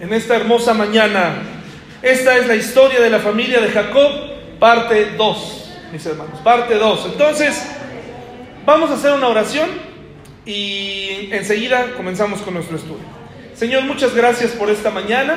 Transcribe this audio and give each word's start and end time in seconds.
en 0.00 0.12
esta 0.12 0.36
hermosa 0.36 0.74
mañana. 0.74 1.36
Esta 2.02 2.36
es 2.36 2.46
la 2.46 2.54
historia 2.54 3.00
de 3.00 3.10
la 3.10 3.20
familia 3.20 3.60
de 3.60 3.70
Jacob, 3.70 4.10
parte 4.58 5.12
2, 5.16 5.72
mis 5.92 6.04
hermanos, 6.06 6.40
parte 6.40 6.74
2. 6.74 7.06
Entonces, 7.12 7.66
vamos 8.66 8.90
a 8.90 8.94
hacer 8.94 9.12
una 9.12 9.28
oración 9.28 9.68
y 10.44 11.28
enseguida 11.30 11.92
comenzamos 11.96 12.42
con 12.42 12.54
nuestro 12.54 12.76
estudio. 12.76 13.04
Señor, 13.54 13.84
muchas 13.84 14.14
gracias 14.14 14.52
por 14.52 14.68
esta 14.68 14.90
mañana 14.90 15.36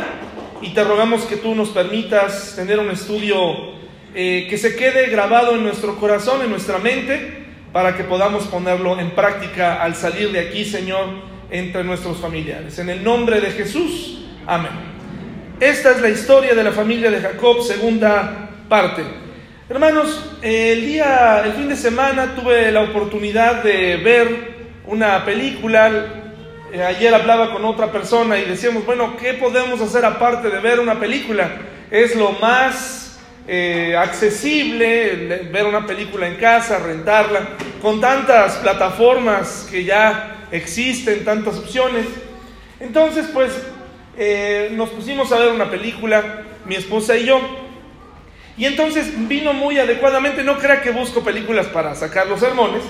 y 0.62 0.74
te 0.74 0.84
rogamos 0.84 1.24
que 1.24 1.38
tú 1.38 1.56
nos 1.56 1.70
permitas 1.70 2.56
tener 2.56 2.80
un 2.80 2.90
estudio 2.90 3.78
eh, 4.16 4.48
que 4.50 4.58
se 4.58 4.76
quede 4.76 5.08
grabado 5.08 5.56
en 5.56 5.64
nuestro 5.64 5.96
corazón, 5.98 6.42
en 6.42 6.50
nuestra 6.50 6.80
mente, 6.80 7.46
para 7.72 7.96
que 7.96 8.04
podamos 8.04 8.46
ponerlo 8.46 9.00
en 9.00 9.12
práctica 9.12 9.82
al 9.82 9.96
salir 9.96 10.32
de 10.32 10.40
aquí, 10.40 10.66
Señor, 10.66 11.06
entre 11.52 11.84
nuestros 11.84 12.18
familiares. 12.18 12.80
En 12.80 12.90
el 12.90 13.04
nombre 13.04 13.40
de 13.40 13.52
Jesús, 13.52 14.18
amén. 14.48 14.72
Esta 15.60 15.92
es 15.92 16.02
la 16.02 16.10
historia 16.10 16.56
de 16.56 16.64
la 16.64 16.72
familia 16.72 17.12
de 17.12 17.20
Jacob, 17.20 17.62
segunda 17.62 18.50
parte. 18.70 19.04
Hermanos, 19.70 20.38
el 20.42 20.86
día, 20.86 21.44
el 21.44 21.52
fin 21.54 21.68
de 21.68 21.76
semana 21.76 22.34
tuve 22.34 22.72
la 22.72 22.82
oportunidad 22.82 23.62
de 23.62 23.98
ver 23.98 24.56
una 24.86 25.26
película. 25.26 25.92
Eh, 26.72 26.82
ayer 26.82 27.14
hablaba 27.14 27.52
con 27.52 27.66
otra 27.66 27.92
persona 27.92 28.40
y 28.40 28.46
decíamos, 28.46 28.86
bueno, 28.86 29.18
¿qué 29.18 29.34
podemos 29.34 29.82
hacer 29.82 30.06
aparte 30.06 30.50
de 30.50 30.60
ver 30.60 30.80
una 30.80 30.98
película? 30.98 31.50
Es 31.92 32.16
lo 32.16 32.32
más 32.34 33.20
eh, 33.48 33.96
accesible 33.98 35.50
ver 35.52 35.66
una 35.66 35.86
película 35.86 36.28
en 36.28 36.36
casa, 36.36 36.80
rentarla, 36.80 37.50
con 37.82 38.00
tantas 38.00 38.56
plataformas 38.58 39.68
que 39.70 39.84
ya 39.84 40.48
existen, 40.52 41.26
tantas 41.26 41.58
opciones. 41.58 42.06
Entonces, 42.80 43.28
pues, 43.34 43.52
eh, 44.18 44.70
nos 44.72 44.90
pusimos 44.90 45.32
a 45.32 45.38
ver 45.38 45.52
una 45.52 45.70
película, 45.70 46.44
mi 46.66 46.76
esposa 46.76 47.16
y 47.16 47.26
yo. 47.26 47.40
Y 48.58 48.66
entonces 48.66 49.12
vino 49.28 49.54
muy 49.54 49.78
adecuadamente, 49.78 50.44
no 50.44 50.58
crea 50.58 50.82
que 50.82 50.90
busco 50.90 51.24
películas 51.24 51.68
para 51.68 51.94
sacar 51.94 52.26
los 52.26 52.40
sermones, 52.40 52.82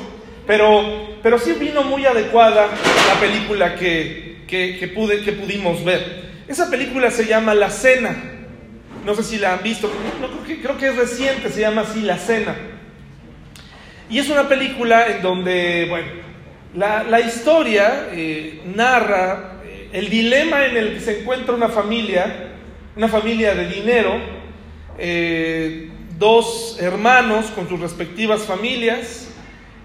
pero, 0.45 1.17
pero 1.21 1.37
sí 1.37 1.53
vino 1.59 1.83
muy 1.83 2.05
adecuada 2.05 2.67
la 2.67 3.19
película 3.19 3.75
que, 3.75 4.43
que, 4.47 4.87
pudimos 4.95 5.83
ver. 5.83 6.27
Esa 6.47 6.69
película 6.69 7.11
se 7.11 7.25
llama 7.25 7.53
La 7.53 7.69
Cena. 7.69 8.15
No 9.05 9.13
sé 9.13 9.23
si 9.23 9.37
la 9.37 9.53
han 9.53 9.63
visto, 9.63 9.91
no, 10.21 10.29
creo, 10.45 10.77
que, 10.77 10.87
es 10.87 10.95
reciente, 10.95 11.49
se 11.49 11.59
llama 11.59 11.81
así 11.81 12.01
La 12.01 12.17
Cena. 12.17 12.55
Y 14.09 14.19
es 14.19 14.29
una 14.29 14.47
película 14.47 15.07
en 15.07 15.21
donde, 15.21 15.87
bueno, 15.89 16.07
la, 16.75 17.03
la 17.03 17.19
historia 17.19 18.07
eh, 18.13 18.61
narra 18.73 19.56
el 19.93 20.09
dilema 20.09 20.65
en 20.65 20.77
el 20.77 20.93
que 20.93 20.99
se 20.99 21.21
encuentra 21.21 21.53
una 21.53 21.69
familia, 21.69 22.49
una 22.95 23.07
familia 23.07 23.53
de 23.53 23.67
dinero, 23.67 24.15
eh, 24.97 25.89
dos 26.17 26.77
hermanos 26.79 27.47
con 27.47 27.69
sus 27.69 27.79
respectivas 27.79 28.41
familias, 28.43 29.29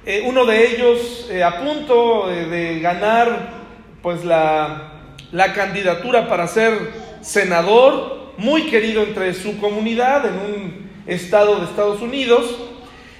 eh, 0.04 0.24
uno 0.26 0.44
de 0.44 0.66
ellos 0.66 1.28
eh, 1.30 1.44
a 1.44 1.60
punto 1.60 2.28
de 2.28 2.80
ganar 2.80 3.62
pues 4.02 4.24
la, 4.24 5.14
la, 5.30 5.52
candidatura 5.52 6.28
para 6.28 6.48
ser 6.48 6.72
senador, 7.20 8.32
muy 8.36 8.62
querido 8.62 9.02
entre 9.02 9.32
su 9.34 9.58
comunidad 9.58 10.26
en 10.26 10.34
un 10.34 10.90
estado 11.06 11.60
de 11.60 11.66
Estados 11.66 12.00
Unidos. 12.00 12.56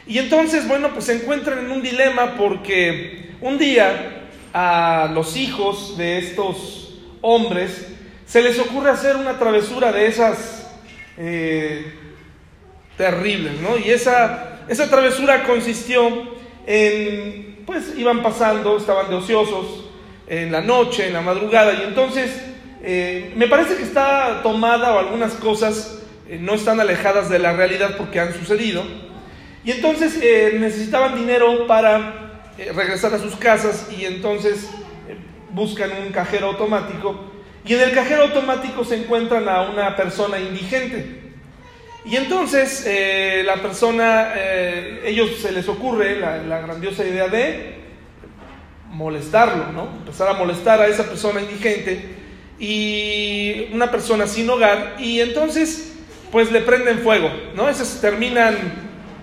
Y 0.09 0.19
entonces, 0.19 0.67
bueno, 0.67 0.91
pues 0.93 1.05
se 1.05 1.15
encuentran 1.15 1.61
en 1.61 1.71
un 1.71 1.83
dilema 1.83 2.35
porque 2.37 3.31
un 3.41 3.59
día 3.59 4.22
a 4.53 5.11
los 5.13 5.37
hijos 5.37 5.97
de 5.97 6.19
estos 6.19 6.99
hombres 7.21 7.89
se 8.27 8.43
les 8.43 8.59
ocurre 8.59 8.91
hacer 8.91 9.17
una 9.17 9.39
travesura 9.39 9.93
de 9.93 10.07
esas 10.07 10.71
terribles, 12.97 13.61
¿no? 13.61 13.77
Y 13.77 13.91
esa, 13.91 14.61
esa 14.69 14.89
travesura 14.89 15.45
consistió 15.45 16.33
en, 16.67 17.63
pues 17.67 17.95
iban 17.97 18.23
pasando, 18.23 18.77
estaban 18.77 19.09
de 19.09 19.17
ociosos 19.17 19.85
en 20.27 20.53
la 20.53 20.61
noche, 20.61 21.09
en 21.09 21.13
la 21.13 21.21
madrugada, 21.21 21.73
y 21.75 21.83
entonces 21.83 22.31
eh, 22.83 23.33
me 23.37 23.49
parece 23.49 23.77
que 23.77 23.83
está 23.83 24.41
tomada 24.43 24.95
o 24.95 24.99
algunas 24.99 25.35
cosas 25.35 26.01
eh, 26.29 26.39
no 26.41 26.55
están 26.55 26.81
alejadas 26.81 27.29
de 27.29 27.39
la 27.39 27.53
realidad 27.53 27.97
porque 27.97 28.21
han 28.21 28.33
sucedido, 28.35 28.85
y 29.65 29.73
entonces 29.73 30.19
eh, 30.23 30.57
necesitaban 30.59 31.17
dinero 31.17 31.67
para 31.67 32.32
regresar 32.75 33.15
a 33.15 33.19
sus 33.19 33.37
casas 33.37 33.89
y 33.97 34.05
entonces 34.05 34.69
buscan 35.53 35.91
un 36.05 36.13
cajero 36.13 36.49
automático, 36.49 37.33
y 37.65 37.75
en 37.75 37.81
el 37.81 37.93
cajero 37.93 38.23
automático 38.23 38.85
se 38.85 38.97
encuentran 38.97 39.49
a 39.49 39.63
una 39.63 39.95
persona 39.97 40.41
indigente. 40.41 41.21
Y 42.05 42.17
entonces 42.17 42.85
eh, 42.87 43.45
la 43.47 43.63
persona, 43.63 44.33
eh, 44.35 45.03
ellos 45.05 45.37
se 45.41 45.53
les 45.53 45.69
ocurre 45.69 46.19
la, 46.19 46.61
grandiosa 46.61 47.05
idea 47.05 47.29
de 47.29 47.77
molestarlo, 48.91 49.71
¿no? 49.73 49.89
Empezar 49.99 50.29
a 50.29 50.33
molestar 50.33 50.81
a 50.81 50.89
esa 50.89 51.05
persona 51.05 51.41
indigente 51.41 52.17
y 52.59 53.69
una 53.73 53.91
persona 53.91 54.27
sin 54.27 54.51
hogar 54.51 54.97
y 54.99 55.21
entonces 55.21 55.95
pues 56.33 56.51
le 56.51 56.61
prenden 56.63 56.99
fuego, 56.99 57.31
¿no? 57.55 57.69
Esos 57.69 58.01
terminan 58.01 58.57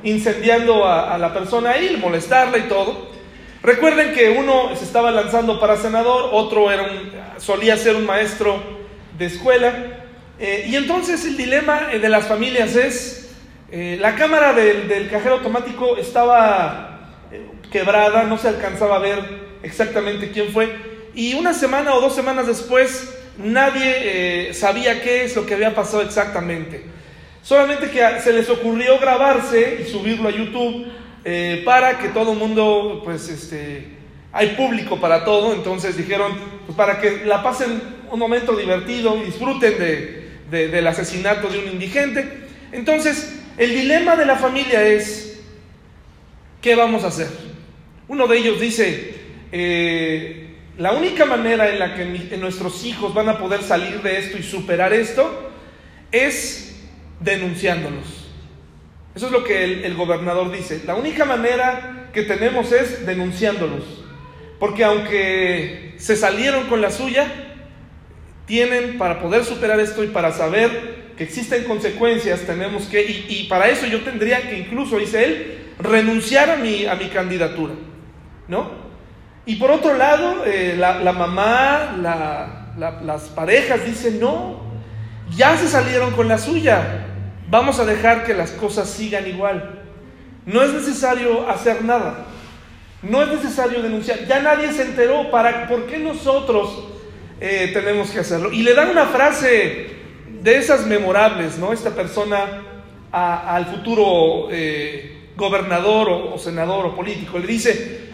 incendiando 0.04 0.86
a, 0.86 1.14
a 1.14 1.18
la 1.18 1.34
persona 1.34 1.72
ahí, 1.72 1.98
molestarla 2.00 2.58
y 2.58 2.70
todo. 2.70 3.10
Recuerden 3.62 4.14
que 4.14 4.30
uno 4.30 4.74
se 4.76 4.86
estaba 4.86 5.12
lanzando 5.12 5.60
para 5.60 5.76
senador, 5.76 6.30
otro 6.32 6.72
era 6.72 6.84
un, 6.84 7.12
solía 7.38 7.76
ser 7.76 7.96
un 7.96 8.06
maestro 8.06 8.62
de 9.18 9.26
escuela. 9.26 10.06
Eh, 10.40 10.68
y 10.70 10.78
entonces 10.78 11.26
el 11.26 11.36
dilema 11.36 11.90
eh, 11.92 12.00
de 12.00 12.08
las 12.08 12.26
familias 12.26 12.78
es, 12.78 13.32
eh, 13.70 13.98
la 14.00 14.16
cámara 14.16 14.54
del, 14.54 15.10
cajero 15.12 15.36
automático 15.36 15.98
estaba 15.98 17.18
quebrada, 17.70 18.24
no 18.24 18.38
se 18.38 18.48
alcanzaba 18.48 18.96
a 18.96 19.00
ver 19.00 19.20
exactamente 19.62 20.32
quién 20.32 20.54
fue, 20.54 20.74
y 21.14 21.34
una 21.34 21.54
semana 21.54 21.94
o 21.94 22.02
dos 22.02 22.16
semanas 22.16 22.48
después 22.48 23.14
nadie 23.38 24.54
sabía 24.54 25.02
qué 25.02 25.26
es 25.26 25.36
lo 25.36 25.46
que 25.46 25.54
había 25.54 25.76
pasado 25.76 26.02
exactamente. 26.02 26.86
Solamente 27.44 27.90
que 27.92 28.22
se 28.22 28.34
les 28.34 28.50
ocurrió 28.50 28.98
grabarse 29.00 29.80
y 29.82 29.92
subirlo 29.92 30.30
a 30.30 30.32
YouTube 30.32 30.88
para 31.66 32.00
que 32.00 32.10
todo 32.10 32.34
el 32.34 32.40
mundo, 32.40 33.02
pues, 33.04 33.30
este, 33.30 34.00
hay 34.32 34.50
público 34.50 35.00
para 35.00 35.26
todo, 35.26 35.54
entonces 35.54 35.98
dijeron, 35.98 36.34
pues 36.66 36.78
para 36.78 37.00
que 37.00 37.26
la 37.26 37.42
pasen 37.42 37.82
un 38.12 38.20
momento 38.20 38.56
divertido 38.56 39.18
y 39.18 39.26
disfruten 39.26 39.78
de, 39.80 40.68
del 40.68 40.88
asesinato 40.88 41.50
de 41.50 41.60
un 41.60 41.68
indigente. 41.68 42.48
Entonces, 42.72 43.40
el 43.58 43.72
dilema 43.72 44.16
de 44.16 44.26
la 44.26 44.36
familia 44.36 44.86
es, 44.86 45.42
¿qué 46.62 46.76
vamos 46.76 47.04
a 47.04 47.08
hacer? 47.08 47.28
Uno 48.08 48.28
de 48.28 48.38
ellos 48.38 48.60
dice, 48.60 49.16
eh, 49.52 50.56
la 50.78 50.94
única 50.94 51.26
manera 51.26 51.70
en 51.70 51.80
la 51.80 51.96
que 51.96 52.38
nuestros 52.38 52.86
hijos 52.86 53.14
van 53.14 53.30
a 53.30 53.38
poder 53.38 53.62
salir 53.64 54.02
de 54.02 54.20
esto 54.20 54.38
y 54.38 54.44
superar 54.44 54.94
esto 54.94 55.52
es 56.12 56.76
denunciándolos. 57.20 58.19
Eso 59.16 59.26
es 59.26 59.32
lo 59.32 59.44
que 59.44 59.86
el, 59.86 59.96
gobernador 59.96 60.52
dice. 60.52 60.82
La 60.86 60.96
única 60.96 61.26
manera 61.26 62.10
que 62.14 62.24
tenemos 62.24 62.72
es 62.72 63.06
denunciándolos. 63.06 63.84
Porque 64.60 64.84
aunque 64.84 65.96
se 65.98 66.16
salieron 66.16 66.68
con 66.68 66.82
la 66.82 66.92
suya, 66.92 67.28
tienen 68.46 68.98
para 68.98 69.20
poder 69.20 69.46
superar 69.46 69.80
esto 69.80 70.04
y 70.04 70.08
para 70.08 70.32
saber 70.32 71.14
que 71.18 71.24
existen 71.24 71.66
consecuencias, 71.66 72.42
tenemos 72.42 72.86
que, 72.86 73.02
y, 73.02 73.46
para 73.50 73.70
eso 73.70 73.86
yo 73.86 74.02
tendría 74.02 74.42
que 74.50 74.58
incluso, 74.58 74.98
dice 74.98 75.26
él, 75.26 75.60
renunciar 75.78 76.50
a 76.50 76.56
mi, 76.56 76.86
a 76.86 76.96
mi 76.96 77.10
candidatura, 77.10 77.74
¿no? 78.48 78.72
Y 79.46 79.56
por 79.56 79.72
otro 79.72 79.96
lado, 79.98 80.46
eh, 80.46 80.76
la, 80.78 81.12
mamá, 81.12 81.98
las 82.78 83.24
parejas 83.30 83.86
dicen, 83.86 84.20
no, 84.20 84.62
ya 85.36 85.58
se 85.58 85.68
salieron 85.68 86.12
con 86.12 86.28
la 86.28 86.38
suya, 86.38 87.06
vamos 87.50 87.80
a 87.80 87.86
dejar 87.86 88.24
que 88.24 88.34
las 88.34 88.52
cosas 88.52 88.90
sigan 88.90 89.28
igual. 89.28 89.82
No 90.46 90.62
es 90.62 90.74
necesario 90.74 91.50
hacer 91.50 91.84
nada, 91.84 92.26
no 93.02 93.22
es 93.22 93.30
necesario 93.30 93.82
denunciar, 93.82 94.26
ya 94.26 94.40
nadie 94.40 94.72
se 94.72 94.84
enteró, 94.84 95.30
¿para, 95.30 95.68
¿por 95.68 95.86
qué 95.86 96.00
nosotros 96.00 96.90
eh, 97.42 97.70
tenemos 97.74 98.12
que 98.12 98.20
hacerlo. 98.20 98.52
Y 98.52 98.64
le 98.64 98.74
dan 98.74 98.90
una 98.90 99.06
frase 99.06 99.88
de 100.42 100.58
esas 100.58 100.86
memorables, 100.86 101.58
¿no? 101.58 101.72
Esta 101.72 101.92
persona 101.92 102.64
al 103.12 103.66
futuro 103.66 104.50
eh, 104.52 105.32
gobernador 105.36 106.10
o, 106.10 106.38
senador 106.38 106.86
o 106.86 106.96
político 106.96 107.40
le 107.40 107.48
dice, 107.48 108.10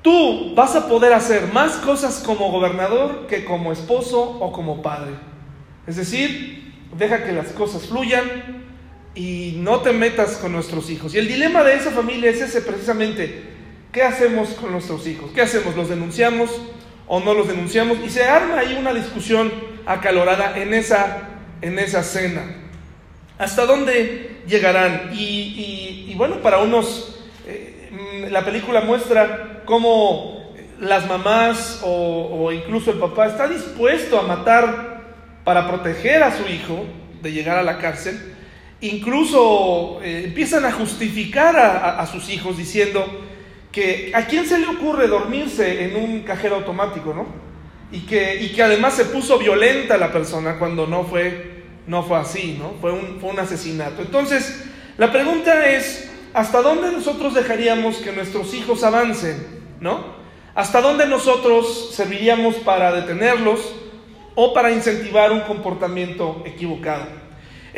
tú 0.00 0.54
vas 0.54 0.76
a 0.76 0.88
poder 0.88 1.12
hacer 1.12 1.52
más 1.52 1.76
cosas 1.76 2.22
como 2.24 2.50
gobernador 2.50 3.26
que 3.26 3.44
como 3.44 3.72
esposo 3.72 4.20
o 4.20 4.52
como 4.52 4.80
padre. 4.80 5.10
Es 5.86 5.96
decir, 5.96 6.72
deja 6.96 7.24
que 7.24 7.32
las 7.32 7.48
cosas 7.48 7.86
fluyan 7.86 8.67
y 9.18 9.54
no 9.58 9.80
te 9.80 9.92
metas 9.92 10.36
con 10.36 10.52
nuestros 10.52 10.88
hijos. 10.90 11.14
Y 11.14 11.18
el 11.18 11.28
dilema 11.28 11.64
de 11.64 11.74
esa 11.74 11.90
familia 11.90 12.30
es 12.30 12.40
ese 12.40 12.62
precisamente, 12.62 13.42
¿qué 13.92 14.02
hacemos 14.02 14.50
con 14.50 14.70
nuestros 14.70 15.06
hijos? 15.06 15.32
¿Qué 15.34 15.42
hacemos? 15.42 15.74
¿Los 15.76 15.88
denunciamos? 15.88 16.50
o 17.08 17.20
no 17.20 17.34
los 17.34 17.48
denunciamos. 17.48 17.98
Y 18.04 18.10
se 18.10 18.24
arma 18.24 18.60
ahí 18.60 18.76
una 18.78 18.94
discusión 18.94 19.50
acalorada 19.86 20.56
en 20.58 20.74
esa, 20.74 21.30
en 21.60 21.78
esa 21.78 22.02
cena. 22.02 22.42
¿Hasta 23.38 23.66
dónde 23.66 24.42
llegarán? 24.46 25.10
Y, 25.12 26.12
bueno, 26.16 26.36
para 26.42 26.58
unos, 26.58 27.20
eh, 27.46 28.28
la 28.30 28.44
película 28.44 28.82
muestra 28.82 29.62
cómo 29.64 30.52
las 30.78 31.06
mamás 31.06 31.80
o, 31.82 32.52
incluso 32.52 32.92
el 32.92 32.98
papá 32.98 33.26
está 33.26 33.48
dispuesto 33.48 34.18
a 34.18 34.22
matar 34.22 34.98
para 35.44 35.66
proteger 35.66 36.22
a 36.22 36.36
su 36.36 36.46
hijo 36.46 36.84
de 37.22 37.32
llegar 37.32 37.58
a 37.58 37.62
la 37.62 37.78
cárcel. 37.78 38.36
Incluso 38.80 40.00
eh, 40.02 40.22
empiezan 40.26 40.64
a 40.64 40.72
justificar 40.72 41.56
a 41.56 42.06
sus 42.06 42.30
hijos 42.30 42.56
diciendo, 42.56 43.04
que 43.72 44.10
a 44.14 44.26
quién 44.26 44.46
se 44.46 44.58
le 44.58 44.66
ocurre 44.66 45.08
dormirse 45.08 45.84
en 45.84 45.96
un 45.96 46.22
cajero 46.22 46.56
automático, 46.56 47.12
¿no? 47.14 47.26
Y 47.92 48.00
que, 48.00 48.42
y 48.42 48.52
que 48.52 48.62
además 48.62 48.94
se 48.94 49.06
puso 49.06 49.38
violenta 49.38 49.96
la 49.96 50.12
persona 50.12 50.58
cuando 50.58 50.86
no 50.86 51.04
fue, 51.04 51.64
no 51.86 52.02
fue 52.02 52.18
así, 52.18 52.56
¿no? 52.58 52.74
Fue 52.80 52.92
un, 52.92 53.18
fue 53.20 53.30
un 53.30 53.38
asesinato. 53.38 54.02
Entonces, 54.02 54.64
la 54.96 55.12
pregunta 55.12 55.68
es, 55.70 56.10
¿hasta 56.34 56.62
dónde 56.62 56.90
nosotros 56.90 57.34
dejaríamos 57.34 57.96
que 57.98 58.12
nuestros 58.12 58.54
hijos 58.54 58.82
avancen, 58.84 59.46
¿no? 59.80 60.18
¿Hasta 60.54 60.80
dónde 60.80 61.06
nosotros 61.06 61.90
serviríamos 61.94 62.56
para 62.56 62.92
detenerlos 62.92 63.60
o 64.34 64.52
para 64.52 64.72
incentivar 64.72 65.30
un 65.30 65.42
comportamiento 65.42 66.42
equivocado? 66.44 67.06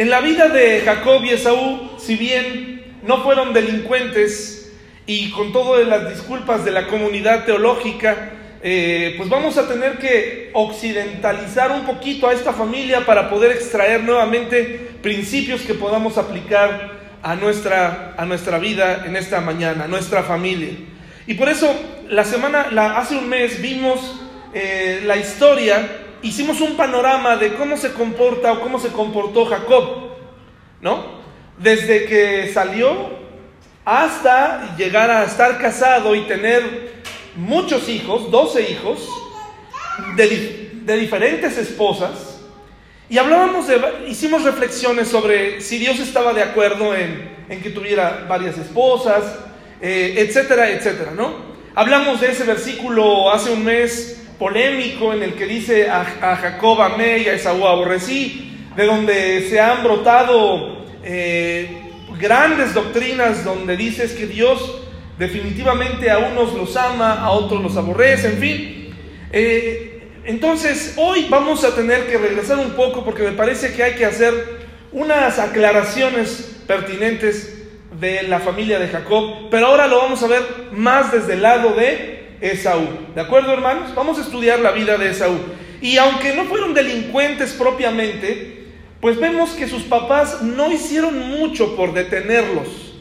En 0.00 0.08
la 0.08 0.23
vida 0.23 0.49
de 0.49 0.81
Jacob 0.81 1.23
y 1.25 1.29
Esaú, 1.29 1.91
si 1.99 2.17
bien 2.17 2.97
no 3.02 3.23
fueron 3.23 3.52
delincuentes, 3.52 4.73
y 5.05 5.31
con 5.31 5.52
todas 5.52 5.87
las 5.87 6.08
disculpas 6.08 6.64
de 6.64 6.70
la 6.70 6.87
comunidad 6.87 7.44
teológica, 7.44 8.31
eh, 8.62 9.12
pues 9.19 9.29
vamos 9.29 9.58
a 9.58 9.69
tener 9.69 9.99
que 9.99 10.52
occidentalizar 10.55 11.70
un 11.73 11.85
poquito 11.85 12.26
a 12.26 12.32
esta 12.32 12.55
familia 12.55 13.05
para 13.05 13.29
poder 13.29 13.52
extraer 13.52 14.02
nuevamente 14.02 14.88
principios 15.02 15.61
que 15.61 15.75
podamos 15.75 16.17
aplicar 16.17 16.93
a 17.23 17.35
nuestra, 17.35 18.14
a 18.17 18.25
nuestra 18.25 18.58
vida 18.58 19.05
en 19.05 19.17
esta 19.17 19.43
mañana, 19.43 19.85
a 19.85 19.88
nuestra 19.88 20.23
familia. 20.23 20.70
Y 21.26 21.35
por 21.35 21.50
eso 21.50 21.79
la 22.08 22.25
semana, 22.25 22.69
la, 22.70 22.96
hace 22.96 23.19
un 23.19 23.29
mes 23.29 23.61
vimos 23.61 24.19
eh, 24.55 25.03
la 25.05 25.19
historia, 25.19 25.87
hicimos 26.22 26.61
un 26.61 26.76
panorama 26.76 27.37
de 27.37 27.55
cómo 27.55 27.76
se 27.76 27.93
comporta 27.93 28.52
o 28.52 28.61
cómo 28.61 28.78
se 28.78 28.88
comportó 28.88 29.46
Jacob, 29.46 30.11
¿no? 30.81 31.20
Desde 31.58 32.06
que 32.06 32.50
salió 32.52 33.20
hasta 33.84 34.76
llegar 34.76 35.11
a 35.11 35.25
estar 35.25 35.58
casado 35.58 36.14
y 36.14 36.22
tener 36.22 37.02
muchos 37.37 37.88
hijos, 37.88 38.31
12 38.31 38.70
hijos, 38.70 39.08
de, 40.17 40.96
diferentes 40.96 41.56
esposas. 41.58 42.40
Y 43.08 43.19
hablábamos 43.19 43.67
de, 43.67 43.81
hicimos 44.08 44.44
reflexiones 44.44 45.08
sobre 45.08 45.61
si 45.61 45.78
Dios 45.78 45.99
estaba 45.99 46.32
de 46.32 46.43
acuerdo 46.43 46.94
en, 46.94 47.38
que 47.62 47.70
tuviera 47.70 48.26
varias 48.28 48.56
esposas, 48.58 49.25
eh, 49.81 50.14
etcétera, 50.19 50.70
etcétera, 50.70 51.11
¿no? 51.11 51.50
Hablamos 51.75 52.20
de 52.20 52.31
ese 52.31 52.44
versículo 52.44 53.32
hace 53.32 53.50
un 53.50 53.64
mes 53.64 54.19
polémico 54.41 55.13
en 55.13 55.23
el 55.23 55.35
que 55.35 55.45
dice 55.45 55.91
a, 55.91 56.03
Jacob 56.03 56.81
amé 56.81 57.19
y 57.19 57.29
a 57.29 57.35
Esaú 57.35 57.67
aborrecí, 57.67 58.57
de 58.75 58.87
donde 58.87 59.47
se 59.51 59.61
han 59.61 59.85
brotado 59.85 60.87
eh, 61.05 61.69
grandes 62.19 62.73
doctrinas 62.73 63.45
donde 63.45 63.77
dices 63.77 64.15
que 64.15 64.27
Dios 64.27 64.83
definitivamente 65.19 66.11
a 66.11 66.19
unos 66.19 66.55
los 66.55 66.75
ama, 66.75 67.21
a 67.21 67.33
otros 67.33 67.63
los 67.63 67.77
aborrece, 67.77 68.29
en 68.29 68.39
fin. 68.39 68.95
Eh, 69.31 70.09
entonces, 70.25 70.95
hoy 70.97 71.27
vamos 71.29 71.63
a 71.63 71.75
tener 71.75 72.07
que 72.07 72.17
regresar 72.17 72.59
un 72.59 72.71
poco 72.71 73.05
porque 73.05 73.23
me 73.23 73.33
parece 73.33 73.75
que 73.75 73.83
hay 73.83 73.95
que 73.95 74.07
hacer 74.07 74.33
unas 74.91 75.39
aclaraciones 75.39 76.63
pertinentes 76.67 77.59
de 78.01 78.23
la 78.23 78.41
familia 78.41 78.79
de 78.79 78.89
Jacob, 78.89 79.51
pero 79.51 79.67
ahora 79.67 79.87
lo 79.87 79.99
vamos 79.99 80.23
a 80.23 80.29
ver 80.29 80.43
más 80.73 81.13
desde 81.13 81.35
el 81.35 81.43
lado 81.43 81.75
de 81.75 82.19
Esaú. 82.41 82.87
¿De 83.15 83.21
acuerdo, 83.21 83.53
hermanos? 83.53 83.95
Vamos 83.95 84.19
a 84.19 84.23
estudiar 84.23 84.61
la 84.61 84.71
vida 84.71 84.97
de 84.97 85.11
Esaú. 85.11 85.39
Y 85.81 85.97
aunque 85.97 86.35
no 86.35 86.45
fueron 86.45 86.75
delincuentes 86.75 87.53
propiamente, 87.53 88.67
pues 89.01 89.19
vemos 89.19 89.51
que 89.51 89.69
sus 89.69 89.83
papás 89.83 90.43
no 90.43 90.71
hicieron 90.73 91.19
mucho 91.29 91.77
por 91.77 91.93
detenerlos. 91.93 92.95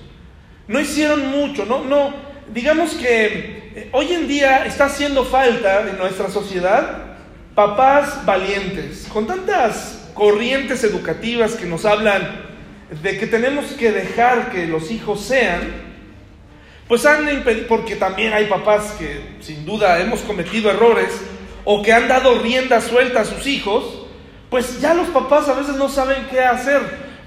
No 0.68 0.80
hicieron 0.80 1.28
mucho, 1.28 1.66
no, 1.66 1.84
no. 1.84 2.14
Digamos 2.54 2.94
que 2.94 3.72
eh, 3.76 3.90
hoy 3.92 4.14
en 4.14 4.28
día 4.28 4.66
está 4.66 4.86
haciendo 4.86 5.26
falta 5.26 5.88
en 5.90 5.98
nuestra 5.98 6.30
sociedad 6.30 7.10
papás 7.56 8.26
valientes, 8.26 9.08
con 9.12 9.28
tantas 9.28 10.10
corrientes 10.14 10.84
educativas 10.84 11.56
que 11.56 11.66
nos 11.66 11.84
hablan 11.84 12.46
de 13.04 13.18
que 13.18 13.28
tenemos 13.28 13.66
que 13.74 13.92
dejar 13.92 14.52
que 14.52 14.66
los 14.66 14.92
hijos 14.92 15.22
sean, 15.22 15.89
pues 16.90 17.06
han 17.06 17.30
impedido, 17.30 17.68
porque 17.68 17.96
también 17.96 18.34
hay 18.34 18.48
papás 18.48 18.96
que 18.98 19.22
sin 19.42 19.64
duda 19.64 20.02
hemos 20.02 20.22
cometido 20.22 20.72
errores 20.72 21.10
o 21.64 21.84
que 21.84 21.94
han 21.94 22.08
dado 22.08 22.40
rienda 22.40 22.82
suelta 22.82 23.22
a 23.22 23.26
sus 23.26 23.46
hijos, 23.46 24.08
pues 24.50 24.82
ya 24.82 24.96
los 24.96 25.08
papás 25.10 25.48
a 25.48 25.54
veces 25.54 25.76
no 25.76 25.88
saben 25.88 26.26
qué 26.32 26.40
hacer. 26.40 26.82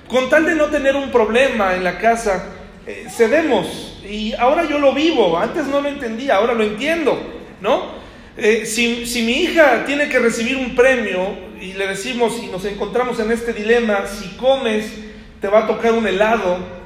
Con 0.09 0.29
tal 0.29 0.47
de 0.47 0.57
no 0.57 0.65
tener 0.67 0.97
un 0.97 1.13
problema 1.13 1.77
en 1.77 1.85
la 1.85 1.99
casa, 1.99 2.47
eh, 2.89 3.07
cedemos. 3.09 4.01
Y 4.05 4.35
ahora 4.35 4.69
yo 4.69 4.81
lo 4.81 4.93
vivo, 4.93 5.39
antes 5.39 5.67
no 5.67 5.81
lo 5.81 5.89
entendía, 5.89 6.37
ahora 6.37 6.55
lo 6.55 6.65
entiendo, 6.65 7.17
¿no? 7.61 8.03
Eh, 8.37 8.67
si, 8.67 9.07
si, 9.07 9.23
mi 9.23 9.43
hija 9.43 9.85
tiene 9.87 10.09
que 10.09 10.19
recibir 10.19 10.57
un 10.57 10.75
premio 10.75 11.37
y 11.61 11.75
le 11.75 11.87
decimos 11.87 12.37
y 12.43 12.47
nos 12.47 12.65
encontramos 12.65 13.21
en 13.21 13.31
este 13.31 13.53
dilema, 13.53 14.07
si 14.09 14.31
comes 14.31 14.93
te 15.41 15.47
va 15.47 15.61
a 15.61 15.67
tocar 15.69 15.93
un 15.93 16.09
helado, 16.09 16.82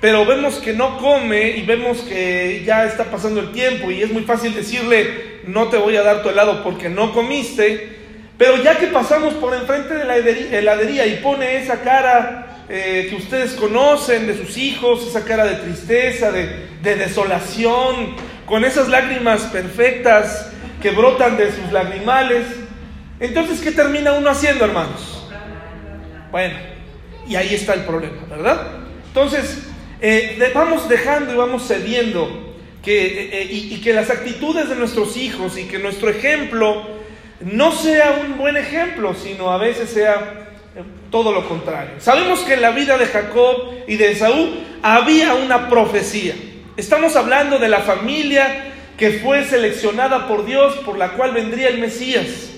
pero 0.00 0.24
vemos 0.24 0.56
que 0.56 0.72
no 0.72 0.98
come 0.98 1.50
y 1.50 1.62
vemos 1.62 1.98
que 2.02 2.62
ya 2.64 2.84
está 2.84 3.04
pasando 3.04 3.40
el 3.40 3.52
tiempo 3.52 3.90
y 3.90 4.02
es 4.02 4.12
muy 4.12 4.22
fácil 4.22 4.54
decirle 4.54 5.38
no 5.46 5.68
te 5.68 5.76
voy 5.76 5.96
a 5.96 6.02
dar 6.02 6.22
tu 6.22 6.28
helado 6.28 6.62
porque 6.62 6.88
no 6.88 7.12
comiste, 7.12 7.96
pero 8.36 8.62
ya 8.62 8.76
que 8.76 8.88
pasamos 8.88 9.34
por 9.34 9.54
enfrente 9.54 9.94
de 9.94 10.04
la 10.04 10.16
heladería 10.16 11.06
y 11.06 11.16
pone 11.16 11.56
esa 11.56 11.80
cara 11.80 12.64
eh, 12.68 13.06
que 13.08 13.16
ustedes 13.16 13.52
conocen 13.54 14.26
de 14.26 14.36
sus 14.36 14.56
hijos, 14.58 15.06
esa 15.06 15.24
cara 15.24 15.46
de 15.46 15.54
tristeza, 15.54 16.30
de, 16.30 16.68
desolación, 16.82 18.14
con 18.46 18.64
esas 18.64 18.88
lágrimas 18.88 19.42
perfectas 19.42 20.52
que 20.80 20.90
brotan 20.90 21.36
de 21.36 21.50
sus 21.50 21.72
lagrimales, 21.72 22.44
entonces, 23.20 23.60
¿qué 23.60 23.72
termina 23.72 24.12
uno 24.12 24.30
haciendo, 24.30 24.64
hermanos? 24.64 25.26
Bueno, 26.30 26.56
y 27.26 27.34
ahí 27.34 27.54
está 27.54 27.74
el 27.74 27.80
problema, 27.80 28.22
¿verdad? 28.30 28.68
Entonces, 29.08 29.67
eh, 30.00 30.50
vamos 30.54 30.88
dejando 30.88 31.32
y 31.32 31.36
vamos 31.36 31.66
cediendo 31.66 32.54
que, 32.82 33.30
eh, 33.32 33.48
y 33.50 33.80
que 33.80 33.92
las 33.92 34.10
actitudes 34.10 34.68
de 34.68 34.76
nuestros 34.76 35.16
hijos 35.16 35.58
y 35.58 35.64
que 35.64 35.78
nuestro 35.78 36.08
ejemplo 36.10 36.98
no 37.40 37.72
sea 37.72 38.20
un 38.24 38.36
buen 38.36 38.56
ejemplo, 38.56 39.14
sino 39.14 39.50
a 39.50 39.58
veces 39.58 39.90
sea 39.90 40.48
eh, 40.76 40.82
todo 41.10 41.32
lo 41.32 41.48
contrario. 41.48 41.92
Sabemos 41.98 42.40
que 42.40 42.54
en 42.54 42.62
la 42.62 42.70
vida 42.70 42.98
de 42.98 43.06
Jacob 43.06 43.74
y 43.86 43.96
de 43.96 44.12
Esaú 44.12 44.54
había 44.82 45.34
una 45.34 45.68
profecía. 45.68 46.34
Estamos 46.76 47.16
hablando 47.16 47.58
de 47.58 47.68
la 47.68 47.80
familia 47.80 48.72
que 48.96 49.12
fue 49.12 49.44
seleccionada 49.44 50.26
por 50.26 50.44
Dios, 50.44 50.76
por 50.78 50.98
la 50.98 51.10
cual 51.10 51.32
vendría 51.32 51.68
el 51.68 51.78
Mesías. 51.78 52.50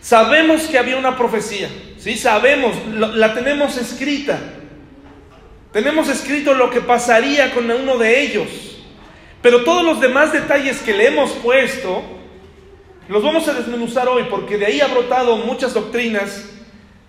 Sabemos 0.00 0.62
que 0.62 0.78
había 0.78 0.96
una 0.96 1.16
profecía, 1.16 1.68
¿sí? 1.98 2.16
Sabemos, 2.16 2.74
la 2.94 3.34
tenemos 3.34 3.76
escrita. 3.76 4.38
Tenemos 5.76 6.08
escrito 6.08 6.54
lo 6.54 6.70
que 6.70 6.80
pasaría 6.80 7.52
con 7.52 7.70
uno 7.70 7.98
de 7.98 8.22
ellos. 8.22 8.48
Pero 9.42 9.62
todos 9.62 9.84
los 9.84 10.00
demás 10.00 10.32
detalles 10.32 10.78
que 10.78 10.94
le 10.94 11.08
hemos 11.08 11.32
puesto, 11.32 12.02
los 13.10 13.22
vamos 13.22 13.46
a 13.46 13.52
desmenuzar 13.52 14.08
hoy 14.08 14.24
porque 14.30 14.56
de 14.56 14.64
ahí 14.64 14.80
ha 14.80 14.86
brotado 14.86 15.36
muchas 15.36 15.74
doctrinas 15.74 16.48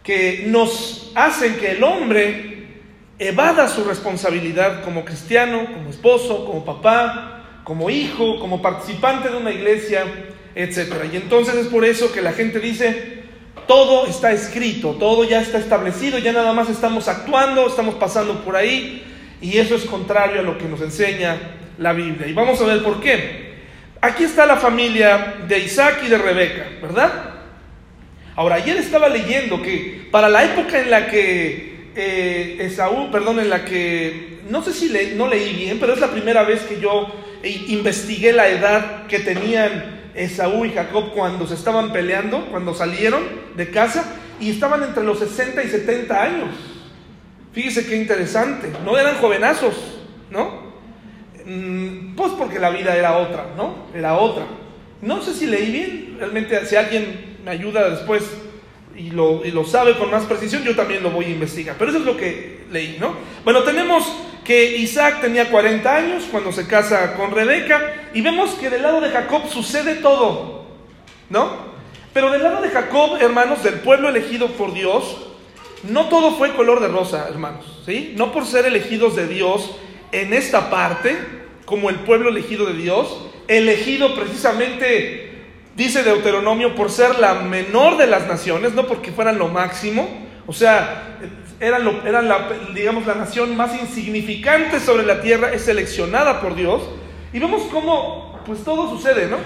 que 0.04 0.44
nos 0.48 1.14
hacen 1.16 1.56
que 1.56 1.72
el 1.72 1.84
hombre 1.86 2.68
evada 3.18 3.70
su 3.70 3.86
responsabilidad 3.86 4.84
como 4.84 5.06
cristiano, 5.06 5.68
como 5.72 5.90
esposo, 5.90 6.44
como 6.44 6.66
papá, 6.66 7.62
como 7.64 7.90
hijo, 7.90 8.38
como 8.38 8.62
participante 8.62 9.30
de 9.30 9.38
una 9.38 9.52
iglesia, 9.52 10.04
etc. 10.56 11.06
Y 11.14 11.16
entonces 11.16 11.56
es 11.56 11.68
por 11.68 11.86
eso 11.86 12.12
que 12.12 12.22
la 12.22 12.34
gente 12.34 12.60
dice, 12.60 13.17
todo 13.68 14.08
está 14.08 14.32
escrito, 14.32 14.92
todo 14.92 15.24
ya 15.24 15.42
está 15.42 15.58
establecido, 15.58 16.18
ya 16.18 16.32
nada 16.32 16.54
más 16.54 16.70
estamos 16.70 17.08
actuando, 17.08 17.68
estamos 17.68 17.96
pasando 17.96 18.44
por 18.44 18.56
ahí, 18.56 19.04
y 19.42 19.58
eso 19.58 19.76
es 19.76 19.84
contrario 19.84 20.40
a 20.40 20.44
lo 20.44 20.58
que 20.58 20.66
nos 20.66 20.82
enseña 20.82 21.38
la 21.78 21.94
Biblia. 21.94 22.28
Y 22.28 22.34
vamos 22.34 22.60
a 22.62 22.66
ver 22.66 22.82
por 22.84 23.00
qué. 23.00 23.48
Aquí 24.02 24.24
está 24.24 24.46
la 24.46 24.58
familia 24.58 25.36
de 25.48 25.60
Isaac 25.60 26.02
y 26.06 26.08
de 26.08 26.18
Rebeca, 26.18 26.66
¿verdad? 26.82 27.12
Ahora, 28.36 28.56
ayer 28.56 28.78
estaba 28.78 29.10
leyendo 29.10 29.62
que 29.62 30.08
para 30.12 30.30
la 30.30 30.44
época 30.44 30.80
en 30.80 30.92
la 30.92 31.08
que 31.08 31.92
eh, 31.96 32.58
Esaú, 32.60 33.10
perdón, 33.12 33.40
en 33.40 33.50
la 33.50 33.66
que, 33.66 34.40
no 34.50 34.64
sé 34.64 34.72
si 34.74 34.94
no 35.16 35.28
leí 35.28 35.54
bien, 35.54 35.80
pero 35.80 35.94
es 35.94 36.00
la 36.00 36.12
primera 36.12 36.44
vez 36.44 36.62
que 36.62 36.80
yo 36.80 37.08
eh, 37.42 37.66
investigué 37.70 38.32
la 38.34 38.48
edad 38.48 39.08
que 39.08 39.20
tenían 39.20 40.07
Esaú 40.18 40.66
y 40.66 40.72
Jacob 40.72 41.12
cuando 41.14 41.48
se 41.48 41.54
estaban 41.54 41.94
peleando, 41.94 42.48
cuando 42.48 42.74
salieron 42.74 43.24
de 43.56 43.70
casa, 43.70 44.16
y 44.40 44.50
estaban 44.50 44.84
entre 44.84 45.04
los 45.04 45.20
60 45.20 45.64
y 45.64 45.70
70 45.70 46.22
años. 46.22 46.50
Fíjese 47.54 47.88
qué 47.88 47.96
interesante, 47.96 48.72
no 48.84 48.98
eran 48.98 49.16
jovenazos, 49.16 49.76
¿no? 50.30 50.68
Mm, 51.46 52.16
pues 52.16 52.34
porque 52.34 52.60
la 52.60 52.70
vida 52.70 52.96
era 52.96 53.18
otra, 53.18 53.48
¿no? 53.56 53.88
Era 53.94 54.18
otra. 54.18 54.46
No 55.02 55.22
sé 55.22 55.34
si 55.34 55.46
leí 55.46 55.72
bien, 55.72 56.16
realmente 56.20 56.66
si 56.66 56.76
alguien 56.76 57.38
me 57.46 57.52
ayuda 57.52 57.90
después 57.90 58.24
y 58.96 59.12
lo, 59.12 59.46
y 59.46 59.52
lo 59.52 59.64
sabe 59.64 59.98
con 59.98 60.12
más 60.12 60.26
precisión, 60.26 60.64
yo 60.64 60.76
también 60.76 61.04
lo 61.04 61.12
voy 61.12 61.26
a 61.26 61.30
investigar. 61.30 61.76
Pero 61.78 61.92
eso 61.92 62.00
es 62.00 62.06
lo 62.06 62.18
que 62.18 62.66
leí, 62.72 62.98
¿no? 63.00 63.14
Bueno, 63.44 63.64
tenemos 63.64 64.12
que 64.48 64.78
Isaac 64.78 65.20
tenía 65.20 65.52
40 65.52 65.94
años 65.94 66.24
cuando 66.32 66.54
se 66.54 66.66
casa 66.66 67.16
con 67.16 67.32
Rebeca 67.32 67.96
y 68.14 68.22
vemos 68.22 68.52
que 68.52 68.70
del 68.70 68.82
lado 68.82 69.02
de 69.02 69.10
Jacob 69.10 69.42
sucede 69.50 69.96
todo, 69.96 70.66
¿no? 71.30 71.68
Pero 72.14 72.32
del 72.32 72.42
lado 72.42 72.62
de 72.62 72.70
Jacob, 72.70 73.18
hermanos, 73.20 73.62
del 73.62 73.82
pueblo 73.82 74.08
elegido 74.08 74.48
por 74.54 74.74
Dios, 74.74 75.18
no 75.84 76.08
todo 76.08 76.32
fue 76.36 76.56
color 76.56 76.80
de 76.80 76.88
rosa, 76.88 77.28
hermanos, 77.30 77.84
¿sí? 77.86 78.14
No 78.16 78.32
por 78.32 78.46
ser 78.46 78.66
elegidos 78.66 79.18
de 79.18 79.28
Dios 79.28 79.76
en 80.14 80.34
esta 80.34 80.70
parte, 80.70 81.18
como 81.66 81.90
el 81.90 81.98
pueblo 81.98 82.30
elegido 82.30 82.68
de 82.68 82.74
Dios, 82.74 83.26
elegido 83.50 84.16
precisamente 84.16 85.44
dice 85.76 86.04
Deuteronomio, 86.04 86.74
por 86.74 86.90
ser 86.90 87.20
la 87.20 87.34
menor 87.34 87.98
de 87.98 88.08
las 88.08 88.28
naciones, 88.28 88.74
no 88.74 88.88
porque 88.88 89.12
fueran 89.12 89.40
lo 89.40 89.50
máximo, 89.50 90.08
o 90.48 90.54
sea, 90.54 91.18
eran, 91.60 92.28
la, 92.28 92.50
digamos, 92.74 93.06
la 93.06 93.16
nación 93.16 93.56
más 93.56 93.80
insignificante 93.80 94.80
sobre 94.80 95.06
la 95.06 95.22
tierra, 95.22 95.54
es 95.54 95.64
seleccionada 95.64 96.42
por 96.42 96.56
Dios, 96.56 96.82
y 97.34 97.40
vemos 97.40 97.64
cómo, 97.72 98.40
pues 98.46 98.64
todo 98.64 98.90
sucede, 98.90 99.28
¿no? 99.28 99.38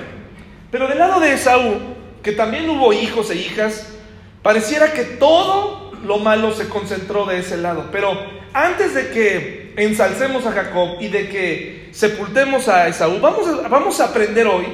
Pero 0.72 0.88
del 0.88 1.00
lado 1.00 1.20
de 1.20 1.34
Esaú, 1.34 1.76
que 2.24 2.32
también 2.32 2.70
hubo 2.70 2.94
hijos 2.94 3.30
e 3.32 3.36
hijas, 3.36 3.94
pareciera 4.42 4.94
que 4.94 5.04
todo 5.04 5.92
lo 6.04 6.18
malo 6.18 6.54
se 6.54 6.70
concentró 6.70 7.26
de 7.26 7.40
ese 7.40 7.58
lado, 7.58 7.90
pero 7.92 8.18
antes 8.54 8.94
de 8.94 9.10
que 9.10 9.74
ensalcemos 9.78 10.46
a 10.46 10.52
Jacob 10.52 10.98
y 11.00 11.08
de 11.08 11.30
que 11.30 11.90
sepultemos 11.92 12.68
a 12.68 12.88
Esaú, 12.88 13.20
vamos 13.20 13.70
vamos 13.70 14.00
a 14.00 14.06
aprender 14.06 14.48
hoy 14.48 14.66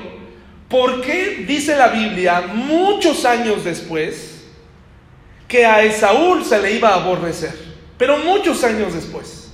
¿Por 0.70 1.00
qué 1.00 1.46
dice 1.48 1.78
la 1.78 1.88
Biblia 1.88 2.42
muchos 2.54 3.24
años 3.24 3.64
después 3.64 4.27
que 5.48 5.66
a 5.66 5.84
Esaú 5.84 6.44
se 6.44 6.62
le 6.62 6.74
iba 6.74 6.90
a 6.90 6.96
aborrecer? 6.96 7.54
Pero 7.98 8.18
muchos 8.20 8.64
años 8.64 8.94
después. 8.94 9.52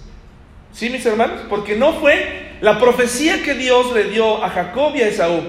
¿Sí, 0.74 0.90
mis 0.90 1.06
hermanos? 1.06 1.42
Porque 1.50 1.76
no 1.76 1.94
fue 1.94 2.54
la 2.62 2.80
profecía 2.80 3.44
que 3.44 3.54
Dios 3.54 3.94
le 3.94 4.06
dio 4.06 4.44
a 4.44 4.50
Jacob 4.50 4.96
y 4.96 5.02
a 5.02 5.08
Esaú. 5.08 5.42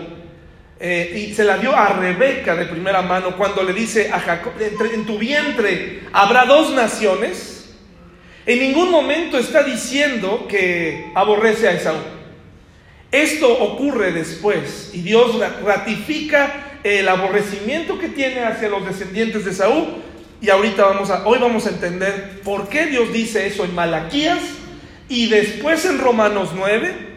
Eh, 0.79 1.29
y 1.29 1.35
se 1.35 1.45
la 1.45 1.57
dio 1.57 1.75
a 1.75 1.89
Rebeca 1.89 2.55
de 2.55 2.67
primera 2.67 3.01
mano 3.01 3.37
cuando 3.37 3.63
le 3.63 3.73
dice 3.73 4.11
a 4.13 4.21
Jacob, 4.21 4.53
en 4.61 5.07
tu 5.07 5.19
vientre 5.19 6.03
habrá 6.13 6.45
dos 6.45 6.73
naciones. 6.73 7.75
En 8.45 8.59
ningún 8.59 8.91
momento 8.91 9.39
está 9.39 9.63
diciendo 9.63 10.47
que 10.49 11.11
aborrece 11.15 11.69
a 11.69 11.73
Esaú. 11.73 11.97
Esto 13.11 13.51
ocurre 13.51 14.13
después 14.13 14.91
y 14.93 15.01
Dios 15.01 15.39
ratifica 15.65 16.81
el 16.83 17.09
aborrecimiento 17.09 17.99
que 17.99 18.09
tiene 18.09 18.41
hacia 18.41 18.69
los 18.69 18.85
descendientes 18.85 19.45
de 19.45 19.53
Saúl 19.55 20.03
y 20.45 20.51
ahorita 20.51 20.85
vamos 20.85 21.09
a 21.09 21.27
hoy 21.27 21.39
vamos 21.39 21.67
a 21.67 21.71
entender 21.71 22.43
por 22.45 22.69
qué 22.69 22.87
Dios 22.87 23.11
dice 23.13 23.47
eso 23.47 23.65
en 23.65 23.75
Malaquías 23.75 24.41
y 25.09 25.29
después 25.29 25.87
en 25.87 25.99
Romanos 25.99 26.51
9 26.55 27.15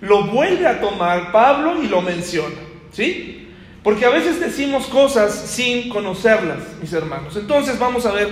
lo 0.00 0.24
vuelve 0.24 0.66
a 0.66 0.80
tomar 0.80 1.30
Pablo 1.30 1.82
y 1.82 1.88
lo 1.88 2.00
menciona, 2.00 2.56
¿sí? 2.90 3.48
Porque 3.82 4.06
a 4.06 4.08
veces 4.08 4.40
decimos 4.40 4.86
cosas 4.86 5.34
sin 5.34 5.90
conocerlas, 5.90 6.58
mis 6.80 6.92
hermanos. 6.94 7.36
Entonces 7.36 7.78
vamos 7.78 8.06
a 8.06 8.12
ver 8.12 8.28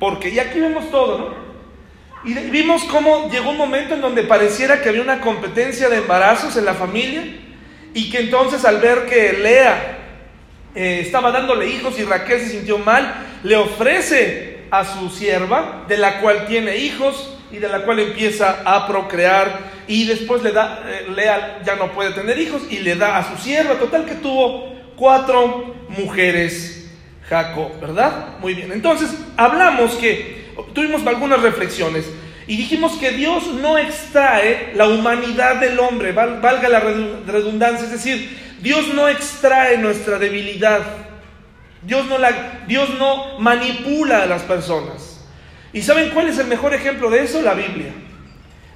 por 0.00 0.18
qué. 0.18 0.30
Y 0.30 0.40
aquí 0.40 0.58
vemos 0.58 0.90
todo, 0.90 1.18
¿no? 1.18 1.34
Y 2.24 2.34
vimos 2.50 2.82
cómo 2.84 3.30
llegó 3.30 3.50
un 3.50 3.56
momento 3.56 3.94
en 3.94 4.00
donde 4.00 4.24
pareciera 4.24 4.80
que 4.80 4.88
había 4.88 5.02
una 5.02 5.20
competencia 5.20 5.88
de 5.88 5.98
embarazos 5.98 6.56
en 6.56 6.64
la 6.64 6.74
familia 6.74 7.22
y 7.94 8.10
que 8.10 8.18
entonces 8.18 8.64
al 8.64 8.80
ver 8.80 9.06
que 9.06 9.32
Lea 9.34 9.98
eh, 10.74 11.02
estaba 11.04 11.30
dándole 11.30 11.68
hijos 11.68 11.98
y 12.00 12.04
Raquel 12.04 12.40
se 12.40 12.48
sintió 12.48 12.78
mal, 12.78 13.28
le 13.42 13.56
ofrece 13.56 14.64
a 14.70 14.84
su 14.84 15.10
sierva, 15.10 15.84
de 15.88 15.98
la 15.98 16.20
cual 16.20 16.46
tiene 16.46 16.76
hijos 16.76 17.36
y 17.50 17.58
de 17.58 17.68
la 17.68 17.82
cual 17.82 18.00
empieza 18.00 18.62
a 18.64 18.86
procrear 18.86 19.72
y 19.86 20.06
después 20.06 20.42
le 20.42 20.52
da, 20.52 20.82
eh, 20.86 21.06
Lea 21.14 21.60
ya 21.64 21.76
no 21.76 21.92
puede 21.92 22.12
tener 22.12 22.38
hijos 22.38 22.62
y 22.70 22.78
le 22.78 22.94
da 22.94 23.18
a 23.18 23.30
su 23.30 23.42
sierva, 23.42 23.74
total 23.74 24.06
que 24.06 24.14
tuvo 24.14 24.74
cuatro 24.96 25.74
mujeres 25.88 26.90
Jacob, 27.28 27.80
¿verdad? 27.80 28.38
Muy 28.40 28.54
bien, 28.54 28.72
entonces 28.72 29.10
hablamos 29.36 29.92
que 29.94 30.46
tuvimos 30.74 31.06
algunas 31.06 31.42
reflexiones 31.42 32.06
y 32.46 32.56
dijimos 32.56 32.92
que 32.98 33.10
Dios 33.10 33.46
no 33.60 33.78
extrae 33.78 34.72
la 34.74 34.88
humanidad 34.88 35.56
del 35.56 35.78
hombre, 35.78 36.12
valga 36.12 36.68
la 36.68 36.80
redundancia, 36.80 37.86
es 37.86 37.92
decir, 37.92 38.38
Dios 38.60 38.88
no 38.94 39.08
extrae 39.08 39.78
nuestra 39.78 40.18
debilidad, 40.18 40.80
Dios 41.84 42.06
no, 42.06 42.18
la, 42.18 42.64
Dios 42.66 42.90
no 42.98 43.38
manipula 43.38 44.22
a 44.22 44.26
las 44.26 44.42
personas. 44.42 45.24
¿Y 45.72 45.82
saben 45.82 46.10
cuál 46.10 46.28
es 46.28 46.38
el 46.38 46.46
mejor 46.46 46.74
ejemplo 46.74 47.10
de 47.10 47.24
eso? 47.24 47.42
La 47.42 47.54
Biblia. 47.54 47.92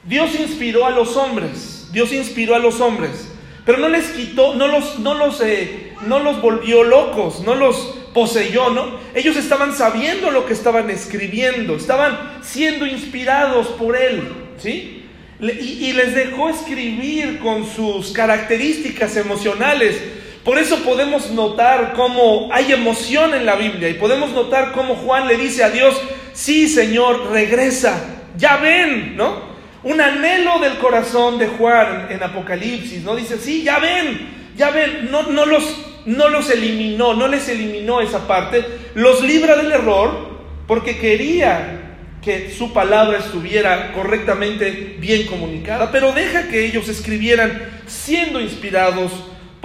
Dios 0.04 0.38
inspiró 0.38 0.86
a 0.86 0.90
los 0.90 1.16
hombres, 1.16 1.88
Dios 1.92 2.12
inspiró 2.12 2.54
a 2.54 2.60
los 2.60 2.80
hombres, 2.80 3.28
pero 3.64 3.78
no 3.78 3.88
les 3.88 4.10
quitó, 4.10 4.54
no 4.54 4.68
los, 4.68 5.00
no 5.00 5.14
los, 5.14 5.40
eh, 5.40 5.94
no 6.06 6.20
los 6.20 6.40
volvió 6.40 6.84
locos, 6.84 7.40
no 7.40 7.56
los 7.56 7.76
poseyó, 8.14 8.70
¿no? 8.70 8.98
Ellos 9.14 9.36
estaban 9.36 9.74
sabiendo 9.74 10.30
lo 10.30 10.46
que 10.46 10.52
estaban 10.52 10.88
escribiendo, 10.90 11.74
estaban 11.74 12.38
siendo 12.42 12.86
inspirados 12.86 13.66
por 13.68 13.96
Él, 13.96 14.32
¿sí? 14.58 15.02
Y, 15.38 15.92
les 15.92 16.14
dejó 16.14 16.48
escribir 16.48 17.40
con 17.40 17.66
sus 17.66 18.12
características 18.12 19.18
emocionales. 19.18 20.00
Por 20.46 20.58
eso 20.58 20.84
podemos 20.84 21.32
notar 21.32 21.94
cómo 21.96 22.50
hay 22.52 22.72
emoción 22.72 23.34
en 23.34 23.44
la 23.44 23.56
Biblia 23.56 23.88
y 23.88 23.94
podemos 23.94 24.30
notar 24.30 24.70
cómo 24.70 24.94
Juan 24.94 25.26
le 25.26 25.36
dice 25.36 25.64
a 25.64 25.70
Dios, 25.70 26.00
sí 26.34 26.68
Señor, 26.68 27.32
regresa, 27.32 28.22
ya 28.38 28.56
ven, 28.58 29.16
¿no? 29.16 29.42
Un 29.82 30.00
anhelo 30.00 30.60
del 30.60 30.78
corazón 30.78 31.38
de 31.38 31.48
Juan 31.48 32.06
en 32.10 32.22
Apocalipsis, 32.22 33.02
¿no? 33.02 33.16
Dice, 33.16 33.38
sí, 33.38 33.64
ya 33.64 33.80
ven, 33.80 34.52
ya 34.56 34.70
ven, 34.70 35.10
no, 35.10 35.24
no 35.24 35.46
los 35.46 35.64
no 36.04 36.28
los 36.28 36.48
eliminó, 36.48 37.12
no 37.12 37.26
les 37.26 37.48
eliminó 37.48 38.00
esa 38.00 38.28
parte, 38.28 38.64
los 38.94 39.22
libra 39.22 39.56
del 39.56 39.72
error 39.72 40.28
porque 40.68 40.96
quería 40.96 41.96
que 42.22 42.52
su 42.56 42.72
palabra 42.72 43.18
estuviera 43.18 43.92
correctamente 43.92 44.96
bien 45.00 45.26
comunicada, 45.26 45.90
pero 45.90 46.12
deja 46.12 46.46
que 46.46 46.64
ellos 46.64 46.88
escribieran 46.88 47.80
siendo 47.88 48.40
inspirados 48.40 49.10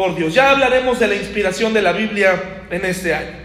por 0.01 0.15
Dios. 0.15 0.33
Ya 0.33 0.49
hablaremos 0.49 0.97
de 0.97 1.07
la 1.07 1.13
inspiración 1.13 1.73
de 1.73 1.81
la 1.83 1.91
Biblia 1.91 2.63
en 2.71 2.85
este 2.85 3.13
año. 3.13 3.37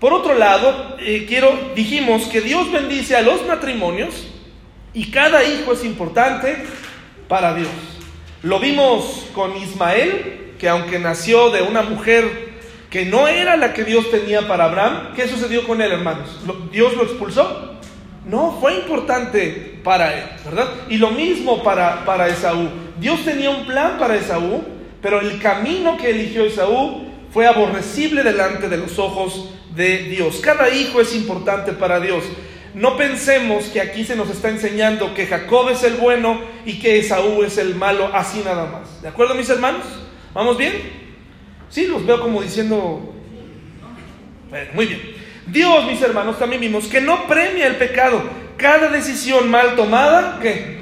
Por 0.00 0.14
otro 0.14 0.32
lado, 0.32 0.96
eh, 1.00 1.26
quiero, 1.28 1.52
dijimos 1.74 2.28
que 2.28 2.40
Dios 2.40 2.72
bendice 2.72 3.14
a 3.14 3.20
los 3.20 3.46
matrimonios 3.46 4.26
y 4.94 5.10
cada 5.10 5.44
hijo 5.44 5.74
es 5.74 5.84
importante 5.84 6.64
para 7.28 7.52
Dios. 7.52 7.68
Lo 8.42 8.58
vimos 8.58 9.26
con 9.34 9.54
Ismael, 9.58 10.54
que 10.58 10.70
aunque 10.70 10.98
nació 10.98 11.50
de 11.50 11.60
una 11.60 11.82
mujer 11.82 12.54
que 12.88 13.04
no 13.04 13.28
era 13.28 13.58
la 13.58 13.74
que 13.74 13.84
Dios 13.84 14.10
tenía 14.10 14.48
para 14.48 14.64
Abraham, 14.64 15.12
¿qué 15.14 15.28
sucedió 15.28 15.66
con 15.66 15.82
él, 15.82 15.92
hermanos? 15.92 16.40
¿Dios 16.72 16.96
lo 16.96 17.02
expulsó? 17.02 17.74
No, 18.24 18.56
fue 18.62 18.76
importante 18.76 19.78
para 19.84 20.16
él, 20.16 20.24
¿verdad? 20.46 20.68
Y 20.88 20.96
lo 20.96 21.10
mismo 21.10 21.62
para, 21.62 22.06
para 22.06 22.28
Esaú. 22.28 22.66
Dios 22.98 23.22
tenía 23.26 23.50
un 23.50 23.66
plan 23.66 23.98
para 23.98 24.16
Esaú, 24.16 24.77
pero 25.00 25.20
el 25.20 25.40
camino 25.40 25.96
que 25.96 26.10
eligió 26.10 26.44
Esaú 26.44 27.04
fue 27.32 27.46
aborrecible 27.46 28.22
delante 28.22 28.68
de 28.68 28.76
los 28.76 28.98
ojos 28.98 29.50
de 29.74 30.04
Dios. 30.04 30.40
Cada 30.42 30.70
hijo 30.70 31.00
es 31.00 31.14
importante 31.14 31.72
para 31.72 32.00
Dios. 32.00 32.24
No 32.74 32.96
pensemos 32.96 33.64
que 33.66 33.80
aquí 33.80 34.04
se 34.04 34.16
nos 34.16 34.30
está 34.30 34.48
enseñando 34.48 35.14
que 35.14 35.26
Jacob 35.26 35.68
es 35.70 35.82
el 35.84 35.94
bueno 35.94 36.40
y 36.64 36.78
que 36.78 36.98
Esaú 36.98 37.42
es 37.42 37.58
el 37.58 37.74
malo, 37.74 38.10
así 38.12 38.42
nada 38.44 38.66
más. 38.66 39.02
¿De 39.02 39.08
acuerdo, 39.08 39.34
mis 39.34 39.48
hermanos? 39.48 39.84
¿Vamos 40.34 40.58
bien? 40.58 40.74
Sí, 41.70 41.86
los 41.86 42.04
veo 42.04 42.20
como 42.20 42.42
diciendo... 42.42 43.14
muy 44.74 44.86
bien. 44.86 45.00
Dios, 45.46 45.86
mis 45.86 46.00
hermanos, 46.02 46.38
también 46.38 46.60
vimos 46.60 46.86
que 46.86 47.00
no 47.00 47.26
premia 47.26 47.66
el 47.66 47.76
pecado. 47.76 48.22
Cada 48.56 48.88
decisión 48.88 49.50
mal 49.50 49.76
tomada, 49.76 50.38
¿qué? 50.42 50.77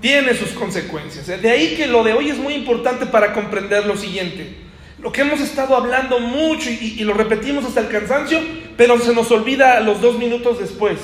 Tiene 0.00 0.34
sus 0.34 0.50
consecuencias. 0.50 1.26
De 1.26 1.50
ahí 1.50 1.74
que 1.76 1.86
lo 1.86 2.02
de 2.02 2.12
hoy 2.12 2.30
es 2.30 2.38
muy 2.38 2.54
importante 2.54 3.06
para 3.06 3.32
comprender 3.32 3.86
lo 3.86 3.96
siguiente. 3.96 4.56
Lo 4.98 5.12
que 5.12 5.22
hemos 5.22 5.40
estado 5.40 5.76
hablando 5.76 6.20
mucho 6.20 6.70
y, 6.70 7.02
lo 7.04 7.14
repetimos 7.14 7.64
hasta 7.64 7.80
el 7.80 7.88
cansancio, 7.88 8.38
pero 8.76 8.98
se 8.98 9.14
nos 9.14 9.30
olvida 9.30 9.80
los 9.80 10.00
dos 10.00 10.18
minutos 10.18 10.58
después. 10.58 10.98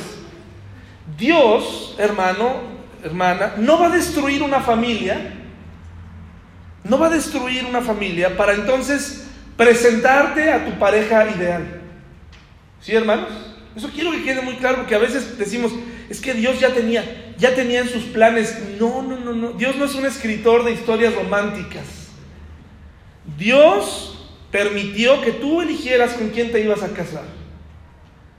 Dios, 1.17 1.95
hermano, 1.99 2.63
hermana, 3.03 3.55
no 3.59 3.79
va 3.79 3.87
a 3.87 3.91
destruir 3.91 4.43
una 4.43 4.61
familia 4.61 5.33
no 6.89 6.99
va 6.99 7.07
a 7.07 7.11
destruir 7.11 7.65
una 7.65 7.81
familia 7.81 8.37
para 8.37 8.55
entonces 8.55 9.27
presentarte 9.57 10.51
a 10.51 10.65
tu 10.65 10.79
pareja 10.79 11.29
ideal. 11.31 11.81
¿Sí, 12.81 12.95
hermanos? 12.95 13.29
Eso 13.75 13.91
quiero 13.93 14.13
que 14.13 14.23
quede 14.23 14.41
muy 14.43 14.55
claro 14.57 14.79
porque 14.79 14.95
a 14.95 14.99
veces 14.99 15.37
decimos, 15.39 15.73
es 16.09 16.21
que 16.21 16.35
Dios 16.35 16.61
ya 16.61 16.73
tenía, 16.73 17.35
ya 17.39 17.55
tenía 17.55 17.81
en 17.81 17.89
sus 17.89 18.05
planes. 18.05 18.57
No, 18.79 19.03
no, 19.03 19.19
no, 19.19 19.33
no. 19.33 19.53
Dios 19.53 19.77
no 19.77 19.85
es 19.85 19.95
un 19.95 20.07
escritor 20.07 20.65
de 20.65 20.73
historias 20.73 21.15
románticas. 21.15 21.85
Dios 23.37 24.29
permitió 24.51 25.21
que 25.21 25.33
tú 25.33 25.61
eligieras 25.61 26.15
con 26.15 26.31
quién 26.31 26.53
te 26.53 26.61
ibas 26.61 26.83
a 26.83 26.91
casar. 26.91 27.25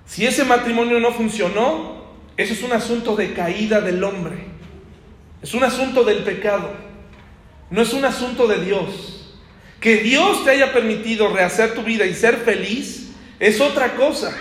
Si 0.05 0.25
ese 0.25 0.45
matrimonio 0.45 0.99
no 0.99 1.11
funcionó, 1.11 2.05
eso 2.37 2.53
es 2.53 2.63
un 2.63 2.71
asunto 2.71 3.15
de 3.15 3.33
caída 3.33 3.81
del 3.81 4.03
hombre. 4.03 4.37
Es 5.41 5.53
un 5.53 5.63
asunto 5.63 6.03
del 6.03 6.23
pecado. 6.23 6.71
No 7.69 7.81
es 7.81 7.91
un 7.93 8.05
asunto 8.05 8.47
de 8.47 8.63
Dios. 8.63 9.37
Que 9.81 9.97
Dios 9.97 10.43
te 10.45 10.51
haya 10.51 10.71
permitido 10.73 11.27
rehacer 11.27 11.73
tu 11.73 11.83
vida 11.83 12.05
y 12.05 12.15
ser 12.15 12.37
feliz 12.37 13.09
es 13.39 13.61
otra 13.61 13.95
cosa. 13.95 14.35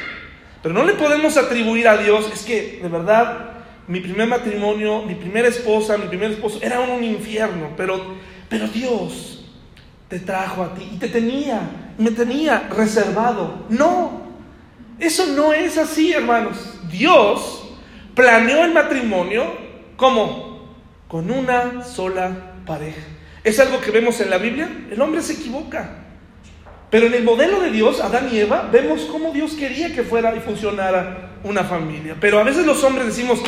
Pero 0.67 0.81
no 0.81 0.85
le 0.85 0.95
podemos 0.95 1.37
atribuir 1.37 1.87
a 1.87 1.97
Dios, 1.97 2.29
es 2.35 2.43
que 2.43 2.81
de 2.83 2.89
verdad 2.89 3.51
mi 3.87 4.01
primer 4.01 4.27
matrimonio, 4.27 5.03
mi 5.03 5.15
primera 5.15 5.47
esposa, 5.47 5.97
mi 5.97 6.09
primer 6.09 6.33
esposo 6.33 6.59
era 6.61 6.81
un 6.81 7.05
infierno, 7.05 7.71
pero, 7.77 8.17
pero 8.49 8.67
Dios 8.67 9.49
te 10.09 10.19
trajo 10.19 10.65
a 10.65 10.75
ti 10.75 10.91
y 10.95 10.97
te 10.97 11.07
tenía, 11.07 11.61
me 11.99 12.11
tenía 12.11 12.69
reservado. 12.69 13.65
No, 13.69 14.23
eso 14.99 15.29
no 15.37 15.53
es 15.53 15.79
así, 15.79 16.13
hermanos. 16.13 16.81
Dios 16.91 17.71
planeó 18.17 18.65
el 18.65 18.75
matrimonio 18.75 19.45
como 19.97 20.75
con 21.07 21.31
una 21.31 21.85
sola 21.85 22.55
pareja. 22.67 23.07
Es 23.45 23.61
algo 23.61 23.81
que 23.81 23.93
vemos 23.93 24.21
en 24.21 24.31
la 24.31 24.39
Biblia. 24.39 24.69
El 24.91 25.01
hombre 25.01 25.23
se 25.23 25.35
equivoca. 25.35 26.06
Pero 26.91 27.07
en 27.07 27.15
el 27.15 27.25
modelo 27.25 27.61
de 27.61 27.71
Dios, 27.71 28.01
Adán 28.01 28.29
y 28.33 28.39
Eva, 28.39 28.69
vemos 28.71 29.03
cómo 29.11 29.33
Dios 29.33 29.55
quería 29.55 29.93
que 29.95 30.05
fuera 30.05 30.35
y 30.37 30.41
funcionara 30.41 31.31
una 31.43 31.65
familia. 31.65 32.17
Pero 32.21 32.39
a 32.39 32.45
veces 32.45 32.65
los 32.65 32.83
hombres 32.85 33.07
decimos, 33.07 33.41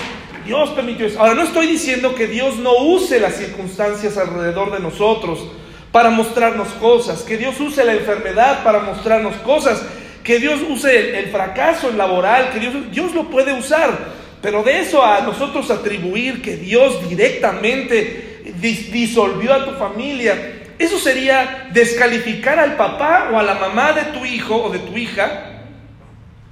Dios 0.45 0.71
permitió 0.71 1.07
eso. 1.07 1.21
Ahora, 1.21 1.35
no 1.35 1.43
estoy 1.43 1.67
diciendo 1.67 2.15
que 2.15 2.27
Dios 2.27 2.57
no 2.57 2.77
use 2.79 3.21
las 3.21 3.37
circunstancias 3.37 4.17
alrededor 4.17 4.73
de 4.73 4.81
nosotros 4.81 5.47
para 5.93 6.11
mostrarnos 6.11 6.69
cosas, 6.81 7.23
que 7.23 7.37
Dios 7.37 7.59
use 7.61 7.85
la 7.85 7.95
enfermedad 7.95 8.63
para 8.65 8.81
mostrarnos 8.81 9.37
cosas, 9.37 9.83
que 10.25 10.39
Dios 10.39 10.61
use 10.69 11.19
el, 11.19 11.31
fracaso 11.31 11.91
laboral, 11.93 12.51
que 12.51 12.59
Dios, 12.59 12.75
Dios 12.91 13.15
lo 13.15 13.31
puede 13.31 13.53
usar. 13.53 14.19
Pero 14.43 14.63
de 14.63 14.81
eso 14.81 15.05
a 15.05 15.21
nosotros 15.21 15.71
atribuir 15.71 16.43
que 16.43 16.57
Dios 16.57 17.09
directamente 17.09 18.53
disolvió 18.61 19.55
a 19.55 19.65
tu 19.65 19.73
familia, 19.73 20.58
eso 20.79 20.99
sería 20.99 21.69
descalificar 21.73 22.59
al 22.59 22.77
papá 22.77 23.31
o 23.33 23.39
a 23.39 23.43
la 23.43 23.55
mamá 23.55 23.93
de 23.93 24.03
tu 24.05 24.25
hijo 24.25 24.57
o 24.57 24.71
de 24.71 24.79
tu 24.79 24.97
hija 24.97 25.63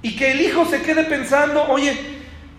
y 0.01 0.15
que 0.15 0.31
el 0.31 0.41
hijo 0.41 0.65
se 0.65 0.81
quede 0.81 1.03
pensando, 1.03 1.63
oye, 1.69 1.97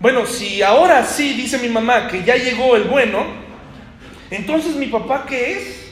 bueno, 0.00 0.26
si 0.26 0.62
ahora 0.62 1.04
sí 1.04 1.34
dice 1.34 1.58
mi 1.58 1.68
mamá 1.68 2.08
que 2.08 2.24
ya 2.24 2.36
llegó 2.36 2.76
el 2.76 2.84
bueno, 2.84 3.26
entonces 4.30 4.76
mi 4.76 4.86
papá 4.86 5.24
qué 5.28 5.52
es? 5.58 5.87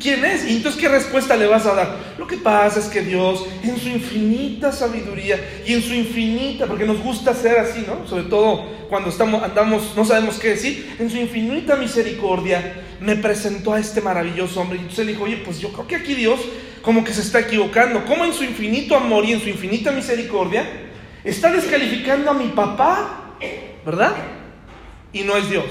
¿Quién 0.00 0.24
es? 0.24 0.48
Y 0.48 0.56
entonces, 0.56 0.80
¿qué 0.80 0.88
respuesta 0.88 1.36
le 1.36 1.46
vas 1.46 1.66
a 1.66 1.74
dar? 1.74 1.96
Lo 2.18 2.26
que 2.26 2.38
pasa 2.38 2.80
es 2.80 2.86
que 2.86 3.02
Dios, 3.02 3.44
en 3.62 3.78
su 3.78 3.88
infinita 3.90 4.72
sabiduría 4.72 5.38
y 5.66 5.74
en 5.74 5.82
su 5.82 5.92
infinita, 5.92 6.66
porque 6.66 6.86
nos 6.86 7.02
gusta 7.02 7.34
ser 7.34 7.58
así, 7.58 7.84
¿no? 7.86 8.08
Sobre 8.08 8.24
todo 8.24 8.64
cuando 8.88 9.10
estamos, 9.10 9.42
andamos, 9.42 9.94
no 9.94 10.04
sabemos 10.06 10.38
qué 10.38 10.48
decir, 10.48 10.96
en 10.98 11.10
su 11.10 11.18
infinita 11.18 11.76
misericordia 11.76 12.82
me 13.00 13.16
presentó 13.16 13.74
a 13.74 13.78
este 13.78 14.00
maravilloso 14.00 14.60
hombre. 14.60 14.78
Y 14.78 14.82
entonces 14.82 15.04
le 15.04 15.12
dijo, 15.12 15.24
oye, 15.24 15.42
pues 15.44 15.60
yo 15.60 15.70
creo 15.70 15.86
que 15.86 15.96
aquí 15.96 16.14
Dios 16.14 16.40
como 16.80 17.04
que 17.04 17.12
se 17.12 17.20
está 17.20 17.40
equivocando. 17.40 18.04
¿Cómo 18.06 18.24
en 18.24 18.32
su 18.32 18.42
infinito 18.42 18.96
amor 18.96 19.26
y 19.26 19.32
en 19.32 19.40
su 19.40 19.50
infinita 19.50 19.92
misericordia 19.92 20.64
está 21.24 21.52
descalificando 21.52 22.30
a 22.30 22.34
mi 22.34 22.48
papá? 22.48 23.34
¿Verdad? 23.84 24.14
Y 25.12 25.22
no 25.24 25.36
es 25.36 25.50
Dios, 25.50 25.66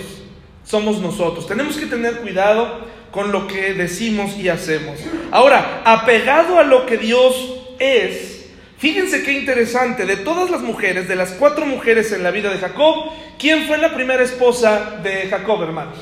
somos 0.63 0.99
nosotros. 0.99 1.47
Tenemos 1.47 1.77
que 1.77 1.88
tener 1.88 2.17
cuidado 2.17 2.98
con 3.12 3.32
lo 3.32 3.48
que 3.48 3.74
decimos 3.74 4.38
y 4.38 4.50
hacemos. 4.50 5.00
Ahora, 5.32 5.82
apegado 5.86 6.60
a 6.60 6.63
lo 6.63 6.86
que 6.86 6.98
Dios 6.98 7.56
es, 7.80 8.50
fíjense 8.78 9.24
qué 9.24 9.34
interesante, 9.34 10.06
de 10.06 10.17
todas 10.17 10.50
las 10.50 10.62
mujeres, 10.62 11.08
de 11.08 11.15
las 11.15 11.32
cuatro 11.32 11.65
mujeres 11.65 12.12
en 12.12 12.24
la 12.24 12.32
vida 12.32 12.52
de 12.52 12.60
Jacob, 12.60 13.12
¿quién 13.39 13.65
fue 13.67 13.78
la 13.78 13.93
primera 13.93 14.24
esposa 14.24 15.00
de 15.02 15.28
Jacob, 15.30 15.63
hermanos? 15.63 15.98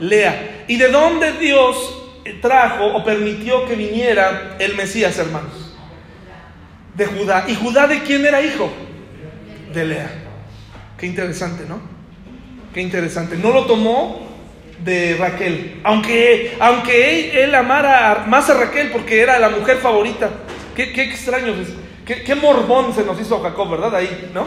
Lea. 0.00 0.64
¿Y 0.68 0.76
de 0.76 0.88
dónde 0.88 1.32
Dios 1.32 2.04
trajo 2.40 2.86
o 2.86 3.04
permitió 3.04 3.66
que 3.66 3.74
viniera 3.74 4.56
el 4.58 4.76
Mesías, 4.76 5.18
hermanos? 5.18 5.74
De 6.94 7.06
Judá. 7.06 7.46
¿Y 7.48 7.54
Judá 7.54 7.86
de 7.86 8.02
quién 8.02 8.24
era 8.24 8.42
hijo? 8.42 8.70
De 9.72 9.84
Lea. 9.84 10.10
Qué 10.96 11.06
interesante, 11.06 11.64
¿no? 11.68 11.80
Qué 12.72 12.80
interesante. 12.80 13.36
No 13.36 13.50
lo 13.50 13.66
tomó 13.66 14.27
de 14.84 15.16
Raquel. 15.18 15.80
Aunque, 15.84 16.56
aunque 16.60 17.42
él, 17.42 17.54
amara 17.54 18.24
más 18.26 18.48
a 18.50 18.54
Raquel 18.54 18.90
porque 18.90 19.20
era 19.20 19.38
la 19.38 19.50
mujer 19.50 19.78
favorita. 19.78 20.30
Qué, 20.74 20.92
qué 20.92 21.02
extraño, 21.02 21.54
qué, 22.06 22.22
qué 22.22 22.34
morbón 22.34 22.94
se 22.94 23.04
nos 23.04 23.20
hizo 23.20 23.40
Jacob, 23.40 23.70
¿verdad? 23.70 23.96
Ahí, 23.96 24.30
¿no? 24.32 24.46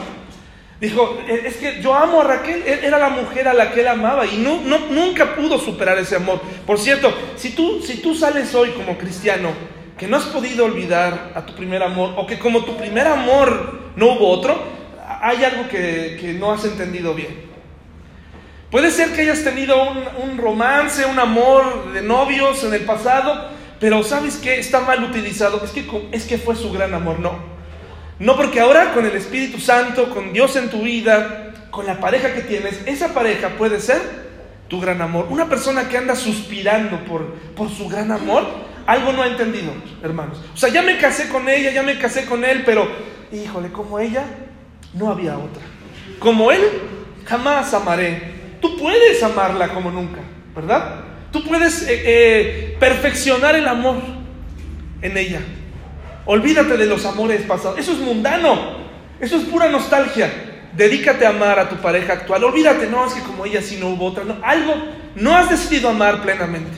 Dijo, 0.82 1.20
e, 1.28 1.48
es 1.48 1.58
que 1.58 1.80
yo 1.80 1.94
amo 1.94 2.22
a 2.22 2.24
Raquel, 2.24 2.63
e, 2.65 2.86
era 2.86 2.98
la 2.98 3.10
mujer 3.10 3.48
a 3.48 3.54
la 3.54 3.72
que 3.72 3.82
él 3.82 3.88
amaba 3.88 4.26
y 4.26 4.38
no, 4.38 4.62
no, 4.62 4.80
nunca 4.89 5.36
pudo 5.36 5.60
superar 5.60 6.00
ese 6.00 6.15
amor. 6.15 6.41
Por 6.65 6.80
cierto, 6.80 7.13
si 7.36 7.52
tú, 7.52 7.82
si 7.82 8.02
tú 8.02 8.15
sales 8.15 8.54
hoy 8.56 8.72
como 8.72 8.98
cristiano, 8.98 9.50
que 9.96 10.08
no 10.08 10.17
has 10.17 10.24
podido 10.24 10.65
olvidar 10.65 11.34
a 11.36 11.46
tu 11.46 11.54
primer 11.54 11.84
amor, 11.84 12.15
o 12.17 12.26
que 12.26 12.39
como 12.39 12.65
tu 12.65 12.76
primer 12.78 13.06
amor 13.06 13.91
no 13.96 14.13
hubo 14.13 14.30
otro, 14.30 14.60
hay 15.22 15.44
algo 15.44 15.67
que, 15.70 16.17
que 16.20 16.34
no 16.34 16.52
has 16.52 16.65
entendido 16.65 17.13
bien. 17.13 17.51
Puede 18.72 18.90
ser 18.90 19.12
que 19.12 19.24
hayas 19.24 19.44
tenido 19.44 19.76
un, 20.24 20.38
romance, 20.38 21.06
un 21.06 21.20
amor 21.20 21.92
de 21.92 22.02
novios 22.02 22.64
en 22.64 22.74
el 22.74 22.86
pasado, 22.86 23.50
pero 23.82 24.02
¿sabes 24.02 24.38
qué? 24.38 24.60
Está 24.60 24.80
mal 24.80 25.04
utilizado. 25.04 25.62
Es 25.62 25.72
que, 25.72 25.86
es 26.14 26.24
que 26.24 26.38
fue 26.38 26.56
su 26.56 26.72
gran 26.72 26.94
amor, 26.94 27.20
no. 27.20 27.38
No 28.18 28.38
porque 28.38 28.62
ahora 28.62 28.94
con 28.94 29.06
el 29.06 29.14
Espíritu 29.14 29.60
Santo, 29.60 30.10
con 30.10 30.32
Dios 30.32 30.56
en 30.56 30.70
tu 30.70 30.84
vida, 30.84 31.54
con 31.70 31.86
la 31.86 32.00
pareja 32.00 32.34
que 32.34 32.44
tienes, 32.44 32.80
esa 32.86 33.14
pareja 33.14 33.50
puede 33.58 33.82
ser 33.82 34.00
tu 34.70 34.80
gran 34.80 35.02
amor. 35.02 35.28
Una 35.30 35.50
persona 35.50 35.90
que 35.90 35.98
anda 35.98 36.16
suspirando 36.16 37.04
por, 37.04 37.34
por 37.58 37.70
su 37.70 37.90
gran 37.90 38.10
amor, 38.10 38.46
algo 38.88 39.12
no 39.12 39.22
ha 39.22 39.28
entendido, 39.28 39.74
hermanos. 40.02 40.42
O 40.54 40.58
sea, 40.58 40.70
ya 40.70 40.82
me 40.82 40.98
casé 40.98 41.28
con 41.28 41.50
ella, 41.50 41.72
ya 41.72 41.84
me 41.84 42.00
casé 42.00 42.24
con 42.24 42.46
él, 42.46 42.64
pero, 42.66 42.88
híjole, 43.34 43.70
como 43.70 44.00
ella, 44.00 44.24
no 44.94 45.10
había 45.10 45.38
otra. 45.38 45.64
Como 46.20 46.54
él, 46.54 46.62
jamás 47.26 47.74
amaré 47.74 48.41
Tú 48.62 48.78
puedes 48.78 49.21
amarla 49.24 49.69
como 49.69 49.91
nunca, 49.91 50.21
¿verdad? 50.56 51.02
Tú 51.32 51.43
puedes 51.43 51.84
eh, 51.84 52.02
eh, 52.06 52.78
perfeccionar 52.80 53.56
el 53.56 53.67
amor 53.67 53.97
en 55.02 55.17
ella. 55.17 55.41
Olvídate 56.26 56.78
de 56.78 56.86
los 56.86 57.06
amores 57.06 57.41
pasados. 57.41 57.80
Eso 57.80 57.93
es 57.93 58.00
mundano. 58.00 58.82
Eso 59.19 59.38
es 59.38 59.43
pura 59.43 59.69
nostalgia. 59.69 60.32
Dedícate 60.74 61.26
a 61.26 61.30
amar 61.30 61.60
a 61.60 61.69
tu 61.69 61.78
pareja 61.78 62.13
actual. 62.13 62.43
Olvídate, 62.43 62.88
no, 62.88 63.06
es 63.06 63.13
que 63.13 63.21
como 63.21 63.45
ella 63.45 63.62
sí 63.62 63.78
no 63.80 63.89
hubo 63.89 64.08
otra. 64.08 64.24
Algo, 64.43 64.76
no 65.15 65.36
has 65.36 65.50
decidido 65.50 65.89
amar 65.89 66.21
plenamente. 66.21 66.78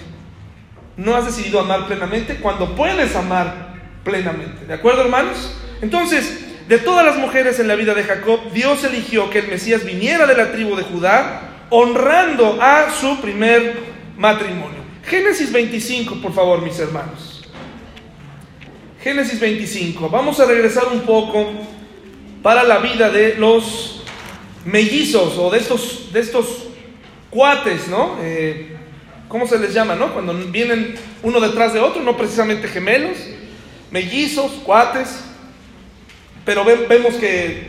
No 0.95 1.15
has 1.15 1.25
decidido 1.25 1.59
amar 1.59 1.87
plenamente 1.87 2.35
cuando 2.35 2.75
puedes 2.75 3.15
amar 3.15 3.73
plenamente. 4.03 4.65
¿De 4.65 4.73
acuerdo, 4.73 5.01
hermanos? 5.01 5.59
Entonces, 5.81 6.45
de 6.67 6.77
todas 6.77 7.05
las 7.05 7.17
mujeres 7.17 7.59
en 7.59 7.67
la 7.67 7.75
vida 7.75 7.93
de 7.93 8.03
Jacob, 8.03 8.39
Dios 8.53 8.83
eligió 8.83 9.29
que 9.29 9.39
el 9.39 9.47
Mesías 9.47 9.83
viniera 9.83 10.27
de 10.27 10.37
la 10.37 10.51
tribu 10.51 10.75
de 10.75 10.83
Judá 10.83 11.52
honrando 11.75 12.59
a 12.61 12.91
su 12.91 13.19
primer 13.19 13.79
matrimonio. 14.15 14.83
Génesis 15.07 15.51
25, 15.51 16.21
por 16.21 16.31
favor, 16.31 16.61
mis 16.61 16.77
hermanos. 16.77 17.41
Génesis 19.01 19.39
25. 19.39 20.07
Vamos 20.07 20.39
a 20.39 20.45
regresar 20.45 20.83
un 20.93 20.99
poco 20.99 21.47
para 22.43 22.63
la 22.63 22.77
vida 22.77 23.09
de 23.09 23.37
los 23.37 24.03
mellizos 24.65 25.35
o 25.39 25.49
de 25.49 25.57
estos, 25.57 26.13
de 26.13 26.19
estos 26.19 26.67
cuates, 27.31 27.87
¿no? 27.87 28.17
Eh, 28.21 28.77
¿Cómo 29.27 29.47
se 29.47 29.57
les 29.57 29.73
llama, 29.73 29.95
no? 29.95 30.13
Cuando 30.13 30.35
vienen 30.35 30.93
uno 31.23 31.39
detrás 31.39 31.73
de 31.73 31.79
otro, 31.79 32.03
no 32.03 32.15
precisamente 32.15 32.67
gemelos, 32.67 33.17
mellizos, 33.89 34.51
cuates, 34.63 35.23
pero 36.45 36.63
vemos 36.63 37.15
que 37.15 37.67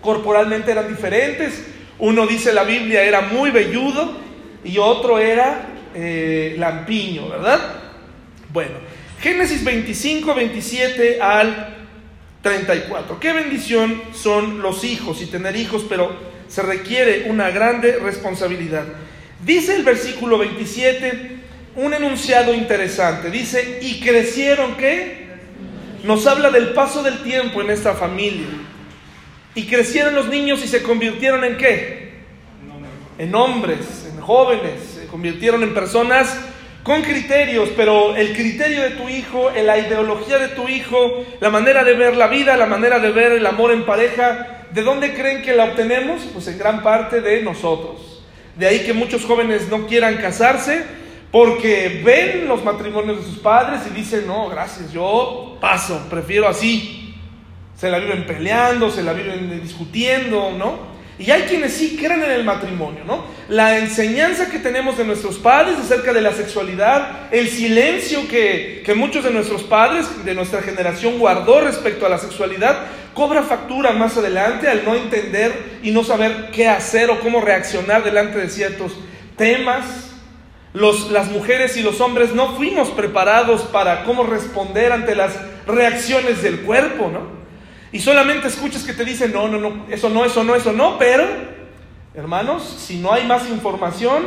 corporalmente 0.00 0.70
eran 0.70 0.86
diferentes, 0.86 1.71
uno 2.02 2.26
dice 2.26 2.52
la 2.52 2.64
Biblia 2.64 3.04
era 3.04 3.20
muy 3.20 3.52
velludo 3.52 4.18
y 4.64 4.76
otro 4.78 5.20
era 5.20 5.68
eh, 5.94 6.56
lampiño, 6.58 7.28
¿verdad? 7.28 7.60
Bueno, 8.52 8.72
Génesis 9.20 9.62
25, 9.62 10.34
27 10.34 11.22
al 11.22 11.76
34. 12.42 13.20
Qué 13.20 13.32
bendición 13.32 14.02
son 14.12 14.62
los 14.62 14.82
hijos 14.82 15.22
y 15.22 15.26
tener 15.26 15.54
hijos, 15.54 15.86
pero 15.88 16.10
se 16.48 16.62
requiere 16.62 17.30
una 17.30 17.50
grande 17.50 17.96
responsabilidad. 18.02 18.84
Dice 19.44 19.76
el 19.76 19.84
versículo 19.84 20.38
27 20.38 21.36
un 21.76 21.94
enunciado 21.94 22.52
interesante. 22.52 23.30
Dice, 23.30 23.78
¿y 23.80 24.00
crecieron 24.00 24.76
qué? 24.76 25.28
Nos 26.02 26.26
habla 26.26 26.50
del 26.50 26.70
paso 26.70 27.04
del 27.04 27.22
tiempo 27.22 27.62
en 27.62 27.70
esta 27.70 27.94
familia. 27.94 28.48
Y 29.54 29.66
crecieron 29.66 30.14
los 30.14 30.28
niños 30.28 30.64
y 30.64 30.68
se 30.68 30.82
convirtieron 30.82 31.44
en 31.44 31.56
qué? 31.56 32.12
En 33.18 33.34
hombres, 33.34 34.08
en 34.12 34.20
jóvenes, 34.20 34.98
se 35.00 35.06
convirtieron 35.06 35.62
en 35.62 35.74
personas 35.74 36.38
con 36.82 37.02
criterios, 37.02 37.68
pero 37.76 38.16
el 38.16 38.32
criterio 38.32 38.82
de 38.82 38.90
tu 38.90 39.08
hijo, 39.08 39.50
la 39.54 39.78
ideología 39.78 40.38
de 40.38 40.48
tu 40.48 40.68
hijo, 40.68 41.24
la 41.40 41.50
manera 41.50 41.84
de 41.84 41.94
ver 41.94 42.16
la 42.16 42.26
vida, 42.26 42.56
la 42.56 42.66
manera 42.66 42.98
de 42.98 43.12
ver 43.12 43.32
el 43.32 43.46
amor 43.46 43.70
en 43.70 43.84
pareja, 43.84 44.66
¿de 44.72 44.82
dónde 44.82 45.14
creen 45.14 45.42
que 45.42 45.54
la 45.54 45.66
obtenemos? 45.66 46.22
Pues 46.32 46.48
en 46.48 46.58
gran 46.58 46.82
parte 46.82 47.20
de 47.20 47.42
nosotros. 47.42 48.24
De 48.56 48.66
ahí 48.66 48.80
que 48.80 48.92
muchos 48.92 49.24
jóvenes 49.24 49.68
no 49.68 49.86
quieran 49.86 50.16
casarse 50.16 50.84
porque 51.30 52.02
ven 52.04 52.48
los 52.48 52.64
matrimonios 52.64 53.18
de 53.18 53.24
sus 53.24 53.38
padres 53.38 53.80
y 53.90 53.94
dicen, 53.94 54.26
no, 54.26 54.48
gracias, 54.48 54.92
yo 54.92 55.56
paso, 55.60 56.06
prefiero 56.10 56.48
así. 56.48 57.01
Se 57.82 57.90
la 57.90 57.98
viven 57.98 58.26
peleando, 58.26 58.92
se 58.92 59.02
la 59.02 59.12
viven 59.12 59.60
discutiendo, 59.60 60.52
¿no? 60.52 60.92
Y 61.18 61.32
hay 61.32 61.42
quienes 61.42 61.72
sí 61.72 61.96
creen 61.96 62.22
en 62.22 62.30
el 62.30 62.44
matrimonio, 62.44 63.02
¿no? 63.04 63.24
La 63.48 63.76
enseñanza 63.76 64.48
que 64.48 64.60
tenemos 64.60 64.96
de 64.98 65.04
nuestros 65.04 65.38
padres 65.38 65.78
acerca 65.80 66.12
de 66.12 66.20
la 66.20 66.30
sexualidad, 66.30 67.26
el 67.32 67.48
silencio 67.48 68.28
que, 68.28 68.84
que 68.86 68.94
muchos 68.94 69.24
de 69.24 69.32
nuestros 69.32 69.64
padres, 69.64 70.24
de 70.24 70.32
nuestra 70.32 70.62
generación, 70.62 71.18
guardó 71.18 71.60
respecto 71.60 72.06
a 72.06 72.08
la 72.08 72.18
sexualidad, 72.18 72.86
cobra 73.14 73.42
factura 73.42 73.90
más 73.90 74.16
adelante 74.16 74.68
al 74.68 74.84
no 74.84 74.94
entender 74.94 75.80
y 75.82 75.90
no 75.90 76.04
saber 76.04 76.50
qué 76.52 76.68
hacer 76.68 77.10
o 77.10 77.18
cómo 77.18 77.40
reaccionar 77.40 78.04
delante 78.04 78.38
de 78.38 78.48
ciertos 78.48 78.92
temas. 79.36 80.12
Los, 80.72 81.10
las 81.10 81.32
mujeres 81.32 81.76
y 81.76 81.82
los 81.82 82.00
hombres 82.00 82.32
no 82.32 82.54
fuimos 82.54 82.90
preparados 82.90 83.62
para 83.62 84.04
cómo 84.04 84.22
responder 84.22 84.92
ante 84.92 85.16
las 85.16 85.32
reacciones 85.66 86.44
del 86.44 86.60
cuerpo, 86.60 87.10
¿no? 87.12 87.41
Y 87.92 88.00
solamente 88.00 88.48
escuchas 88.48 88.84
que 88.84 88.94
te 88.94 89.04
dicen, 89.04 89.32
no, 89.32 89.48
no, 89.48 89.58
no, 89.58 89.86
eso 89.90 90.08
no, 90.08 90.24
eso 90.24 90.42
no, 90.42 90.54
eso 90.54 90.72
no, 90.72 90.98
pero, 90.98 91.26
hermanos, 92.14 92.62
si 92.78 92.96
no 92.96 93.12
hay 93.12 93.26
más 93.26 93.48
información, 93.50 94.22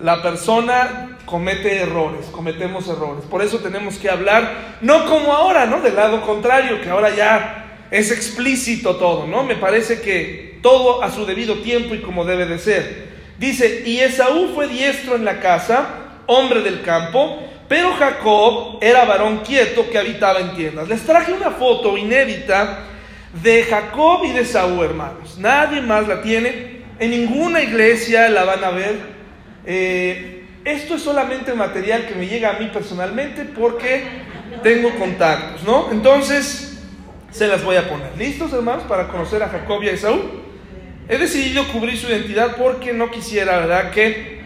la 0.00 0.22
persona 0.22 1.18
comete 1.24 1.80
errores, 1.80 2.26
cometemos 2.26 2.86
errores. 2.86 3.24
Por 3.24 3.42
eso 3.42 3.58
tenemos 3.58 3.96
que 3.96 4.10
hablar, 4.10 4.78
no 4.82 5.06
como 5.06 5.32
ahora, 5.32 5.64
¿no? 5.64 5.80
Del 5.80 5.96
lado 5.96 6.20
contrario, 6.20 6.82
que 6.82 6.90
ahora 6.90 7.14
ya 7.14 7.86
es 7.90 8.10
explícito 8.10 8.96
todo, 8.96 9.26
¿no? 9.26 9.42
Me 9.42 9.56
parece 9.56 10.02
que 10.02 10.58
todo 10.62 11.02
a 11.02 11.10
su 11.10 11.24
debido 11.24 11.56
tiempo 11.56 11.94
y 11.94 12.00
como 12.00 12.26
debe 12.26 12.44
de 12.44 12.58
ser. 12.58 13.08
Dice, 13.38 13.84
y 13.86 14.00
Esaú 14.00 14.52
fue 14.54 14.68
diestro 14.68 15.16
en 15.16 15.24
la 15.24 15.40
casa, 15.40 15.86
hombre 16.26 16.60
del 16.60 16.82
campo, 16.82 17.38
pero 17.68 17.92
Jacob 17.94 18.78
era 18.80 19.04
varón 19.04 19.38
quieto 19.38 19.88
que 19.90 19.98
habitaba 19.98 20.40
en 20.40 20.54
tiendas. 20.56 20.88
Les 20.88 21.02
traje 21.02 21.32
una 21.32 21.52
foto 21.52 21.96
inédita 21.96 22.84
de 23.42 23.64
Jacob 23.64 24.24
y 24.24 24.32
de 24.32 24.44
Saúl, 24.44 24.84
hermanos. 24.84 25.38
Nadie 25.38 25.80
más 25.80 26.08
la 26.08 26.22
tiene. 26.22 26.78
En 26.98 27.10
ninguna 27.10 27.62
iglesia 27.62 28.28
la 28.28 28.44
van 28.44 28.64
a 28.64 28.70
ver. 28.70 28.96
Eh, 29.64 30.44
esto 30.64 30.96
es 30.96 31.02
solamente 31.02 31.54
material 31.54 32.06
que 32.06 32.14
me 32.14 32.26
llega 32.26 32.50
a 32.50 32.58
mí 32.58 32.68
personalmente 32.72 33.44
porque 33.44 34.02
tengo 34.62 34.90
contactos, 34.98 35.62
¿no? 35.64 35.90
Entonces, 35.92 36.80
se 37.30 37.46
las 37.46 37.62
voy 37.62 37.76
a 37.76 37.88
poner. 37.88 38.16
¿Listos, 38.16 38.52
hermanos, 38.52 38.84
para 38.84 39.08
conocer 39.08 39.42
a 39.42 39.48
Jacob 39.48 39.82
y 39.82 39.88
a 39.88 39.92
Esaú? 39.92 40.20
He 41.08 41.16
decidido 41.16 41.66
cubrir 41.68 41.96
su 41.96 42.08
identidad 42.08 42.56
porque 42.56 42.92
no 42.92 43.10
quisiera, 43.10 43.58
¿verdad?, 43.58 43.90
que 43.92 44.40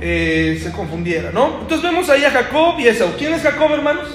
eh, 0.00 0.60
se 0.62 0.70
confundiera, 0.70 1.32
¿no? 1.32 1.58
Entonces 1.62 1.82
vemos 1.82 2.08
ahí 2.08 2.24
a 2.24 2.30
Jacob 2.30 2.78
y 2.78 2.86
a 2.86 2.92
Esaú. 2.92 3.10
¿Quién 3.18 3.34
es 3.34 3.42
Jacob, 3.42 3.72
hermanos? 3.72 4.08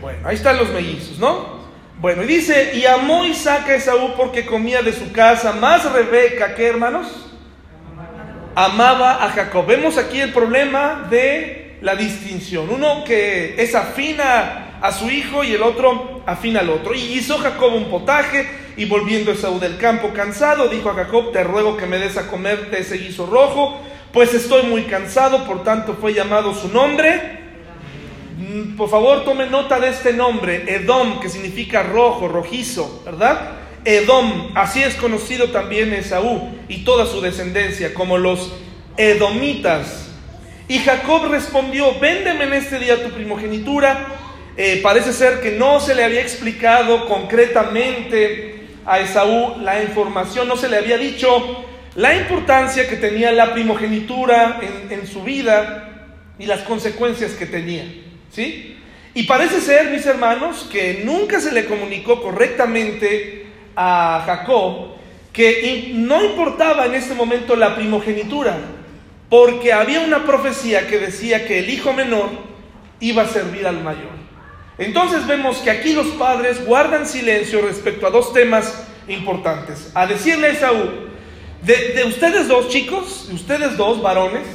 Bueno, 0.00 0.28
ahí 0.28 0.34
están 0.34 0.58
los 0.58 0.68
mellizos, 0.70 1.18
¿no? 1.18 1.53
Bueno, 2.04 2.22
y 2.22 2.26
dice, 2.26 2.72
y 2.74 2.84
amó 2.84 3.24
Isaac 3.24 3.66
a 3.70 3.76
Esaú 3.76 4.12
porque 4.14 4.44
comía 4.44 4.82
de 4.82 4.92
su 4.92 5.10
casa, 5.10 5.54
más 5.54 5.90
Rebeca, 5.90 6.54
¿qué 6.54 6.66
hermanos? 6.66 7.06
Amaba 8.54 9.24
a 9.24 9.30
Jacob. 9.30 9.64
Vemos 9.64 9.96
aquí 9.96 10.20
el 10.20 10.30
problema 10.30 11.06
de 11.08 11.78
la 11.80 11.96
distinción. 11.96 12.68
Uno 12.68 13.04
que 13.04 13.54
es 13.56 13.74
afina 13.74 14.80
a 14.82 14.92
su 14.92 15.08
hijo 15.08 15.44
y 15.44 15.54
el 15.54 15.62
otro 15.62 16.20
afina 16.26 16.60
al 16.60 16.68
otro. 16.68 16.94
Y 16.94 17.00
hizo 17.00 17.38
Jacob 17.38 17.72
un 17.72 17.88
potaje 17.88 18.50
y 18.76 18.84
volviendo 18.84 19.32
Esaú 19.32 19.58
del 19.58 19.78
campo 19.78 20.10
cansado, 20.12 20.68
dijo 20.68 20.90
a 20.90 20.94
Jacob, 20.94 21.32
te 21.32 21.42
ruego 21.42 21.78
que 21.78 21.86
me 21.86 21.96
des 21.96 22.18
a 22.18 22.26
comer 22.26 22.68
de 22.70 22.80
ese 22.80 22.98
guiso 22.98 23.24
rojo, 23.24 23.80
pues 24.12 24.34
estoy 24.34 24.64
muy 24.64 24.82
cansado, 24.82 25.46
por 25.46 25.64
tanto 25.64 25.96
fue 25.98 26.12
llamado 26.12 26.52
su 26.52 26.68
nombre 26.68 27.43
por 28.76 28.88
favor, 28.88 29.24
tome 29.24 29.46
nota 29.46 29.78
de 29.78 29.88
este 29.90 30.12
nombre, 30.12 30.64
Edom, 30.66 31.20
que 31.20 31.28
significa 31.28 31.82
rojo, 31.82 32.28
rojizo, 32.28 33.02
¿verdad? 33.04 33.52
Edom, 33.84 34.50
así 34.54 34.82
es 34.82 34.94
conocido 34.94 35.50
también 35.50 35.92
Esaú 35.92 36.50
y 36.68 36.84
toda 36.84 37.06
su 37.06 37.20
descendencia, 37.20 37.94
como 37.94 38.18
los 38.18 38.52
Edomitas. 38.96 40.08
Y 40.68 40.78
Jacob 40.78 41.26
respondió, 41.30 41.98
véndeme 42.00 42.44
en 42.44 42.54
este 42.54 42.78
día 42.78 43.02
tu 43.04 43.10
primogenitura. 43.10 44.06
Eh, 44.56 44.80
parece 44.82 45.12
ser 45.12 45.40
que 45.40 45.52
no 45.52 45.80
se 45.80 45.94
le 45.94 46.04
había 46.04 46.22
explicado 46.22 47.06
concretamente 47.06 48.68
a 48.86 49.00
Esaú 49.00 49.60
la 49.60 49.82
información, 49.82 50.48
no 50.48 50.56
se 50.56 50.68
le 50.68 50.78
había 50.78 50.96
dicho 50.96 51.64
la 51.94 52.14
importancia 52.16 52.88
que 52.88 52.96
tenía 52.96 53.32
la 53.32 53.52
primogenitura 53.52 54.60
en, 54.62 54.98
en 54.98 55.06
su 55.06 55.22
vida 55.22 56.08
y 56.38 56.46
las 56.46 56.60
consecuencias 56.62 57.32
que 57.32 57.46
tenía. 57.46 58.03
¿Sí? 58.34 58.76
Y 59.14 59.22
parece 59.24 59.60
ser, 59.60 59.90
mis 59.90 60.04
hermanos, 60.06 60.68
que 60.70 61.02
nunca 61.04 61.40
se 61.40 61.52
le 61.52 61.66
comunicó 61.66 62.20
correctamente 62.20 63.46
a 63.76 64.24
Jacob 64.26 64.94
que 65.32 65.90
no 65.94 66.24
importaba 66.24 66.86
en 66.86 66.94
este 66.94 67.14
momento 67.14 67.56
la 67.56 67.74
primogenitura, 67.74 68.56
porque 69.28 69.72
había 69.72 70.00
una 70.00 70.24
profecía 70.24 70.86
que 70.86 70.98
decía 70.98 71.46
que 71.46 71.58
el 71.60 71.70
hijo 71.70 71.92
menor 71.92 72.30
iba 73.00 73.22
a 73.22 73.28
servir 73.28 73.66
al 73.66 73.82
mayor. 73.82 74.14
Entonces 74.78 75.26
vemos 75.26 75.58
que 75.58 75.70
aquí 75.70 75.92
los 75.92 76.06
padres 76.08 76.64
guardan 76.64 77.06
silencio 77.06 77.62
respecto 77.62 78.06
a 78.06 78.10
dos 78.10 78.32
temas 78.32 78.86
importantes. 79.08 79.90
A 79.94 80.06
decirle 80.06 80.48
a 80.48 80.50
Esaú, 80.50 80.90
de, 81.62 81.94
de 81.94 82.04
ustedes 82.04 82.48
dos 82.48 82.68
chicos, 82.68 83.26
de 83.28 83.34
ustedes 83.34 83.76
dos 83.76 84.02
varones, 84.02 84.46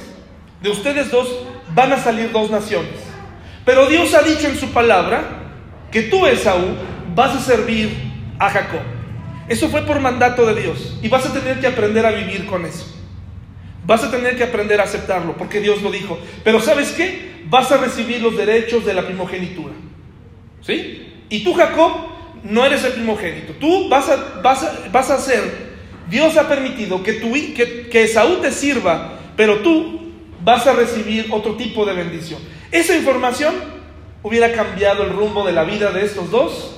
de 0.62 0.70
ustedes 0.70 1.12
dos 1.12 1.46
van 1.74 1.92
a 1.94 1.98
salir 1.98 2.32
dos 2.32 2.50
naciones. 2.50 3.09
Pero 3.66 3.88
Dios 3.88 4.14
ha 4.14 4.22
dicho 4.22 4.48
en 4.48 4.58
su 4.58 4.70
palabra 4.70 5.22
que 5.92 6.04
tú, 6.04 6.26
Esaú, 6.26 6.76
vas 7.16 7.36
a 7.36 7.40
servir 7.40 7.90
a 8.38 8.50
Jacob. 8.50 8.82
Eso 9.48 9.70
fue 9.70 9.82
por 9.82 10.00
mandato 10.00 10.46
de 10.46 10.62
Dios. 10.62 10.98
Y 11.02 11.10
vas 11.10 11.26
a 11.26 11.34
tener 11.34 11.60
que 11.60 11.68
aprender 11.68 12.06
a 12.06 12.12
vivir 12.12 12.46
con 12.46 12.66
eso. 12.66 12.86
Vas 13.86 14.04
a 14.04 14.12
tener 14.12 14.38
que 14.38 14.44
aprender 14.44 14.80
a 14.80 14.84
aceptarlo, 14.84 15.36
porque 15.36 15.60
Dios 15.60 15.82
lo 15.82 15.92
dijo. 15.92 16.20
Pero 16.44 16.60
¿sabes 16.60 16.92
qué? 16.92 17.44
Vas 17.46 17.72
a 17.72 17.78
recibir 17.78 18.22
los 18.22 18.38
derechos 18.38 18.86
de 18.86 18.94
la 18.94 19.06
primogenitura. 19.06 19.74
¿Sí? 20.62 21.24
Y 21.30 21.44
tú, 21.44 21.54
Jacob, 21.54 21.92
no 22.44 22.66
eres 22.66 22.84
el 22.84 22.94
primogénito. 22.94 23.54
Tú 23.54 23.90
vas 23.90 24.10
a, 24.10 24.42
vas 24.42 24.92
vas 24.92 25.10
a 25.10 25.18
ser, 25.18 25.70
Dios 26.10 26.38
ha 26.38 26.48
permitido 26.48 27.02
que, 27.02 27.14
tu, 27.14 27.32
que, 27.34 27.88
que 27.90 28.04
Esaú 28.04 28.38
te 28.38 28.52
sirva, 28.52 29.20
pero 29.36 29.60
tú 29.60 30.12
vas 30.44 30.68
a 30.68 30.74
recibir 30.74 31.28
otro 31.32 31.56
tipo 31.56 31.86
de 31.86 31.94
bendición. 31.94 32.40
Esa 32.72 32.96
información 32.96 33.56
hubiera 34.22 34.52
cambiado 34.52 35.04
el 35.04 35.12
rumbo 35.12 35.46
de 35.46 35.54
la 35.54 35.64
vida 35.64 35.92
de 35.92 36.06
estos 36.06 36.30
dos 36.30 36.76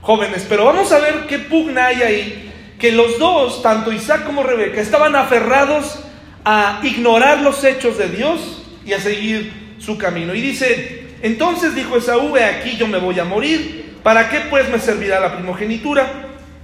jóvenes. 0.00 0.46
Pero 0.48 0.64
vamos 0.64 0.90
a 0.92 0.98
ver 0.98 1.26
qué 1.28 1.38
pugna 1.38 1.86
hay 1.86 2.02
ahí. 2.02 2.52
Que 2.78 2.92
los 2.92 3.18
dos, 3.18 3.62
tanto 3.62 3.92
Isaac 3.92 4.24
como 4.24 4.42
Rebeca, 4.42 4.80
estaban 4.80 5.14
aferrados 5.16 5.98
a 6.44 6.80
ignorar 6.82 7.40
los 7.40 7.62
hechos 7.62 7.98
de 7.98 8.08
Dios 8.08 8.62
y 8.86 8.92
a 8.92 9.00
seguir 9.00 9.76
su 9.78 9.98
camino. 9.98 10.34
Y 10.34 10.40
dice, 10.40 11.08
entonces 11.22 11.74
dijo 11.74 11.96
Esaú, 11.96 12.36
he 12.36 12.44
aquí 12.44 12.76
yo 12.76 12.86
me 12.86 12.98
voy 12.98 13.18
a 13.18 13.24
morir, 13.24 13.96
¿para 14.02 14.28
qué 14.28 14.40
pues 14.50 14.68
me 14.68 14.78
servirá 14.78 15.20
la 15.20 15.34
primogenitura? 15.36 16.06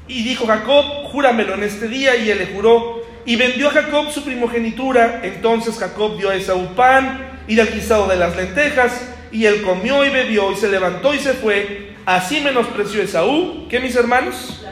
Y 0.08 0.22
dijo 0.22 0.46
Jacob, 0.46 0.84
júramelo 1.12 1.54
en 1.54 1.62
este 1.62 1.88
día, 1.88 2.16
y 2.16 2.30
él 2.30 2.38
le 2.38 2.46
juró, 2.46 3.02
y 3.24 3.36
vendió 3.36 3.68
a 3.68 3.72
Jacob 3.72 4.10
su 4.10 4.24
primogenitura. 4.24 5.20
Entonces 5.22 5.78
Jacob 5.78 6.18
dio 6.18 6.30
a 6.30 6.34
Esaú 6.34 6.74
pan 6.74 7.29
y 7.50 7.56
del 7.56 7.74
guisado 7.74 8.06
de 8.06 8.14
las 8.14 8.36
lentejas, 8.36 9.12
y 9.32 9.44
él 9.44 9.62
comió 9.62 10.04
y 10.04 10.08
bebió 10.08 10.52
y 10.52 10.54
se 10.54 10.68
levantó 10.68 11.12
y 11.12 11.18
se 11.18 11.32
fue. 11.32 11.94
Así 12.06 12.40
menospreció 12.40 13.02
Esaú, 13.02 13.66
que 13.68 13.80
mis 13.80 13.96
hermanos? 13.96 14.64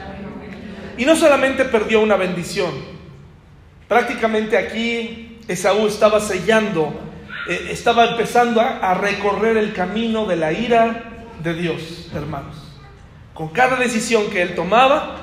Y 0.97 1.03
no 1.03 1.17
solamente 1.17 1.65
perdió 1.65 1.99
una 1.99 2.15
bendición, 2.15 2.71
prácticamente 3.89 4.57
aquí 4.57 5.39
Esaú 5.49 5.87
estaba 5.87 6.21
sellando, 6.21 6.97
eh, 7.49 7.67
estaba 7.69 8.11
empezando 8.11 8.61
a, 8.61 8.93
recorrer 8.93 9.57
el 9.57 9.73
camino 9.73 10.25
de 10.25 10.37
la 10.37 10.53
ira 10.53 11.25
de 11.43 11.53
Dios, 11.55 12.09
hermanos. 12.15 12.55
Con 13.33 13.49
cada 13.49 13.75
decisión 13.75 14.29
que 14.29 14.41
él 14.41 14.55
tomaba, 14.55 15.17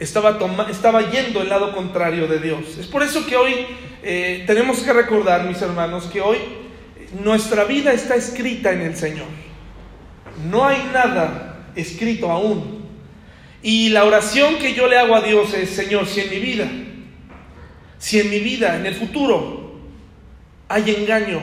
estaba, 0.00 0.38
estaba 0.70 1.10
yendo 1.10 1.42
el 1.42 1.50
lado 1.50 1.74
contrario 1.74 2.26
de 2.28 2.38
Dios. 2.38 2.78
Es 2.80 2.86
por 2.86 3.02
eso 3.02 3.26
que 3.26 3.36
hoy 3.36 3.66
eh, 4.02 4.44
tenemos 4.46 4.78
que 4.78 4.94
recordar, 4.94 5.44
mis 5.44 5.60
hermanos, 5.60 6.04
que 6.10 6.22
hoy 6.22 6.61
nuestra 7.20 7.64
vida 7.64 7.92
está 7.92 8.14
escrita 8.14 8.72
en 8.72 8.82
el 8.82 8.96
Señor. 8.96 9.26
No 10.50 10.66
hay 10.66 10.82
nada 10.92 11.66
escrito 11.74 12.30
aún. 12.30 12.82
Y 13.62 13.90
la 13.90 14.04
oración 14.04 14.56
que 14.56 14.74
yo 14.74 14.88
le 14.88 14.98
hago 14.98 15.14
a 15.14 15.20
Dios 15.20 15.54
es, 15.54 15.70
Señor, 15.70 16.06
si 16.06 16.20
en 16.20 16.30
mi 16.30 16.38
vida, 16.38 16.68
si 17.98 18.18
en 18.18 18.30
mi 18.30 18.40
vida, 18.40 18.76
en 18.76 18.86
el 18.86 18.94
futuro, 18.94 19.78
hay 20.68 20.90
engaño, 20.90 21.40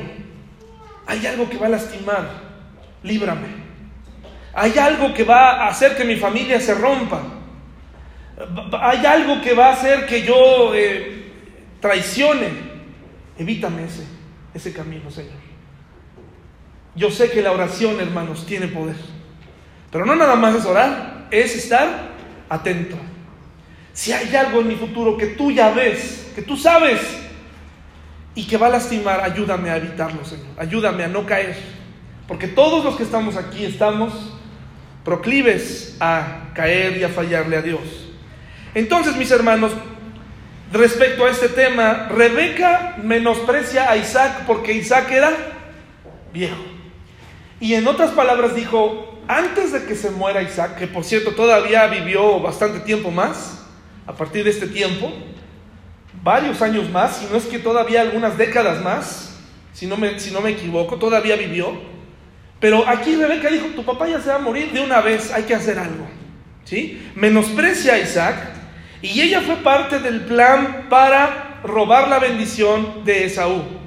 hay 1.06 1.26
algo 1.26 1.50
que 1.50 1.58
va 1.58 1.68
a 1.68 1.70
lastimar, 1.70 2.30
líbrame. 3.04 3.60
Hay 4.54 4.78
algo 4.78 5.14
que 5.14 5.24
va 5.24 5.64
a 5.64 5.68
hacer 5.70 5.96
que 5.96 6.04
mi 6.04 6.18
familia 6.18 6.60
se 6.60 6.74
rompa. 6.74 7.22
Hay 8.82 9.06
algo 9.06 9.42
que 9.42 9.54
va 9.54 9.68
a 9.68 9.74
hacer 9.74 10.06
que 10.06 10.24
yo 10.24 10.74
eh, 10.74 11.32
traicione. 11.80 12.50
Evítame 13.38 13.86
ese, 13.86 14.04
ese 14.54 14.74
camino, 14.74 15.10
Señor. 15.12 15.49
Yo 16.96 17.12
sé 17.12 17.30
que 17.32 17.42
la 17.42 17.52
oración, 17.52 18.00
hermanos, 18.00 18.46
tiene 18.46 18.68
poder. 18.68 18.96
Pero 19.92 20.06
no 20.06 20.16
nada 20.16 20.36
más 20.36 20.56
es 20.56 20.66
orar, 20.66 21.28
es 21.32 21.56
estar 21.56 22.10
atento. 22.50 22.98
Si 23.94 24.12
hay 24.12 24.36
algo 24.36 24.62
en 24.62 24.68
mi 24.68 24.76
futuro 24.76 25.18
que 25.18 25.28
tú 25.28 25.52
ya 25.52 25.72
ves, 25.72 26.32
que 26.36 26.42
tú 26.42 26.56
sabes 26.56 27.00
y 28.36 28.46
que 28.46 28.58
va 28.58 28.68
a 28.68 28.72
lastimar, 28.72 29.22
ayúdame 29.22 29.70
a 29.70 29.78
evitarlo, 29.78 30.24
Señor. 30.24 30.48
Ayúdame 30.58 31.04
a 31.04 31.08
no 31.08 31.26
caer. 31.26 31.58
Porque 32.28 32.48
todos 32.48 32.84
los 32.84 32.96
que 32.96 33.04
estamos 33.04 33.36
aquí 33.36 33.66
estamos 33.66 34.14
proclives 35.04 35.98
a 36.00 36.52
caer 36.54 36.98
y 36.98 37.04
a 37.04 37.10
fallarle 37.10 37.58
a 37.58 37.62
Dios. 37.62 37.82
Entonces, 38.76 39.16
mis 39.16 39.32
hermanos, 39.32 39.72
respecto 40.72 41.26
a 41.26 41.32
este 41.32 41.50
tema, 41.50 42.08
Rebeca 42.10 42.98
menosprecia 43.02 43.90
a 43.90 43.98
Isaac 43.98 44.44
porque 44.46 44.74
Isaac 44.74 45.12
era 45.12 45.32
viejo. 46.32 46.79
Y 47.60 47.74
en 47.74 47.88
otras 47.88 48.12
palabras 48.12 48.56
dijo, 48.56 49.20
antes 49.28 49.72
de 49.72 49.86
que 49.86 49.96
se 49.96 50.12
muera 50.12 50.42
Isaac, 50.42 50.78
que 50.78 50.88
por 50.88 51.04
cierto 51.04 51.32
todavía 51.32 51.88
vivió 51.88 52.40
bastante 52.40 52.80
tiempo 52.80 53.12
más, 53.12 53.66
a 54.08 54.14
partir 54.14 54.44
de 54.44 54.50
este 54.50 54.68
tiempo, 54.68 55.12
varios 56.24 56.62
años 56.62 56.90
más, 56.90 57.18
si 57.18 57.26
no 57.26 57.38
es 57.38 57.46
que 57.46 57.60
todavía 57.60 58.02
algunas 58.02 58.38
décadas 58.38 58.82
más, 58.82 59.38
si 59.74 59.86
no 59.88 59.98
me, 59.98 60.20
si 60.20 60.32
no 60.32 60.42
me 60.42 60.52
equivoco, 60.52 60.98
todavía 60.98 61.36
vivió. 61.36 61.80
Pero 62.60 62.88
aquí 62.88 63.16
Rebeca 63.16 63.50
dijo, 63.50 63.68
tu 63.68 63.86
papá 63.86 64.08
ya 64.08 64.20
se 64.20 64.30
va 64.30 64.36
a 64.36 64.40
morir 64.40 64.72
de 64.72 64.82
una 64.82 65.02
vez, 65.02 65.32
hay 65.32 65.44
que 65.44 65.54
hacer 65.54 65.80
algo. 65.80 66.08
¿Sí? 66.66 67.02
Menosprecia 67.16 67.94
a 67.94 68.00
Isaac 68.00 68.36
y 69.02 69.22
ella 69.22 69.42
fue 69.42 69.56
parte 69.58 70.00
del 70.00 70.22
plan 70.22 70.88
para 70.90 71.62
robar 71.64 72.10
la 72.10 72.20
bendición 72.20 73.04
de 73.06 73.26
Esaú. 73.26 73.79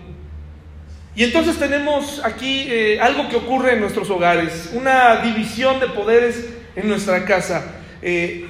Y 1.15 1.25
entonces 1.25 1.59
tenemos 1.59 2.23
aquí 2.25 2.67
eh, 2.69 2.99
algo 2.99 3.29
que 3.29 3.37
ocurre 3.37 3.75
en 3.75 3.81
nuestros 3.81 4.09
hogares, 4.09 4.71
una 4.73 5.17
división 5.17 5.79
de 5.79 5.89
poderes 5.89 6.49
en 6.75 6.89
nuestra 6.89 7.25
casa. 7.27 7.81
Eh, 8.01 8.47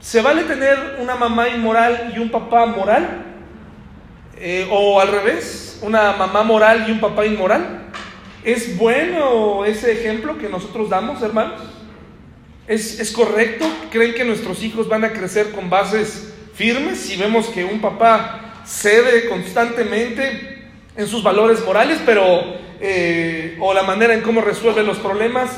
¿Se 0.00 0.22
vale 0.22 0.44
tener 0.44 0.98
una 1.00 1.16
mamá 1.16 1.48
inmoral 1.48 2.12
y 2.14 2.20
un 2.20 2.30
papá 2.30 2.64
moral? 2.66 3.24
Eh, 4.38 4.68
¿O 4.70 5.00
al 5.00 5.08
revés? 5.08 5.80
¿Una 5.82 6.12
mamá 6.12 6.44
moral 6.44 6.84
y 6.86 6.92
un 6.92 7.00
papá 7.00 7.26
inmoral? 7.26 7.88
¿Es 8.44 8.76
bueno 8.76 9.64
ese 9.64 9.90
ejemplo 9.90 10.38
que 10.38 10.48
nosotros 10.48 10.88
damos, 10.88 11.20
hermanos? 11.22 11.60
¿Es, 12.68 13.00
¿Es 13.00 13.10
correcto? 13.10 13.66
¿Creen 13.90 14.14
que 14.14 14.24
nuestros 14.24 14.62
hijos 14.62 14.88
van 14.88 15.02
a 15.02 15.12
crecer 15.12 15.50
con 15.50 15.68
bases 15.68 16.32
firmes 16.54 17.00
si 17.00 17.16
vemos 17.16 17.48
que 17.48 17.64
un 17.64 17.80
papá 17.80 18.62
cede 18.64 19.28
constantemente 19.28 20.55
en 20.96 21.06
sus 21.06 21.22
valores 21.22 21.64
morales, 21.64 22.00
pero, 22.04 22.42
eh, 22.80 23.56
o 23.60 23.74
la 23.74 23.82
manera 23.82 24.14
en 24.14 24.22
cómo 24.22 24.40
resuelve 24.40 24.82
los 24.82 24.98
problemas, 24.98 25.50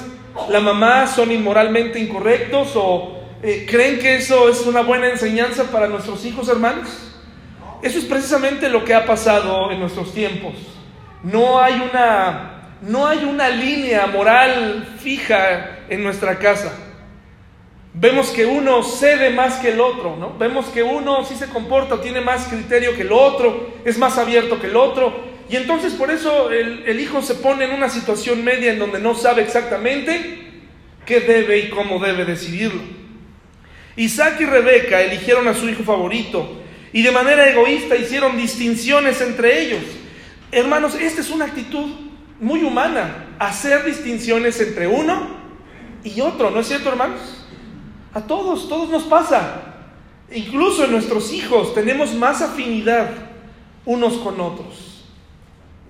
la 0.49 0.61
mamá 0.61 1.07
son 1.07 1.33
inmoralmente 1.33 1.99
incorrectos 1.99 2.73
o 2.75 3.19
eh, 3.43 3.67
creen 3.69 3.99
que 3.99 4.17
eso 4.17 4.49
es 4.49 4.67
una 4.67 4.83
buena 4.83 5.09
enseñanza 5.09 5.65
para 5.65 5.87
nuestros 5.87 6.25
hijos, 6.25 6.49
hermanos. 6.49 6.89
Eso 7.83 7.99
es 7.99 8.05
precisamente 8.05 8.69
lo 8.69 8.85
que 8.85 8.95
ha 8.95 9.07
pasado 9.07 9.71
en 9.71 9.79
nuestros 9.79 10.13
tiempos. 10.13 10.55
No 11.23 11.61
hay 11.61 11.75
una, 11.81 12.75
no 12.83 13.07
hay 13.07 13.25
una 13.25 13.49
línea 13.49 14.07
moral 14.07 14.97
fija 14.99 15.79
en 15.89 16.03
nuestra 16.03 16.39
casa. 16.39 16.73
Vemos 17.95 18.31
que 18.31 18.47
uno 18.47 18.83
cede 18.83 19.31
más 19.31 19.57
que 19.57 19.71
el 19.71 19.81
otro, 19.81 20.17
¿no? 20.17 20.37
Vemos 20.39 20.67
que 20.67 20.83
uno 20.83 21.25
sí 21.25 21.35
se 21.35 21.49
comporta, 21.49 22.01
tiene 22.01 22.21
más 22.21 22.47
criterio 22.47 22.95
que 22.95 23.03
el 23.03 23.13
otro, 23.13 23.71
es 23.85 23.99
más 23.99 24.19
abierto 24.19 24.61
que 24.61 24.67
el 24.67 24.77
otro. 24.77 25.28
Y 25.51 25.57
entonces 25.57 25.95
por 25.95 26.11
eso 26.11 26.51
el, 26.51 27.01
hijo 27.01 27.23
se 27.23 27.35
pone 27.35 27.65
en 27.65 27.73
una 27.73 27.89
situación 27.89 28.45
media 28.45 28.73
en 28.73 28.79
donde 28.79 28.99
no 28.99 29.15
sabe 29.15 29.43
exactamente 29.43 30.47
qué 31.07 31.21
debe 31.21 31.59
y 31.59 31.71
cómo 31.71 31.99
debe 31.99 32.27
decidirlo. 32.27 32.83
Isaac 33.97 34.41
y 34.41 34.45
Rebeca 34.45 35.01
eligieron 35.01 35.49
a 35.49 35.55
su 35.55 35.69
hijo 35.69 35.83
favorito 35.85 36.61
y 36.93 37.03
de 37.03 37.11
manera 37.11 37.49
egoísta 37.49 37.97
hicieron 37.97 38.37
distinciones 38.37 39.21
entre 39.23 39.63
ellos. 39.63 39.83
Hermanos, 40.53 40.95
esta 40.95 41.23
es 41.23 41.31
una 41.31 41.47
actitud 41.47 41.93
muy 42.41 42.63
humana, 42.63 43.35
hacer 43.39 43.85
distinciones 43.85 44.61
entre 44.61 44.87
uno 44.87 45.39
y 46.05 46.21
otro, 46.21 46.51
¿no 46.51 46.61
es 46.61 46.69
cierto, 46.69 46.91
hermanos? 46.91 47.21
A 48.13 48.21
todos, 48.21 48.69
todos 48.69 48.91
nos 48.91 49.05
pasa. 49.05 49.63
Incluso 50.31 50.85
en 50.85 50.93
nuestros 50.93 51.33
hijos 51.33 51.75
tenemos 51.75 52.15
más 52.15 52.43
afinidad 52.43 53.09
unos 53.87 54.19
con 54.19 54.39
otros 54.41 54.88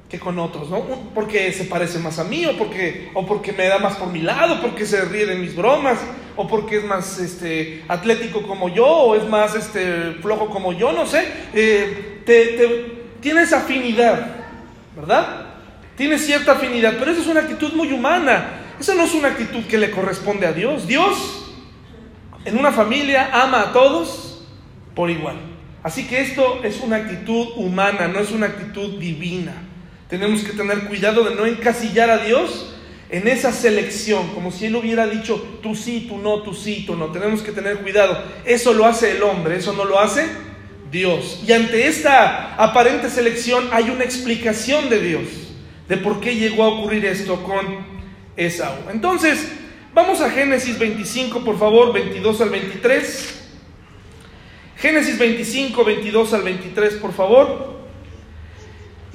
que 0.08 0.18
con 0.18 0.38
otros, 0.38 0.70
¿no? 0.70 0.84
Porque 1.14 1.52
se 1.52 1.64
parece 1.64 1.98
más 1.98 2.18
a 2.18 2.24
mí, 2.24 2.46
o 2.46 2.56
porque, 2.56 3.10
o 3.14 3.26
porque 3.26 3.52
me 3.52 3.66
da 3.66 3.78
más 3.78 3.96
por 3.96 4.08
mi 4.08 4.22
lado, 4.22 4.60
porque 4.62 4.86
se 4.86 5.04
ríe 5.04 5.26
de 5.26 5.34
mis 5.34 5.54
bromas, 5.54 5.98
o 6.34 6.48
porque 6.48 6.78
es 6.78 6.84
más 6.84 7.18
este, 7.18 7.84
atlético 7.88 8.42
como 8.42 8.70
yo, 8.70 8.86
o 8.86 9.16
es 9.16 9.28
más 9.28 9.54
este, 9.54 10.12
flojo 10.22 10.48
como 10.48 10.72
yo, 10.72 10.92
no 10.92 11.04
sé. 11.04 11.26
Eh, 11.52 12.22
te, 12.24 13.00
tienes 13.20 13.52
afinidad, 13.52 14.36
¿verdad? 14.96 15.46
Tienes 15.96 16.24
cierta 16.24 16.52
afinidad, 16.52 16.94
pero 16.98 17.10
esa 17.10 17.20
es 17.20 17.26
una 17.26 17.40
actitud 17.40 17.72
muy 17.74 17.92
humana. 17.92 18.60
Esa 18.80 18.94
no 18.94 19.02
es 19.02 19.12
una 19.12 19.28
actitud 19.28 19.64
que 19.64 19.76
le 19.76 19.90
corresponde 19.90 20.46
a 20.46 20.52
Dios. 20.52 20.86
Dios 20.86 21.52
en 22.44 22.56
una 22.56 22.72
familia 22.72 23.30
ama 23.32 23.60
a 23.60 23.72
todos 23.72 24.46
por 24.94 25.10
igual. 25.10 25.36
Así 25.82 26.06
que 26.06 26.20
esto 26.20 26.60
es 26.62 26.80
una 26.80 26.96
actitud 26.96 27.48
humana, 27.56 28.08
no 28.08 28.20
es 28.20 28.30
una 28.30 28.46
actitud 28.46 28.98
divina. 28.98 29.67
Tenemos 30.08 30.42
que 30.42 30.52
tener 30.52 30.84
cuidado 30.84 31.24
de 31.24 31.34
no 31.34 31.46
encasillar 31.46 32.10
a 32.10 32.18
Dios 32.18 32.74
en 33.10 33.28
esa 33.28 33.52
selección, 33.52 34.28
como 34.34 34.50
si 34.50 34.66
Él 34.66 34.76
hubiera 34.76 35.06
dicho, 35.06 35.58
tú 35.62 35.74
sí, 35.74 36.06
tú 36.08 36.18
no, 36.18 36.42
tú 36.42 36.54
sí, 36.54 36.84
tú 36.86 36.96
no. 36.96 37.06
Tenemos 37.06 37.42
que 37.42 37.52
tener 37.52 37.78
cuidado. 37.78 38.22
Eso 38.44 38.72
lo 38.74 38.86
hace 38.86 39.12
el 39.12 39.22
hombre, 39.22 39.56
eso 39.56 39.72
no 39.72 39.84
lo 39.84 39.98
hace 40.00 40.26
Dios. 40.90 41.42
Y 41.46 41.52
ante 41.52 41.86
esta 41.86 42.54
aparente 42.56 43.10
selección 43.10 43.68
hay 43.72 43.90
una 43.90 44.04
explicación 44.04 44.88
de 44.88 45.00
Dios, 45.00 45.22
de 45.88 45.96
por 45.96 46.20
qué 46.20 46.34
llegó 46.34 46.64
a 46.64 46.68
ocurrir 46.68 47.04
esto 47.06 47.42
con 47.42 47.86
Esaú. 48.36 48.90
Entonces, 48.90 49.48
Vamos 49.98 50.20
a 50.20 50.30
Génesis 50.30 50.78
25, 50.78 51.44
por 51.44 51.58
favor, 51.58 51.92
22 51.92 52.40
al 52.40 52.50
23. 52.50 53.50
Génesis 54.76 55.18
25, 55.18 55.84
22 55.84 56.34
al 56.34 56.42
23, 56.42 56.94
por 56.94 57.12
favor. 57.12 57.77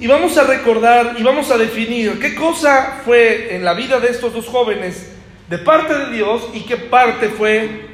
Y 0.04 0.06
vamos 0.06 0.36
a 0.36 0.42
recordar 0.42 1.14
y 1.16 1.22
vamos 1.22 1.50
a 1.50 1.56
definir 1.56 2.20
qué 2.20 2.34
cosa 2.34 3.00
fue 3.06 3.56
en 3.56 3.64
la 3.64 3.72
vida 3.72 4.00
de 4.00 4.08
estos 4.08 4.34
dos 4.34 4.46
jóvenes 4.46 5.10
de 5.48 5.56
parte 5.56 5.94
de 5.94 6.12
Dios 6.12 6.46
y 6.52 6.60
qué 6.60 6.76
parte 6.76 7.30
fue 7.30 7.88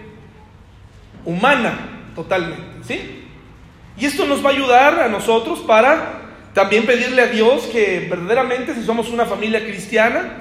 humana 1.24 2.10
totalmente, 2.16 2.82
¿sí? 2.82 3.28
Y 3.96 4.06
esto 4.06 4.26
nos 4.26 4.44
va 4.44 4.50
a 4.50 4.52
ayudar 4.54 4.98
a 4.98 5.08
nosotros 5.08 5.60
para 5.60 6.22
también 6.52 6.84
pedirle 6.84 7.22
a 7.22 7.26
Dios 7.28 7.68
que 7.68 8.08
verdaderamente 8.10 8.74
si 8.74 8.82
somos 8.82 9.08
una 9.10 9.24
familia 9.24 9.64
cristiana, 9.64 10.32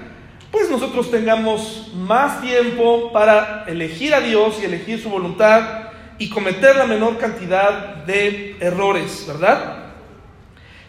pues 0.49 0.71
nosotros 0.71 1.11
tengamos 1.11 1.91
más 1.93 2.41
tiempo 2.41 3.11
para 3.13 3.65
elegir 3.67 4.15
a 4.15 4.21
Dios 4.21 4.57
y 4.59 4.65
elegir 4.65 4.99
su 4.99 5.11
voluntad 5.11 5.91
y 6.17 6.29
cometer 6.29 6.77
la 6.77 6.87
menor 6.87 7.19
cantidad 7.19 7.97
de 8.07 8.55
errores, 8.59 9.25
¿verdad? 9.27 9.78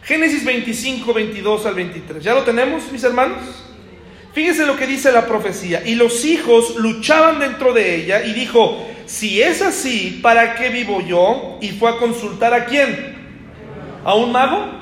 Génesis 0.02 0.44
25, 0.44 1.12
22 1.12 1.66
al 1.66 1.74
23. 1.74 2.22
¿Ya 2.22 2.34
lo 2.34 2.42
tenemos, 2.42 2.90
mis 2.90 3.04
hermanos? 3.04 3.40
Fíjense 4.32 4.64
lo 4.66 4.76
que 4.76 4.86
dice 4.86 5.12
la 5.12 5.26
profecía. 5.26 5.82
Y 5.84 5.94
los 5.94 6.24
hijos 6.24 6.76
luchaban 6.76 7.38
dentro 7.40 7.72
de 7.72 7.96
ella 7.96 8.24
y 8.24 8.32
dijo, 8.32 8.86
si 9.06 9.42
es 9.42 9.60
así, 9.62 10.20
¿para 10.22 10.54
qué 10.54 10.68
vivo 10.68 11.00
yo? 11.00 11.58
Y 11.60 11.70
fue 11.70 11.90
a 11.90 11.96
consultar 11.96 12.54
a 12.54 12.66
quién? 12.66 13.16
¿A 14.04 14.14
un 14.14 14.32
mago? 14.32 14.80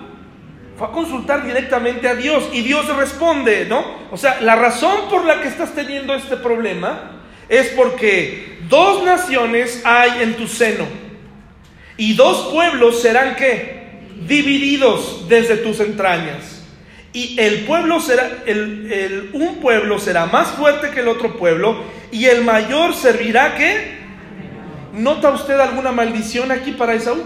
fue 0.78 0.86
a 0.86 0.92
consultar 0.92 1.44
directamente 1.44 2.06
a 2.06 2.14
Dios 2.14 2.48
y 2.52 2.62
Dios 2.62 2.86
responde, 2.96 3.66
¿no? 3.68 3.84
O 4.12 4.16
sea, 4.16 4.40
la 4.40 4.54
razón 4.54 5.08
por 5.10 5.24
la 5.24 5.42
que 5.42 5.48
estás 5.48 5.74
teniendo 5.74 6.14
este 6.14 6.36
problema 6.36 7.22
es 7.48 7.66
porque 7.70 8.58
dos 8.68 9.02
naciones 9.04 9.82
hay 9.84 10.22
en 10.22 10.36
tu 10.36 10.46
seno, 10.46 10.86
y 11.96 12.14
dos 12.14 12.52
pueblos 12.52 13.02
serán 13.02 13.34
que 13.34 13.77
divididos 14.26 15.28
desde 15.28 15.56
tus 15.56 15.80
entrañas. 15.80 16.58
Y 17.12 17.38
el 17.40 17.64
pueblo 17.64 18.00
será, 18.00 18.42
el, 18.46 19.30
un 19.32 19.56
pueblo 19.56 19.98
será 19.98 20.26
más 20.26 20.48
fuerte 20.48 20.90
que 20.90 21.00
el 21.00 21.08
otro 21.08 21.36
pueblo, 21.36 21.82
y 22.10 22.26
el 22.26 22.44
mayor 22.44 22.94
servirá 22.94 23.56
que. 23.56 23.98
¿Nota 24.92 25.30
usted 25.30 25.58
alguna 25.60 25.92
maldición 25.92 26.50
aquí 26.50 26.72
para 26.72 26.94
Esaú? 26.94 27.22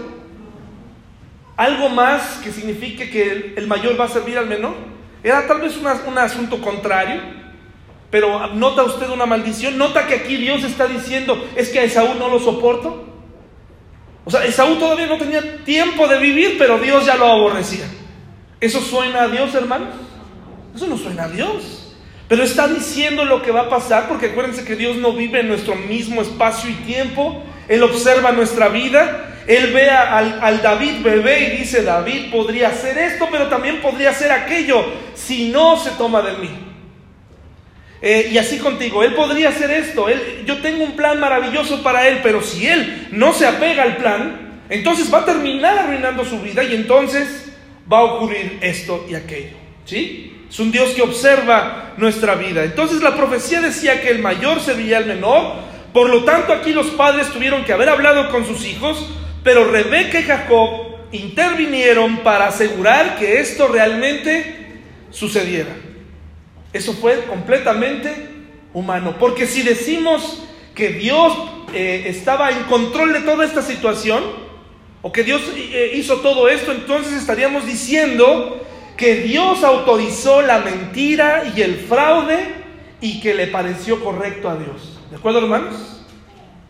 ¿Algo 1.55 1.89
más 1.89 2.39
que 2.43 2.51
signifique 2.51 3.09
que 3.09 3.53
el, 3.55 3.67
mayor 3.67 3.99
va 3.99 4.05
a 4.05 4.09
servir 4.09 4.37
al 4.37 4.47
menor? 4.47 4.73
Era 5.23 5.47
tal 5.47 5.61
vez 5.61 5.77
un 5.77 6.17
asunto 6.17 6.59
contrario, 6.61 7.21
pero 8.09 8.47
¿nota 8.47 8.83
usted 8.83 9.09
una 9.09 9.25
maldición? 9.25 9.77
¿Nota 9.77 10.07
que 10.07 10.15
aquí 10.15 10.37
Dios 10.37 10.63
está 10.63 10.87
diciendo, 10.87 11.47
es 11.55 11.69
que 11.69 11.79
a 11.79 11.83
Esaú 11.83 12.15
no 12.15 12.27
lo 12.27 12.39
soporto? 12.39 13.12
O 14.25 14.31
sea, 14.31 14.45
Esaú 14.45 14.75
todavía 14.75 15.07
no 15.07 15.17
tenía 15.17 15.57
tiempo 15.65 16.07
de 16.07 16.17
vivir, 16.17 16.55
pero 16.57 16.79
Dios 16.79 17.05
ya 17.05 17.15
lo 17.15 17.27
aborrecía. 17.27 17.85
¿Eso 18.59 18.79
suena 18.79 19.23
a 19.23 19.27
Dios, 19.27 19.53
hermanos? 19.53 19.89
Eso 20.75 20.87
no 20.87 20.97
suena 20.97 21.25
a 21.25 21.27
Dios. 21.27 21.93
Pero 22.29 22.43
está 22.43 22.67
diciendo 22.67 23.25
lo 23.25 23.41
que 23.41 23.51
va 23.51 23.61
a 23.61 23.69
pasar, 23.69 24.07
porque 24.07 24.27
acuérdense 24.27 24.63
que 24.63 24.75
Dios 24.75 24.95
no 24.97 25.11
vive 25.13 25.41
en 25.41 25.49
nuestro 25.49 25.75
mismo 25.75 26.21
espacio 26.21 26.69
y 26.69 26.73
tiempo. 26.85 27.43
Él 27.67 27.83
observa 27.83 28.31
nuestra 28.31 28.69
vida. 28.69 29.29
Él 29.45 29.73
ve 29.73 29.89
al, 29.89 30.39
al 30.41 30.61
David 30.61 31.03
bebé 31.03 31.53
y 31.53 31.57
dice, 31.57 31.83
David 31.83 32.31
podría 32.31 32.69
hacer 32.69 32.97
esto, 32.97 33.27
pero 33.29 33.49
también 33.49 33.81
podría 33.81 34.11
hacer 34.11 34.31
aquello 34.31 34.85
si 35.13 35.49
no 35.49 35.77
se 35.77 35.91
toma 35.91 36.21
de 36.21 36.37
mí. 36.37 36.72
Eh, 38.05 38.31
y 38.33 38.37
así 38.37 38.57
contigo, 38.57 39.01
Él 39.01 39.13
podría 39.13 39.47
hacer 39.47 39.71
esto, 39.71 40.09
él, 40.09 40.43
yo 40.45 40.57
tengo 40.57 40.83
un 40.83 40.97
plan 40.97 41.21
maravilloso 41.21 41.81
para 41.81 42.05
Él, 42.05 42.19
pero 42.21 42.41
si 42.41 42.67
Él 42.67 43.07
no 43.11 43.31
se 43.31 43.47
apega 43.47 43.83
al 43.83 43.95
plan, 43.95 44.59
entonces 44.69 45.11
va 45.11 45.19
a 45.19 45.25
terminar 45.25 45.77
arruinando 45.77 46.25
su 46.25 46.41
vida 46.41 46.65
y 46.65 46.75
entonces 46.75 47.53
va 47.89 47.99
a 47.99 48.03
ocurrir 48.03 48.57
esto 48.59 49.05
y 49.09 49.15
aquello. 49.15 49.55
¿Sí? 49.85 50.45
Es 50.49 50.59
un 50.59 50.69
Dios 50.69 50.89
que 50.89 51.01
observa 51.01 51.93
nuestra 51.95 52.35
vida. 52.35 52.65
Entonces 52.65 53.01
la 53.01 53.15
profecía 53.15 53.61
decía 53.61 54.01
que 54.01 54.09
el 54.09 54.19
mayor 54.19 54.59
sería 54.59 54.97
el 54.97 55.05
menor. 55.05 55.53
Por 55.93 56.09
lo 56.09 56.25
tanto, 56.25 56.51
aquí 56.51 56.73
los 56.73 56.87
padres 56.87 57.29
tuvieron 57.29 57.63
que 57.63 57.71
haber 57.71 57.87
hablado 57.87 58.29
con 58.31 58.45
sus 58.45 58.65
hijos, 58.65 59.07
pero 59.45 59.71
Rebeca 59.71 60.19
y 60.19 60.23
Jacob 60.23 60.69
intervinieron 61.13 62.17
para 62.17 62.47
asegurar 62.47 63.17
que 63.17 63.39
esto 63.39 63.69
realmente 63.69 64.57
sucediera. 65.09 65.73
Eso 66.73 66.93
fue 66.93 67.23
completamente 67.25 68.11
humano. 68.73 69.15
Porque 69.19 69.45
si 69.45 69.61
decimos 69.61 70.43
que 70.75 70.89
Dios 70.89 71.31
eh, 71.73 72.05
estaba 72.07 72.49
en 72.49 72.63
control 72.63 73.13
de 73.13 73.21
toda 73.21 73.45
esta 73.45 73.61
situación, 73.61 74.23
o 75.01 75.11
que 75.11 75.23
Dios 75.23 75.41
eh, 75.55 75.91
hizo 75.95 76.17
todo 76.17 76.49
esto, 76.49 76.71
entonces 76.71 77.13
estaríamos 77.13 77.65
diciendo 77.65 78.65
que 78.97 79.15
Dios 79.15 79.63
autorizó 79.63 80.41
la 80.41 80.59
mentira 80.59 81.43
y 81.55 81.61
el 81.61 81.75
fraude 81.75 82.63
y 83.01 83.19
que 83.19 83.33
le 83.33 83.47
pareció 83.47 84.03
correcto 84.03 84.49
a 84.49 84.55
Dios. 84.55 84.97
¿De 85.11 85.17
acuerdo, 85.17 85.39
hermanos? 85.39 86.05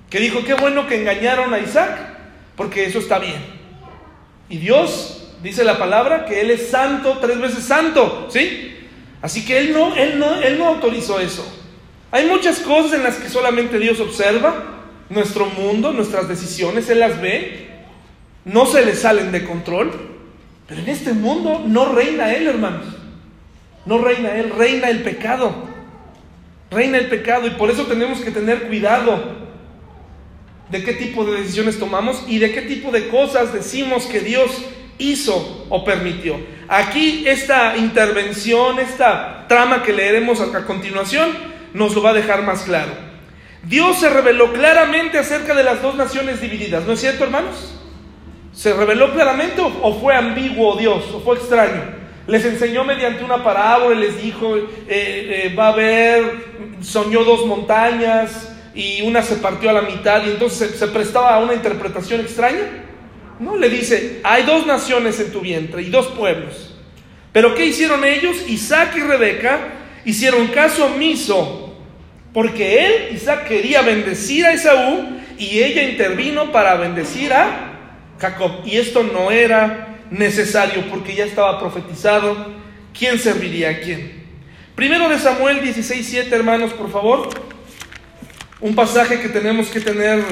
Que 0.10 0.20
dijo, 0.20 0.44
qué 0.44 0.56
bueno 0.56 0.88
que 0.88 1.00
engañaron 1.00 1.54
a 1.54 1.60
Isaac, 1.60 1.96
porque 2.56 2.86
eso 2.86 3.00
está 3.00 3.20
bien. 3.20 3.42
Y 4.50 4.58
Dios, 4.58 5.32
dice 5.44 5.64
la 5.64 5.78
palabra, 5.78 6.26
que 6.26 6.42
Él 6.42 6.50
es 6.50 6.70
santo, 6.70 7.20
tres 7.22 7.40
veces 7.40 7.64
santo, 7.64 8.28
¿sí? 8.30 8.83
Así 9.24 9.46
que 9.46 9.58
Él 9.58 9.72
no, 9.72 9.96
Él 9.96 10.20
no, 10.20 10.42
Él 10.42 10.60
no 10.60 10.68
autorizó 10.68 11.18
eso. 11.22 11.50
Hay 12.12 12.28
muchas 12.28 12.60
cosas 12.60 12.92
en 12.92 13.04
las 13.04 13.16
que 13.16 13.30
solamente 13.30 13.80
Dios 13.80 14.02
observa, 14.02 14.82
nuestro 15.10 15.46
mundo, 15.46 15.94
nuestras 15.94 16.28
decisiones, 16.28 16.90
Él 16.90 17.00
las 17.00 17.22
ve, 17.22 17.70
no 18.44 18.66
se 18.66 18.86
le 18.86 18.94
salen 18.94 19.32
de 19.32 19.46
control, 19.46 19.94
pero 20.68 20.82
en 20.82 20.90
este 20.90 21.14
mundo 21.14 21.64
no 21.66 21.94
reina 21.94 22.34
Él, 22.34 22.48
hermanos. 22.48 22.86
No 23.86 23.98
reina 24.00 24.36
Él, 24.36 24.50
reina 24.50 24.90
el 24.90 25.04
pecado. 25.04 25.70
Reina 26.70 26.98
el 26.98 27.08
pecado 27.08 27.48
y 27.48 27.52
por 27.52 27.72
eso 27.72 27.86
tenemos 27.86 28.20
que 28.20 28.32
tener 28.32 28.68
cuidado 28.68 29.38
de 30.70 30.84
qué 30.84 30.94
tipo 30.96 31.24
de 31.24 31.40
decisiones 31.40 31.80
tomamos 31.80 32.26
y 32.28 32.40
de 32.40 32.52
qué 32.52 32.64
tipo 32.64 32.92
de 32.92 33.08
cosas 33.08 33.54
decimos 33.54 34.06
que 34.06 34.20
Dios 34.20 34.52
hizo 34.98 35.66
o 35.70 35.86
permitió. 35.86 36.36
Aquí 36.68 37.26
esta 37.28 37.76
intervención, 37.78 38.80
esta 38.80 39.46
trama 39.48 39.84
que 39.84 39.94
leeremos 39.94 40.40
a 40.40 40.66
continuación, 40.66 41.30
nos 41.74 41.96
lo 41.96 42.02
va 42.02 42.12
a 42.12 42.14
dejar 42.14 42.44
más 42.44 42.64
claro. 42.64 42.92
Dios 43.64 44.00
se 44.00 44.10
reveló 44.10 44.52
claramente 44.52 45.18
acerca 45.18 45.54
de 45.54 45.64
las 45.64 45.82
dos 45.82 45.96
naciones 45.96 46.42
divididas, 46.42 46.86
¿no 46.86 46.94
es 46.94 47.00
cierto, 47.00 47.24
hermanos? 47.24 47.74
¿Se 48.54 48.74
reveló 48.74 49.14
claramente 49.14 49.62
o, 49.62 50.00
fue 50.00 50.16
ambiguo 50.16 50.76
Dios 50.76 51.04
o 51.14 51.22
fue 51.22 51.38
extraño? 51.38 51.82
Les 52.28 52.46
enseñó 52.46 52.84
mediante 52.84 53.24
una 53.24 53.44
parábola, 53.44 53.96
les 53.96 54.22
dijo, 54.22 54.56
eh, 54.56 54.68
eh, 54.88 55.56
va 55.58 55.68
a 55.68 55.74
haber, 55.74 56.46
soñó 56.82 57.24
dos 57.24 57.46
montañas 57.46 58.54
y 58.76 59.02
una 59.02 59.22
se 59.22 59.38
partió 59.38 59.70
a 59.70 59.74
la 59.74 59.82
mitad 59.82 60.24
y 60.26 60.32
entonces 60.32 60.72
se, 60.72 60.78
se 60.78 60.88
prestaba 60.88 61.36
a 61.36 61.40
una 61.40 61.54
interpretación 61.54 62.22
extraña. 62.22 62.84
No, 63.40 63.58
le 63.58 63.70
dice, 63.70 64.20
hay 64.24 64.44
dos 64.44 64.66
naciones 64.66 65.20
en 65.20 65.32
tu 65.32 65.42
vientre 65.42 65.82
y 65.82 65.90
dos 65.90 66.08
pueblos. 66.08 66.76
Pero 67.32 67.56
¿qué 67.56 67.66
hicieron 67.66 68.06
ellos? 68.06 68.38
Isaac 68.48 68.94
y 68.96 69.02
Rebeca 69.02 69.60
hicieron 70.06 70.48
caso 70.48 70.86
omiso, 70.86 71.76
porque 72.34 72.86
él, 72.86 73.16
Isaac, 73.16 73.48
quería 73.48 73.82
bendecir 73.82 74.46
a 74.46 74.54
Esaú 74.54 75.20
y 75.38 75.60
ella 75.60 75.84
intervino 75.84 76.52
para 76.52 76.76
bendecir 76.76 77.34
a 77.34 77.74
Jacob. 78.20 78.62
Y 78.66 78.78
esto 78.78 79.04
no 79.04 79.32
era 79.32 79.98
necesario 80.12 80.84
porque 80.90 81.16
ya 81.16 81.26
estaba 81.26 81.60
profetizado 81.60 82.54
quién 82.98 83.18
serviría 83.18 83.72
a 83.72 83.80
quién. 83.80 84.24
Primero 84.76 85.10
de 85.10 85.20
Samuel 85.20 85.62
16, 85.62 86.06
7, 86.08 86.36
hermanos, 86.36 86.74
por 86.74 86.92
favor. 86.92 87.30
Un 88.60 88.76
pasaje 88.76 89.20
que 89.20 89.30
tenemos 89.30 89.68
que 89.68 89.82
tener 89.82 90.24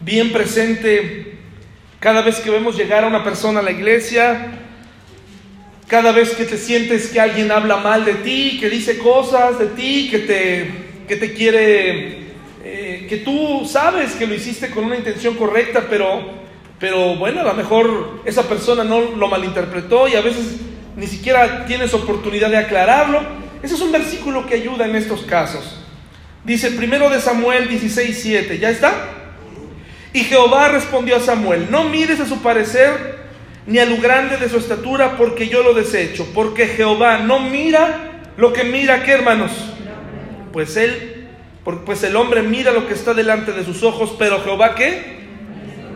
bien 0.00 0.32
presente 0.32 1.31
cada 2.02 2.20
vez 2.20 2.40
que 2.40 2.50
vemos 2.50 2.76
llegar 2.76 3.04
a 3.04 3.06
una 3.06 3.22
persona 3.22 3.60
a 3.60 3.62
la 3.62 3.70
iglesia, 3.70 4.58
cada 5.86 6.10
vez 6.10 6.34
que 6.34 6.44
te 6.44 6.58
sientes 6.58 7.08
que 7.10 7.20
alguien 7.20 7.52
habla 7.52 7.76
mal 7.76 8.04
de 8.04 8.14
ti, 8.14 8.58
que 8.58 8.68
dice 8.68 8.98
cosas 8.98 9.60
de 9.60 9.66
ti, 9.66 10.08
que 10.10 10.18
te, 10.18 10.70
que 11.06 11.14
te 11.14 11.32
quiere, 11.32 12.32
eh, 12.64 13.06
que 13.08 13.18
tú 13.18 13.64
sabes 13.70 14.14
que 14.16 14.26
lo 14.26 14.34
hiciste 14.34 14.70
con 14.70 14.84
una 14.84 14.96
intención 14.96 15.36
correcta, 15.36 15.86
pero 15.88 16.42
pero 16.80 17.14
bueno, 17.14 17.42
a 17.42 17.44
lo 17.44 17.54
mejor 17.54 18.22
esa 18.24 18.48
persona 18.48 18.82
no 18.82 19.00
lo 19.00 19.28
malinterpretó 19.28 20.08
y 20.08 20.16
a 20.16 20.20
veces 20.20 20.56
ni 20.96 21.06
siquiera 21.06 21.64
tienes 21.64 21.94
oportunidad 21.94 22.50
de 22.50 22.56
aclararlo. 22.56 23.20
Ese 23.62 23.76
es 23.76 23.80
un 23.80 23.92
versículo 23.92 24.48
que 24.48 24.54
ayuda 24.54 24.86
en 24.86 24.96
estos 24.96 25.22
casos. 25.22 25.78
Dice 26.42 26.72
primero 26.72 27.08
de 27.08 27.20
Samuel 27.20 27.68
16, 27.68 28.18
7, 28.20 28.58
¿ya 28.58 28.70
está? 28.70 29.21
Y 30.12 30.20
Jehová 30.24 30.68
respondió 30.68 31.16
a 31.16 31.20
Samuel, 31.20 31.68
no 31.70 31.84
mires 31.84 32.20
a 32.20 32.26
su 32.26 32.42
parecer 32.42 33.22
ni 33.66 33.78
a 33.78 33.86
lo 33.86 33.96
grande 33.98 34.36
de 34.36 34.48
su 34.48 34.58
estatura, 34.58 35.16
porque 35.16 35.48
yo 35.48 35.62
lo 35.62 35.72
desecho, 35.72 36.26
porque 36.34 36.66
Jehová 36.66 37.18
no 37.18 37.38
mira 37.38 38.12
lo 38.36 38.52
que 38.52 38.64
mira, 38.64 39.04
¿qué 39.04 39.12
hermanos? 39.12 39.52
Pues 40.52 40.76
él, 40.76 41.28
pues 41.86 42.02
el 42.02 42.16
hombre 42.16 42.42
mira 42.42 42.72
lo 42.72 42.86
que 42.86 42.94
está 42.94 43.14
delante 43.14 43.52
de 43.52 43.64
sus 43.64 43.82
ojos, 43.82 44.14
pero 44.18 44.42
Jehová 44.42 44.74
¿qué? 44.74 45.20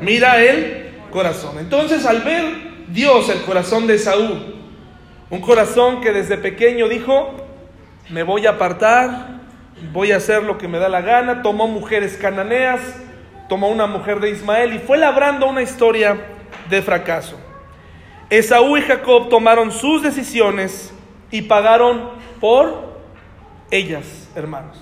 mira 0.01 0.43
el 0.43 0.91
corazón. 1.11 1.59
Entonces 1.59 2.07
al 2.07 2.23
ver 2.23 2.45
Dios 2.89 3.29
el 3.29 3.43
corazón 3.43 3.87
de 3.87 3.99
Saúl, 3.99 4.55
un 5.29 5.41
corazón 5.41 6.01
que 6.01 6.13
desde 6.13 6.39
pequeño 6.39 6.89
dijo, 6.89 7.35
me 8.11 8.23
voy 8.23 8.47
a 8.47 8.51
apartar, 8.51 9.41
voy 9.93 10.13
a 10.13 10.19
hacer 10.19 10.43
lo 10.43 10.57
que 10.57 10.69
me 10.69 10.79
da 10.79 10.89
la 10.89 11.01
gana, 11.01 11.43
tomó 11.43 11.67
mujeres 11.67 12.17
cananeas, 12.17 12.81
tomó 13.49 13.69
una 13.69 13.87
mujer 13.87 14.21
de 14.21 14.31
Ismael 14.31 14.75
y 14.75 14.79
fue 14.79 14.99
labrando 14.99 15.47
una 15.47 15.63
historia 15.63 16.17
de 16.69 16.83
fracaso. 16.83 17.39
Esaú 18.29 18.77
y 18.77 18.83
Jacob 18.83 19.29
tomaron 19.29 19.71
sus 19.71 20.03
decisiones 20.03 20.93
y 21.31 21.43
pagaron 21.43 22.11
por 22.41 22.97
ellas, 23.71 24.29
hermanos. 24.35 24.79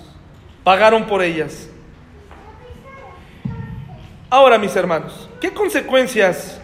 Pagaron 0.63 1.05
por 1.05 1.21
ellas. 1.21 1.69
Ahora, 4.29 4.57
mis 4.57 4.75
hermanos, 4.75 5.29
¿qué 5.39 5.53
consecuencias? 5.53 6.59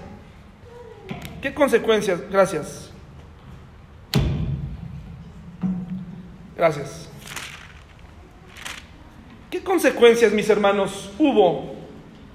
¿Qué 1.41 1.53
consecuencias? 1.53 2.19
Gracias. 2.29 2.91
Gracias. 6.55 7.09
¿Qué 9.49 9.63
consecuencias, 9.63 10.31
mis 10.31 10.49
hermanos, 10.49 11.11
hubo 11.19 11.80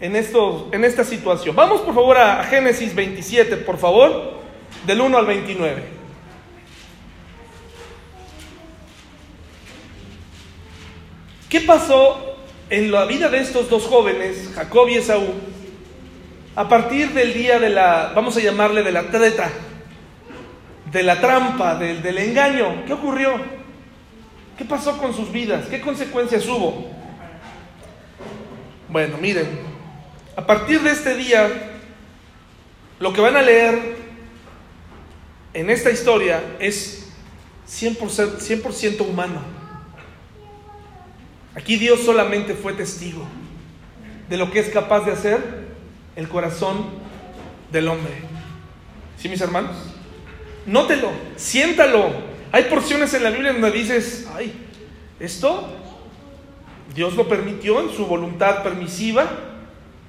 en, 0.01 0.17
esto, 0.17 0.69
en 0.73 0.85
esta 0.85 1.05
situación? 1.05 1.57
Vamos 1.57 1.81
por 1.81 1.95
favor 1.95 2.19
a 2.19 2.45
Génesis 2.45 2.95
27, 2.95 3.57
por 3.59 3.79
favor, 3.79 4.35
del 4.87 5.01
1 5.01 5.19
al 5.19 5.27
29. 5.27 5.97
¿Qué 11.49 11.61
pasó 11.61 12.37
en 12.69 12.91
la 12.91 13.05
vida 13.05 13.29
de 13.29 13.39
estos 13.39 13.71
dos 13.71 13.85
jóvenes, 13.85 14.51
Jacob 14.55 14.89
y 14.89 14.97
Esaú, 14.97 15.27
a 16.57 16.69
partir 16.69 17.13
del 17.13 17.33
día 17.33 17.59
de 17.59 17.71
la, 17.71 18.13
vamos 18.15 18.37
a 18.37 18.41
llamarle 18.41 18.83
de 18.83 18.93
la 18.93 19.11
treta, 19.11 19.51
de 20.91 21.03
la 21.03 21.21
trampa, 21.21 21.77
del, 21.77 22.03
del 22.03 22.19
engaño, 22.19 22.85
¿qué 22.87 22.93
ocurrió? 22.93 23.41
¿Qué 24.57 24.65
pasó 24.65 24.97
con 24.99 25.15
sus 25.15 25.31
vidas? 25.31 25.67
¿Qué 25.67 25.81
consecuencias 25.81 26.47
hubo? 26.49 26.87
Bueno, 28.89 29.19
miren, 29.21 29.76
a 30.37 30.47
partir 30.47 30.83
de 30.83 30.91
este 30.91 31.17
día, 31.17 31.49
lo 33.01 33.13
que 33.13 33.21
van 33.21 33.37
a 33.37 33.43
leer 33.43 33.97
en 35.55 35.71
esta 35.71 35.91
historia 35.91 36.43
es 36.61 37.09
100%, 37.67 38.39
100 38.39 39.01
humano. 39.01 39.41
Aquí 41.55 41.77
Dios 41.77 42.01
solamente 42.01 42.55
fue 42.55 42.75
testigo 42.75 43.27
de 44.29 44.37
lo 44.37 44.51
que 44.51 44.61
es 44.61 44.69
capaz 44.69 45.07
de 45.07 45.13
hacer 45.13 45.41
el 46.15 46.29
corazón 46.29 46.85
del 47.73 47.89
hombre. 47.89 48.13
¿Sí, 49.19 49.31
mis 49.31 49.41
hermanos? 49.41 49.75
Nótelo, 50.67 51.11
siéntalo. 51.37 52.11
Hay 52.53 52.65
porciones 52.65 53.15
en 53.15 53.25
la 53.25 53.31
Biblia 53.31 53.53
donde 53.53 53.71
dices, 53.71 54.29
ay, 54.35 54.53
esto 55.19 55.67
Dios 56.95 57.15
lo 57.15 57.29
permitió 57.29 57.81
en 57.81 57.91
su 57.91 58.07
voluntad 58.07 58.63
permisiva, 58.63 59.56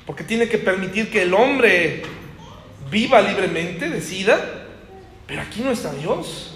porque 0.08 0.24
tiene 0.24 0.48
que 0.48 0.58
permitir 0.58 1.12
que 1.12 1.24
el 1.24 1.34
hombre 1.34 2.02
viva 2.90 3.22
libremente, 3.22 3.90
decida, 3.90 4.66
pero 5.28 5.42
aquí 5.42 5.60
no 5.60 5.70
está 5.70 5.94
Dios. 5.94 6.56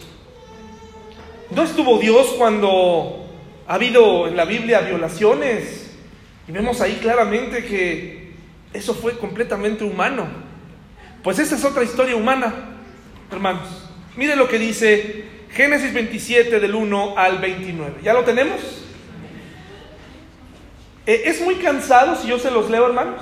No 1.53 1.63
estuvo 1.63 1.99
Dios 1.99 2.33
cuando 2.37 3.29
ha 3.67 3.73
habido 3.73 4.29
en 4.29 4.37
la 4.37 4.45
Biblia 4.45 4.79
violaciones, 4.79 5.91
y 6.47 6.51
vemos 6.53 6.79
ahí 6.79 6.93
claramente 7.01 7.65
que 7.65 8.31
eso 8.73 8.95
fue 8.95 9.17
completamente 9.17 9.83
humano. 9.83 10.27
Pues 11.21 11.37
esa 11.37 11.55
es 11.55 11.65
otra 11.65 11.83
historia 11.83 12.15
humana, 12.15 12.55
hermanos. 13.29 13.67
Mire 14.15 14.37
lo 14.37 14.47
que 14.47 14.59
dice 14.59 15.25
Génesis 15.51 15.93
27 15.93 16.61
del 16.61 16.73
1 16.73 17.15
al 17.17 17.39
29. 17.39 17.99
¿Ya 18.01 18.13
lo 18.13 18.23
tenemos? 18.23 18.85
Eh, 21.05 21.23
¿Es 21.25 21.41
muy 21.41 21.55
cansado 21.55 22.15
si 22.15 22.27
yo 22.27 22.37
se 22.37 22.51
los 22.51 22.69
leo, 22.69 22.85
hermanos? 22.85 23.21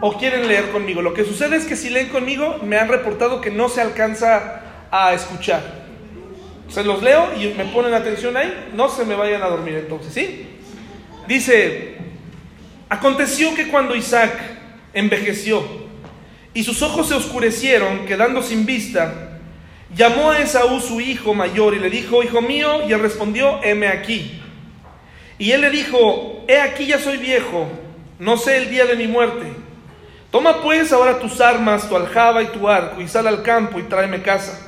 ¿O 0.00 0.16
quieren 0.16 0.46
leer 0.46 0.70
conmigo? 0.70 1.02
Lo 1.02 1.14
que 1.14 1.24
sucede 1.24 1.56
es 1.56 1.64
que 1.64 1.74
si 1.74 1.90
leen 1.90 2.08
conmigo, 2.08 2.58
me 2.62 2.78
han 2.78 2.88
reportado 2.88 3.40
que 3.40 3.50
no 3.50 3.68
se 3.68 3.80
alcanza 3.80 4.62
a 4.90 5.12
escuchar. 5.12 5.78
Se 6.68 6.84
los 6.84 7.02
leo 7.02 7.30
y 7.36 7.54
me 7.54 7.64
ponen 7.64 7.94
atención 7.94 8.36
ahí, 8.36 8.70
no 8.74 8.88
se 8.88 9.04
me 9.04 9.14
vayan 9.14 9.42
a 9.42 9.48
dormir 9.48 9.74
entonces, 9.74 10.12
¿sí? 10.12 10.46
Dice, 11.26 11.96
aconteció 12.88 13.54
que 13.54 13.68
cuando 13.68 13.96
Isaac 13.96 14.34
envejeció 14.92 15.64
y 16.54 16.62
sus 16.62 16.82
ojos 16.82 17.08
se 17.08 17.14
oscurecieron, 17.14 18.06
quedando 18.06 18.42
sin 18.42 18.66
vista, 18.66 19.38
llamó 19.94 20.30
a 20.30 20.38
Esaú 20.38 20.78
su 20.80 21.00
hijo 21.00 21.34
mayor 21.34 21.74
y 21.74 21.78
le 21.78 21.90
dijo, 21.90 22.22
hijo 22.22 22.40
mío, 22.42 22.86
y 22.86 22.92
él 22.92 23.00
respondió, 23.00 23.60
heme 23.64 23.88
aquí. 23.88 24.37
Y 25.38 25.52
él 25.52 25.60
le 25.60 25.70
dijo, 25.70 26.44
he 26.48 26.60
aquí 26.60 26.86
ya 26.86 26.98
soy 26.98 27.16
viejo, 27.16 27.68
no 28.18 28.36
sé 28.36 28.56
el 28.56 28.70
día 28.70 28.86
de 28.86 28.96
mi 28.96 29.06
muerte. 29.06 29.46
Toma 30.30 30.62
pues 30.62 30.92
ahora 30.92 31.20
tus 31.20 31.40
armas, 31.40 31.88
tu 31.88 31.96
aljaba 31.96 32.42
y 32.42 32.46
tu 32.46 32.68
arco, 32.68 33.00
y 33.00 33.08
sal 33.08 33.26
al 33.26 33.42
campo 33.42 33.78
y 33.78 33.84
tráeme 33.84 34.20
casa. 34.20 34.60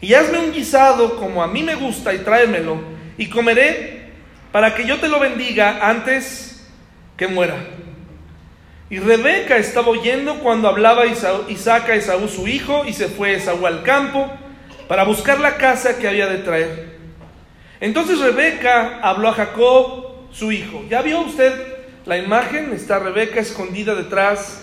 Y 0.00 0.14
hazme 0.14 0.38
un 0.38 0.52
guisado 0.52 1.16
como 1.16 1.42
a 1.42 1.46
mí 1.46 1.62
me 1.62 1.74
gusta 1.74 2.14
y 2.14 2.18
tráemelo, 2.18 2.78
y 3.18 3.28
comeré 3.28 4.12
para 4.50 4.74
que 4.74 4.86
yo 4.86 4.98
te 4.98 5.08
lo 5.08 5.20
bendiga 5.20 5.88
antes 5.88 6.66
que 7.16 7.28
muera. 7.28 7.56
Y 8.88 8.98
Rebeca 8.98 9.56
estaba 9.56 9.88
oyendo 9.88 10.38
cuando 10.40 10.68
hablaba 10.68 11.04
Isaac 11.06 11.90
a 11.90 11.94
Esaú 11.94 12.28
su 12.28 12.48
hijo, 12.48 12.84
y 12.86 12.92
se 12.92 13.08
fue 13.08 13.34
Esaú 13.34 13.66
al 13.66 13.82
campo 13.82 14.30
para 14.88 15.04
buscar 15.04 15.38
la 15.40 15.56
casa 15.56 15.98
que 15.98 16.08
había 16.08 16.28
de 16.28 16.38
traer. 16.38 16.95
Entonces 17.80 18.18
Rebeca 18.20 19.00
habló 19.02 19.28
a 19.28 19.34
Jacob, 19.34 20.06
su 20.32 20.50
hijo. 20.50 20.82
¿Ya 20.88 21.02
vio 21.02 21.20
usted 21.20 21.52
la 22.06 22.16
imagen? 22.16 22.72
Está 22.72 22.98
Rebeca 22.98 23.40
escondida 23.40 23.94
detrás 23.94 24.62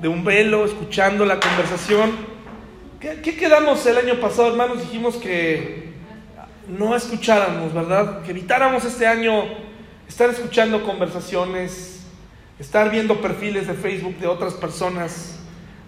de 0.00 0.08
un 0.08 0.24
velo, 0.24 0.64
escuchando 0.64 1.26
la 1.26 1.38
conversación. 1.38 2.12
¿Qué, 2.98 3.20
quedamos 3.36 3.84
el 3.86 3.98
año 3.98 4.14
pasado, 4.20 4.48
hermanos? 4.48 4.80
Dijimos 4.80 5.16
que 5.16 5.90
no 6.66 6.96
escucháramos, 6.96 7.74
¿verdad? 7.74 8.22
Que 8.22 8.30
evitáramos 8.30 8.84
este 8.84 9.06
año 9.06 9.44
estar 10.08 10.30
escuchando 10.30 10.82
conversaciones, 10.82 12.06
estar 12.58 12.90
viendo 12.90 13.20
perfiles 13.20 13.66
de 13.66 13.74
Facebook 13.74 14.16
de 14.18 14.26
otras 14.26 14.54
personas, 14.54 15.40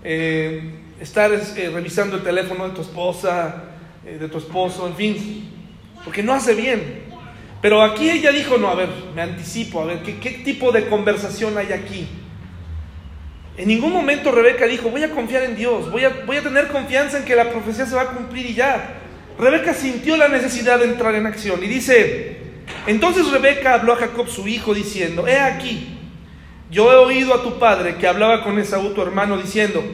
eh, 0.04 0.74
estar 1.00 1.30
eh, 1.32 1.70
revisando 1.72 2.16
el 2.16 2.22
teléfono 2.22 2.68
de 2.68 2.74
tu 2.74 2.82
esposa, 2.82 3.64
eh, 4.04 4.18
de 4.18 4.28
tu 4.28 4.36
esposo, 4.36 4.86
en 4.86 4.94
fin 4.94 5.61
porque 6.04 6.22
no 6.22 6.32
hace 6.34 6.54
bien. 6.54 7.02
Pero 7.60 7.80
aquí 7.80 8.10
ella 8.10 8.32
dijo, 8.32 8.58
no, 8.58 8.68
a 8.68 8.74
ver, 8.74 8.88
me 9.14 9.22
anticipo, 9.22 9.80
a 9.80 9.84
ver, 9.84 10.02
¿qué, 10.02 10.18
qué 10.18 10.30
tipo 10.30 10.72
de 10.72 10.88
conversación 10.88 11.56
hay 11.56 11.72
aquí? 11.72 12.08
En 13.56 13.68
ningún 13.68 13.92
momento 13.92 14.32
Rebeca 14.32 14.66
dijo, 14.66 14.88
voy 14.88 15.04
a 15.04 15.10
confiar 15.10 15.44
en 15.44 15.54
Dios, 15.54 15.90
voy 15.92 16.04
a, 16.04 16.22
voy 16.26 16.38
a 16.38 16.42
tener 16.42 16.68
confianza 16.68 17.18
en 17.18 17.24
que 17.24 17.36
la 17.36 17.50
profecía 17.50 17.86
se 17.86 17.94
va 17.94 18.02
a 18.02 18.06
cumplir 18.06 18.46
y 18.46 18.54
ya. 18.54 18.94
Rebeca 19.38 19.74
sintió 19.74 20.16
la 20.16 20.28
necesidad 20.28 20.80
de 20.80 20.86
entrar 20.86 21.14
en 21.14 21.26
acción 21.26 21.62
y 21.62 21.68
dice, 21.68 22.38
entonces 22.86 23.30
Rebeca 23.30 23.74
habló 23.74 23.92
a 23.92 23.96
Jacob 23.96 24.28
su 24.28 24.48
hijo 24.48 24.74
diciendo, 24.74 25.28
he 25.28 25.38
aquí, 25.38 25.98
yo 26.70 26.90
he 26.92 26.96
oído 26.96 27.32
a 27.34 27.42
tu 27.42 27.58
padre 27.58 27.96
que 27.96 28.08
hablaba 28.08 28.42
con 28.42 28.58
Esaú 28.58 28.92
tu 28.94 29.02
hermano 29.02 29.36
diciendo, 29.36 29.84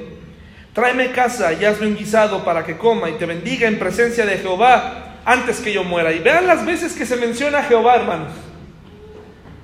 tráeme 0.72 1.10
casa 1.10 1.52
y 1.52 1.64
hazme 1.64 1.88
un 1.88 1.96
guisado 1.96 2.44
para 2.44 2.64
que 2.64 2.78
coma 2.78 3.10
y 3.10 3.14
te 3.14 3.26
bendiga 3.26 3.68
en 3.68 3.78
presencia 3.78 4.24
de 4.24 4.38
Jehová 4.38 5.07
antes 5.28 5.60
que 5.60 5.74
yo 5.74 5.84
muera. 5.84 6.10
Y 6.12 6.20
vean 6.20 6.46
las 6.46 6.64
veces 6.64 6.94
que 6.94 7.04
se 7.04 7.16
menciona 7.16 7.58
a 7.58 7.62
Jehová, 7.64 7.96
hermanos. 7.96 8.32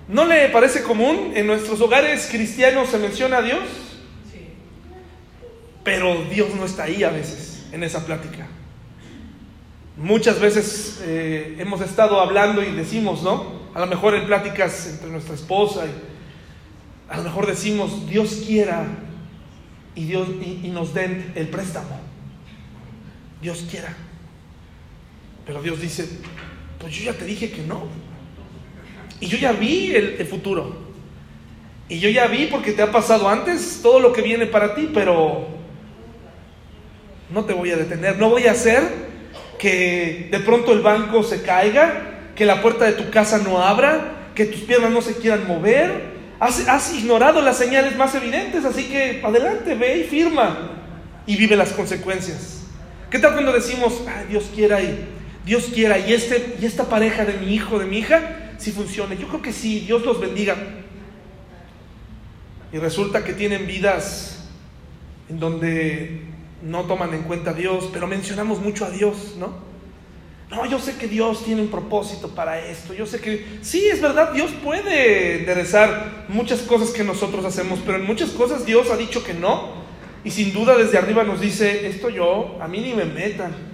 ¿No 0.08 0.26
le 0.26 0.50
parece 0.50 0.82
común 0.82 1.32
en 1.34 1.46
nuestros 1.46 1.80
hogares 1.80 2.28
cristianos 2.30 2.90
se 2.90 2.98
menciona 2.98 3.38
a 3.38 3.42
Dios? 3.42 3.62
Pero 5.82 6.22
Dios 6.24 6.54
no 6.54 6.66
está 6.66 6.84
ahí 6.84 7.02
a 7.02 7.08
veces 7.08 7.66
en 7.72 7.82
esa 7.82 8.04
plática. 8.04 8.46
Muchas 9.96 10.38
veces 10.38 11.00
eh, 11.02 11.56
hemos 11.58 11.80
estado 11.80 12.20
hablando 12.20 12.62
y 12.62 12.70
decimos, 12.72 13.22
¿no? 13.22 13.64
A 13.74 13.80
lo 13.80 13.86
mejor 13.86 14.14
en 14.14 14.26
pláticas 14.26 14.86
entre 14.86 15.08
nuestra 15.08 15.34
esposa, 15.34 15.86
y 15.86 17.10
a 17.10 17.16
lo 17.16 17.22
mejor 17.22 17.46
decimos, 17.46 18.06
Dios 18.06 18.42
quiera 18.46 18.84
y, 19.94 20.04
Dios, 20.04 20.28
y 20.28 20.68
nos 20.68 20.92
den 20.92 21.32
el 21.34 21.48
préstamo. 21.48 22.00
Dios 23.40 23.64
quiera. 23.70 23.94
Pero 25.46 25.62
Dios 25.62 25.80
dice, 25.80 26.08
pues 26.78 26.94
yo 26.94 27.04
ya 27.04 27.18
te 27.18 27.24
dije 27.24 27.50
que 27.50 27.62
no. 27.62 27.86
Y 29.20 29.26
yo 29.26 29.38
ya 29.38 29.52
vi 29.52 29.94
el, 29.94 30.26
futuro. 30.26 30.76
Y 31.88 31.98
yo 31.98 32.08
ya 32.08 32.26
vi 32.26 32.46
porque 32.46 32.72
te 32.72 32.82
ha 32.82 32.90
pasado 32.90 33.28
antes 33.28 33.80
todo 33.82 34.00
lo 34.00 34.12
que 34.12 34.22
viene 34.22 34.46
para 34.46 34.74
ti, 34.74 34.90
pero 34.92 35.46
no 37.30 37.44
te 37.44 37.52
voy 37.52 37.70
a 37.70 37.76
detener. 37.76 38.18
No 38.18 38.30
voy 38.30 38.46
a 38.46 38.52
hacer 38.52 38.82
que 39.58 40.28
de 40.30 40.40
pronto 40.40 40.72
el 40.72 40.80
banco 40.80 41.22
se 41.22 41.42
caiga, 41.42 42.30
que 42.34 42.44
la 42.44 42.60
puerta 42.60 42.84
de 42.86 42.92
tu 42.92 43.10
casa 43.10 43.38
no 43.38 43.62
abra, 43.62 44.30
que 44.34 44.46
tus 44.46 44.60
piernas 44.62 44.90
no 44.90 45.02
se 45.02 45.16
quieran 45.16 45.46
mover. 45.46 46.14
Has, 46.40 46.92
ignorado 46.92 47.40
las 47.40 47.56
señales 47.56 47.96
más 47.96 48.14
evidentes, 48.14 48.64
así 48.64 48.84
que 48.84 49.22
adelante, 49.24 49.74
ve 49.74 49.98
y 49.98 50.04
firma 50.04 50.70
y 51.26 51.36
vive 51.36 51.56
las 51.56 51.70
consecuencias. 51.70 52.64
¿Qué 53.10 53.18
tal 53.18 53.32
cuando 53.32 53.52
decimos, 53.52 54.02
Dios 54.28 54.50
quiera 54.54 54.82
y 54.82 55.13
Dios 55.44 55.70
quiera 55.74 55.98
y, 55.98 56.12
este, 56.12 56.56
y 56.60 56.64
esta 56.64 56.88
pareja 56.88 57.24
de 57.24 57.34
mi 57.34 57.54
hijo, 57.54 57.78
de 57.78 57.86
mi 57.86 57.98
hija, 57.98 58.54
si 58.58 58.72
funcione. 58.72 59.16
Yo 59.16 59.28
creo 59.28 59.42
que 59.42 59.52
sí, 59.52 59.80
Dios 59.80 60.04
los 60.04 60.20
bendiga. 60.20 60.56
Y 62.72 62.78
resulta 62.78 63.22
que 63.22 63.34
tienen 63.34 63.66
vidas 63.66 64.48
en 65.28 65.38
donde 65.38 66.22
no 66.62 66.84
toman 66.84 67.12
en 67.14 67.22
cuenta 67.22 67.50
a 67.50 67.54
Dios, 67.54 67.90
pero 67.92 68.06
mencionamos 68.06 68.60
mucho 68.60 68.84
a 68.84 68.90
Dios, 68.90 69.36
¿no? 69.38 69.74
No, 70.50 70.66
yo 70.66 70.78
sé 70.78 70.96
que 70.96 71.08
Dios 71.08 71.44
tiene 71.44 71.62
un 71.62 71.68
propósito 71.68 72.28
para 72.28 72.64
esto. 72.66 72.94
Yo 72.94 73.06
sé 73.06 73.20
que 73.20 73.58
sí, 73.62 73.86
es 73.86 74.00
verdad, 74.00 74.32
Dios 74.32 74.52
puede 74.62 75.40
enderezar 75.40 76.26
muchas 76.28 76.60
cosas 76.60 76.90
que 76.90 77.02
nosotros 77.02 77.44
hacemos, 77.44 77.80
pero 77.84 77.98
en 77.98 78.06
muchas 78.06 78.30
cosas 78.30 78.64
Dios 78.64 78.90
ha 78.90 78.96
dicho 78.96 79.24
que 79.24 79.34
no. 79.34 79.84
Y 80.24 80.30
sin 80.30 80.52
duda 80.52 80.76
desde 80.76 80.96
arriba 80.96 81.22
nos 81.24 81.40
dice, 81.40 81.86
esto 81.86 82.08
yo, 82.08 82.58
a 82.60 82.68
mí 82.68 82.80
ni 82.80 82.94
me 82.94 83.04
metan. 83.04 83.73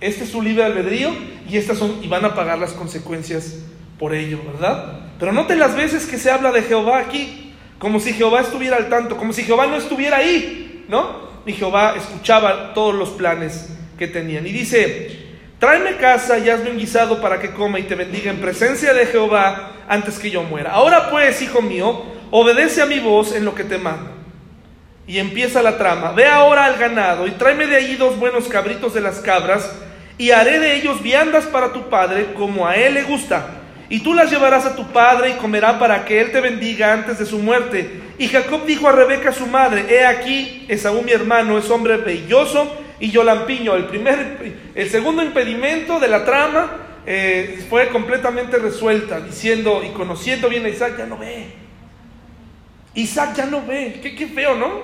Este 0.00 0.24
es 0.24 0.30
su 0.30 0.40
libre 0.40 0.64
albedrío 0.64 1.10
y 1.48 1.58
estas 1.58 1.78
son 1.78 2.02
y 2.02 2.08
van 2.08 2.24
a 2.24 2.34
pagar 2.34 2.58
las 2.58 2.72
consecuencias 2.72 3.56
por 3.98 4.14
ello, 4.14 4.40
¿verdad? 4.52 5.00
Pero 5.18 5.32
noten 5.32 5.58
las 5.58 5.76
veces 5.76 6.06
que 6.06 6.16
se 6.16 6.30
habla 6.30 6.52
de 6.52 6.62
Jehová 6.62 7.00
aquí, 7.00 7.52
como 7.78 8.00
si 8.00 8.14
Jehová 8.14 8.40
estuviera 8.40 8.78
al 8.78 8.88
tanto, 8.88 9.18
como 9.18 9.34
si 9.34 9.42
Jehová 9.42 9.66
no 9.66 9.76
estuviera 9.76 10.16
ahí, 10.16 10.86
¿no? 10.88 11.28
Y 11.44 11.52
Jehová 11.52 11.94
escuchaba 11.96 12.72
todos 12.72 12.94
los 12.94 13.10
planes 13.10 13.68
que 13.98 14.06
tenían. 14.06 14.46
Y 14.46 14.52
dice, 14.52 15.18
tráeme 15.58 15.96
casa 15.96 16.38
y 16.38 16.48
hazme 16.48 16.70
un 16.70 16.78
guisado 16.78 17.20
para 17.20 17.38
que 17.38 17.50
coma 17.50 17.78
y 17.78 17.82
te 17.82 17.94
bendiga 17.94 18.30
en 18.30 18.40
presencia 18.40 18.94
de 18.94 19.04
Jehová 19.04 19.72
antes 19.86 20.18
que 20.18 20.30
yo 20.30 20.42
muera. 20.42 20.70
Ahora 20.70 21.10
pues, 21.10 21.42
hijo 21.42 21.60
mío, 21.60 22.04
obedece 22.30 22.80
a 22.80 22.86
mi 22.86 23.00
voz 23.00 23.34
en 23.34 23.44
lo 23.44 23.54
que 23.54 23.64
te 23.64 23.76
mando. 23.76 24.10
Y 25.06 25.18
empieza 25.18 25.60
la 25.60 25.76
trama. 25.76 26.12
Ve 26.12 26.26
ahora 26.26 26.64
al 26.64 26.78
ganado 26.78 27.26
y 27.26 27.32
tráeme 27.32 27.66
de 27.66 27.76
allí 27.76 27.96
dos 27.96 28.18
buenos 28.18 28.48
cabritos 28.48 28.94
de 28.94 29.02
las 29.02 29.18
cabras 29.18 29.70
y 30.20 30.32
haré 30.32 30.58
de 30.58 30.76
ellos 30.76 31.02
viandas 31.02 31.46
para 31.46 31.72
tu 31.72 31.88
padre 31.88 32.34
como 32.34 32.66
a 32.66 32.76
él 32.76 32.92
le 32.92 33.04
gusta. 33.04 33.62
Y 33.88 34.00
tú 34.00 34.12
las 34.12 34.30
llevarás 34.30 34.66
a 34.66 34.76
tu 34.76 34.86
padre 34.92 35.30
y 35.30 35.38
comerá 35.38 35.78
para 35.78 36.04
que 36.04 36.20
él 36.20 36.30
te 36.30 36.42
bendiga 36.42 36.92
antes 36.92 37.18
de 37.18 37.24
su 37.24 37.38
muerte. 37.38 38.02
Y 38.18 38.28
Jacob 38.28 38.66
dijo 38.66 38.86
a 38.86 38.92
Rebeca 38.92 39.32
su 39.32 39.46
madre, 39.46 39.86
he 39.88 40.04
aquí, 40.04 40.66
Esaú 40.68 41.00
mi 41.00 41.12
hermano 41.12 41.56
es 41.56 41.70
hombre 41.70 41.96
belloso 41.96 42.70
y 43.00 43.10
yo 43.10 43.24
lampiño. 43.24 43.74
El, 43.74 43.86
primer, 43.86 44.56
el 44.74 44.90
segundo 44.90 45.22
impedimento 45.22 45.98
de 45.98 46.08
la 46.08 46.22
trama 46.26 46.70
eh, 47.06 47.64
fue 47.70 47.88
completamente 47.88 48.58
resuelta, 48.58 49.22
diciendo 49.22 49.82
y 49.82 49.88
conociendo 49.94 50.50
bien 50.50 50.66
a 50.66 50.68
Isaac, 50.68 50.98
ya 50.98 51.06
no 51.06 51.16
ve. 51.16 51.46
Isaac 52.92 53.36
ya 53.36 53.46
no 53.46 53.64
ve. 53.64 54.00
Qué, 54.02 54.14
qué 54.14 54.26
feo, 54.26 54.54
¿no? 54.54 54.82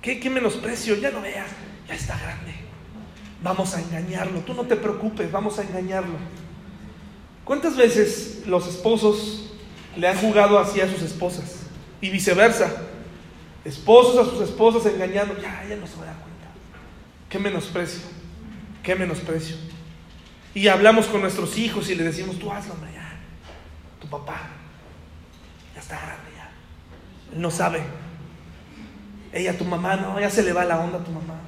¿Qué, 0.00 0.30
menosprecio? 0.30 0.94
Ya 1.00 1.10
no 1.10 1.20
veas, 1.20 1.48
ya 1.88 1.94
está 1.96 2.16
grande. 2.16 2.53
Vamos 3.44 3.74
a 3.74 3.80
engañarlo. 3.82 4.40
Tú 4.40 4.54
no 4.54 4.62
te 4.62 4.74
preocupes, 4.74 5.30
vamos 5.30 5.58
a 5.58 5.62
engañarlo. 5.62 6.16
¿Cuántas 7.44 7.76
veces 7.76 8.44
los 8.46 8.66
esposos 8.66 9.52
le 9.96 10.08
han 10.08 10.16
jugado 10.16 10.58
así 10.58 10.80
a 10.80 10.90
sus 10.90 11.02
esposas? 11.02 11.66
Y 12.00 12.08
viceversa. 12.08 12.74
Esposos 13.62 14.26
a 14.26 14.30
sus 14.30 14.40
esposas 14.40 14.90
engañando. 14.90 15.36
Ya, 15.36 15.62
ya 15.68 15.76
no 15.76 15.86
se 15.86 15.96
va 15.96 16.04
a 16.04 16.06
dar 16.06 16.16
cuenta. 16.16 16.46
Qué 17.28 17.38
menosprecio. 17.38 18.00
Qué 18.82 18.94
menosprecio. 18.94 19.56
Y 20.54 20.68
hablamos 20.68 21.04
con 21.06 21.20
nuestros 21.20 21.58
hijos 21.58 21.90
y 21.90 21.96
le 21.96 22.04
decimos, 22.04 22.38
tú 22.38 22.50
hazlo, 22.50 22.72
hombre, 22.72 22.92
ya. 22.94 23.12
Tu 24.00 24.08
papá 24.08 24.40
ya 25.74 25.80
está 25.80 25.96
grande, 25.96 26.30
ya. 26.34 26.50
Él 27.34 27.42
no 27.42 27.50
sabe. 27.50 27.82
Ella, 29.34 29.58
tu 29.58 29.66
mamá, 29.66 29.96
no, 29.96 30.18
ya 30.18 30.30
se 30.30 30.42
le 30.42 30.54
va 30.54 30.64
la 30.64 30.80
onda 30.80 30.96
a 30.96 31.04
tu 31.04 31.10
mamá. 31.10 31.43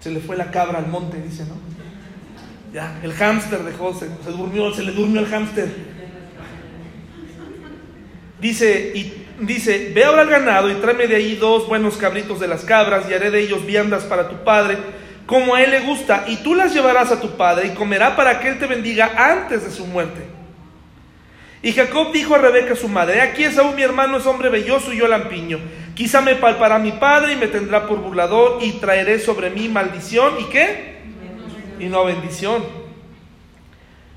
Se 0.00 0.10
le 0.10 0.20
fue 0.20 0.36
la 0.36 0.50
cabra 0.50 0.78
al 0.78 0.88
monte, 0.88 1.20
dice, 1.20 1.44
¿no? 1.44 1.56
Ya, 2.72 2.98
el 3.02 3.12
hámster 3.12 3.62
dejó, 3.64 3.92
se, 3.92 4.08
se 4.24 4.30
durmió, 4.30 4.72
se 4.72 4.82
le 4.82 4.92
durmió 4.92 5.20
el 5.20 5.26
hámster. 5.26 5.68
Dice, 8.40 8.92
y 8.94 9.12
dice, 9.40 9.92
ve 9.94 10.04
ahora 10.04 10.22
al 10.22 10.30
ganado 10.30 10.70
y 10.70 10.74
tráeme 10.74 11.06
de 11.06 11.16
ahí 11.16 11.36
dos 11.36 11.68
buenos 11.68 11.96
cabritos 11.96 12.40
de 12.40 12.48
las 12.48 12.64
cabras 12.64 13.04
y 13.08 13.14
haré 13.14 13.30
de 13.30 13.40
ellos 13.40 13.66
viandas 13.66 14.04
para 14.04 14.28
tu 14.28 14.44
padre, 14.44 14.78
como 15.26 15.54
a 15.54 15.62
él 15.62 15.70
le 15.70 15.80
gusta, 15.80 16.24
y 16.26 16.36
tú 16.38 16.54
las 16.54 16.72
llevarás 16.72 17.12
a 17.12 17.20
tu 17.20 17.36
padre 17.36 17.68
y 17.68 17.74
comerá 17.74 18.16
para 18.16 18.40
que 18.40 18.48
él 18.48 18.58
te 18.58 18.66
bendiga 18.66 19.12
antes 19.16 19.64
de 19.64 19.70
su 19.70 19.86
muerte. 19.86 20.22
Y 21.62 21.72
Jacob 21.72 22.12
dijo 22.12 22.34
a 22.34 22.38
Rebeca 22.38 22.74
su 22.74 22.88
madre, 22.88 23.20
aquí 23.20 23.44
es 23.44 23.58
aún 23.58 23.76
mi 23.76 23.82
hermano 23.82 24.16
es 24.16 24.26
hombre 24.26 24.48
belloso 24.48 24.92
y 24.92 24.98
yo 24.98 25.06
lampiño. 25.06 25.58
Quizá 26.00 26.22
me 26.22 26.34
palpará 26.34 26.78
mi 26.78 26.92
padre 26.92 27.34
y 27.34 27.36
me 27.36 27.46
tendrá 27.46 27.86
por 27.86 27.98
burlador 27.98 28.62
y 28.62 28.72
traeré 28.80 29.18
sobre 29.18 29.50
mí 29.50 29.68
maldición 29.68 30.32
y 30.40 30.44
qué? 30.44 30.94
Y 31.78 31.88
no 31.88 32.06
bendición. 32.06 32.64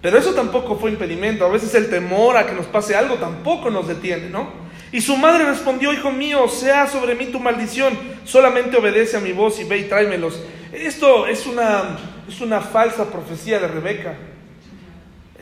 Pero 0.02 0.18
eso 0.18 0.34
tampoco 0.34 0.78
fue 0.78 0.92
impedimento. 0.92 1.44
A 1.44 1.50
veces 1.50 1.76
el 1.76 1.90
temor 1.90 2.38
a 2.38 2.46
que 2.46 2.54
nos 2.54 2.68
pase 2.68 2.96
algo 2.96 3.16
tampoco 3.16 3.70
nos 3.70 3.86
detiene, 3.86 4.30
¿no? 4.30 4.50
Y 4.94 5.02
su 5.02 5.18
madre 5.18 5.44
respondió, 5.44 5.92
hijo 5.92 6.10
mío, 6.10 6.48
sea 6.48 6.88
sobre 6.88 7.16
mí 7.16 7.26
tu 7.26 7.42
maldición, 7.42 8.00
solamente 8.24 8.78
obedece 8.78 9.18
a 9.18 9.20
mi 9.20 9.34
voz 9.34 9.60
y 9.60 9.66
ve 9.66 9.80
y 9.80 9.84
tráemelos. 9.84 10.42
Esto 10.72 11.28
es 11.28 11.46
una, 11.46 11.98
es 12.30 12.40
una 12.40 12.62
falsa 12.62 13.12
profecía 13.12 13.60
de 13.60 13.68
Rebeca 13.68 14.16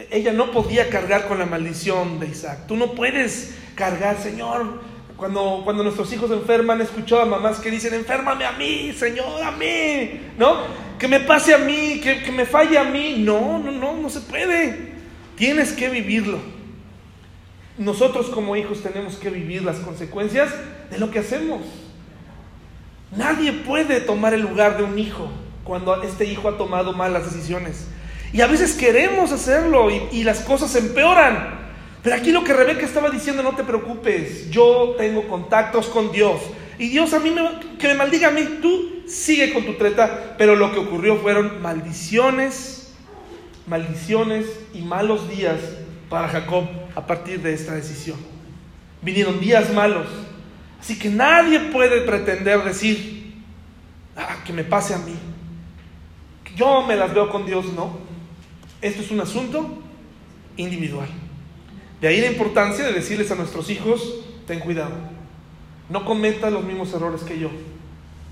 ella 0.10 0.34
no 0.34 0.52
podía 0.52 0.90
cargar 0.90 1.28
con 1.28 1.38
la 1.38 1.46
maldición 1.46 2.20
de 2.20 2.28
Isaac. 2.28 2.62
Tú 2.68 2.76
no 2.76 2.94
puedes 2.94 3.56
cargar, 3.76 4.18
Señor. 4.18 4.91
Cuando, 5.22 5.84
nuestros 5.84 6.12
hijos 6.14 6.32
enferman, 6.32 6.82
he 6.82 6.84
escuchado 6.84 7.22
a 7.22 7.26
mamás 7.26 7.60
que 7.60 7.70
dicen, 7.70 7.94
enférmame 7.94 8.44
a 8.44 8.54
mí, 8.54 8.92
Señor, 8.92 9.44
a 9.44 9.52
mí, 9.52 10.20
¿no? 10.36 10.58
Que 10.98 11.08
me 11.08 11.20
pase 11.20 11.54
a 11.54 11.60
mí, 11.60 12.02
que, 12.02 12.24
que 12.24 12.32
me 12.32 12.44
falle 12.44 12.76
a 12.80 12.86
mí. 12.86 13.18
No, 13.20 13.60
no, 13.60 13.72
no, 13.72 13.96
no 13.98 14.10
se 14.10 14.22
puede. 14.22 14.94
Tienes 15.36 15.74
que 15.74 15.90
vivirlo. 15.90 16.40
Nosotros 17.78 18.30
como 18.30 18.56
hijos 18.56 18.82
tenemos 18.82 19.18
que 19.18 19.30
vivir 19.30 19.62
las 19.62 19.78
consecuencias 19.78 20.50
de 20.90 20.98
lo 20.98 21.12
que 21.12 21.20
hacemos. 21.20 21.62
Nadie 23.16 23.54
puede 23.54 24.02
tomar 24.02 24.34
el 24.34 24.42
lugar 24.42 24.76
de 24.76 24.84
un 24.86 24.98
hijo 24.98 25.30
cuando 25.64 26.02
este 26.02 26.26
hijo 26.26 26.50
ha 26.50 26.58
tomado 26.58 26.94
malas 26.94 27.32
decisiones. 27.32 27.86
Y 28.34 28.42
a 28.42 28.48
veces 28.48 28.74
queremos 28.74 29.32
hacerlo 29.32 29.90
y, 29.92 30.24
las 30.24 30.40
cosas 30.40 30.76
empeoran. 30.76 31.71
Pero 32.04 32.16
aquí 32.16 32.32
lo 32.32 32.44
que 32.44 32.54
Rebeca 32.54 32.86
estaba 32.86 33.10
diciendo, 33.10 33.44
no 33.44 33.56
te 33.56 33.64
preocupes, 33.64 34.50
yo 34.50 34.96
tengo 34.98 35.28
contactos 35.28 35.88
con 35.88 36.12
Dios. 36.12 36.42
Y 36.80 36.90
Dios 36.90 37.14
a 37.14 37.20
mí 37.20 37.30
me, 37.30 37.44
que 37.78 37.88
me 37.88 37.94
maldiga 37.94 38.30
a 38.30 38.32
mí, 38.32 38.58
tú 38.62 39.04
sigue 39.06 39.54
con 39.54 39.66
tu 39.66 39.74
treta. 39.74 40.36
Pero 40.38 40.56
lo 40.56 40.72
que 40.72 40.80
ocurrió 40.80 41.18
fueron 41.18 41.62
maldiciones, 41.62 42.94
maldiciones 43.68 44.48
y 44.74 44.82
malos 44.82 45.30
días 45.30 45.60
para 46.10 46.28
Jacob 46.28 46.66
a 46.96 47.06
partir 47.06 47.40
de 47.42 47.54
esta 47.54 47.76
decisión. 47.76 48.18
Vinieron 49.04 49.40
días 49.40 49.72
malos. 49.72 50.08
Así 50.80 50.98
que 50.98 51.10
nadie 51.10 51.60
puede 51.72 52.02
pretender 52.02 52.64
decir, 52.64 53.36
ah, 54.18 54.38
que 54.44 54.54
me 54.54 54.64
pase 54.64 54.96
a 54.96 54.98
mí. 54.98 55.14
Yo 56.56 56.82
me 56.82 56.96
las 56.96 57.14
veo 57.14 57.30
con 57.30 57.46
Dios, 57.46 57.66
no. 57.74 58.00
Esto 58.82 59.04
es 59.04 59.12
un 59.12 59.22
asunto 59.22 59.84
individual. 60.58 61.08
De 62.02 62.08
ahí 62.08 62.20
la 62.20 62.28
importancia 62.28 62.84
de 62.84 62.94
decirles 62.94 63.30
a 63.30 63.36
nuestros 63.36 63.70
hijos, 63.70 64.16
ten 64.48 64.60
cuidado, 64.60 64.96
no 65.88 66.04
cometas 66.04 66.52
los 66.52 66.64
mismos 66.64 66.92
errores 66.94 67.22
que 67.22 67.38
yo, 67.38 67.52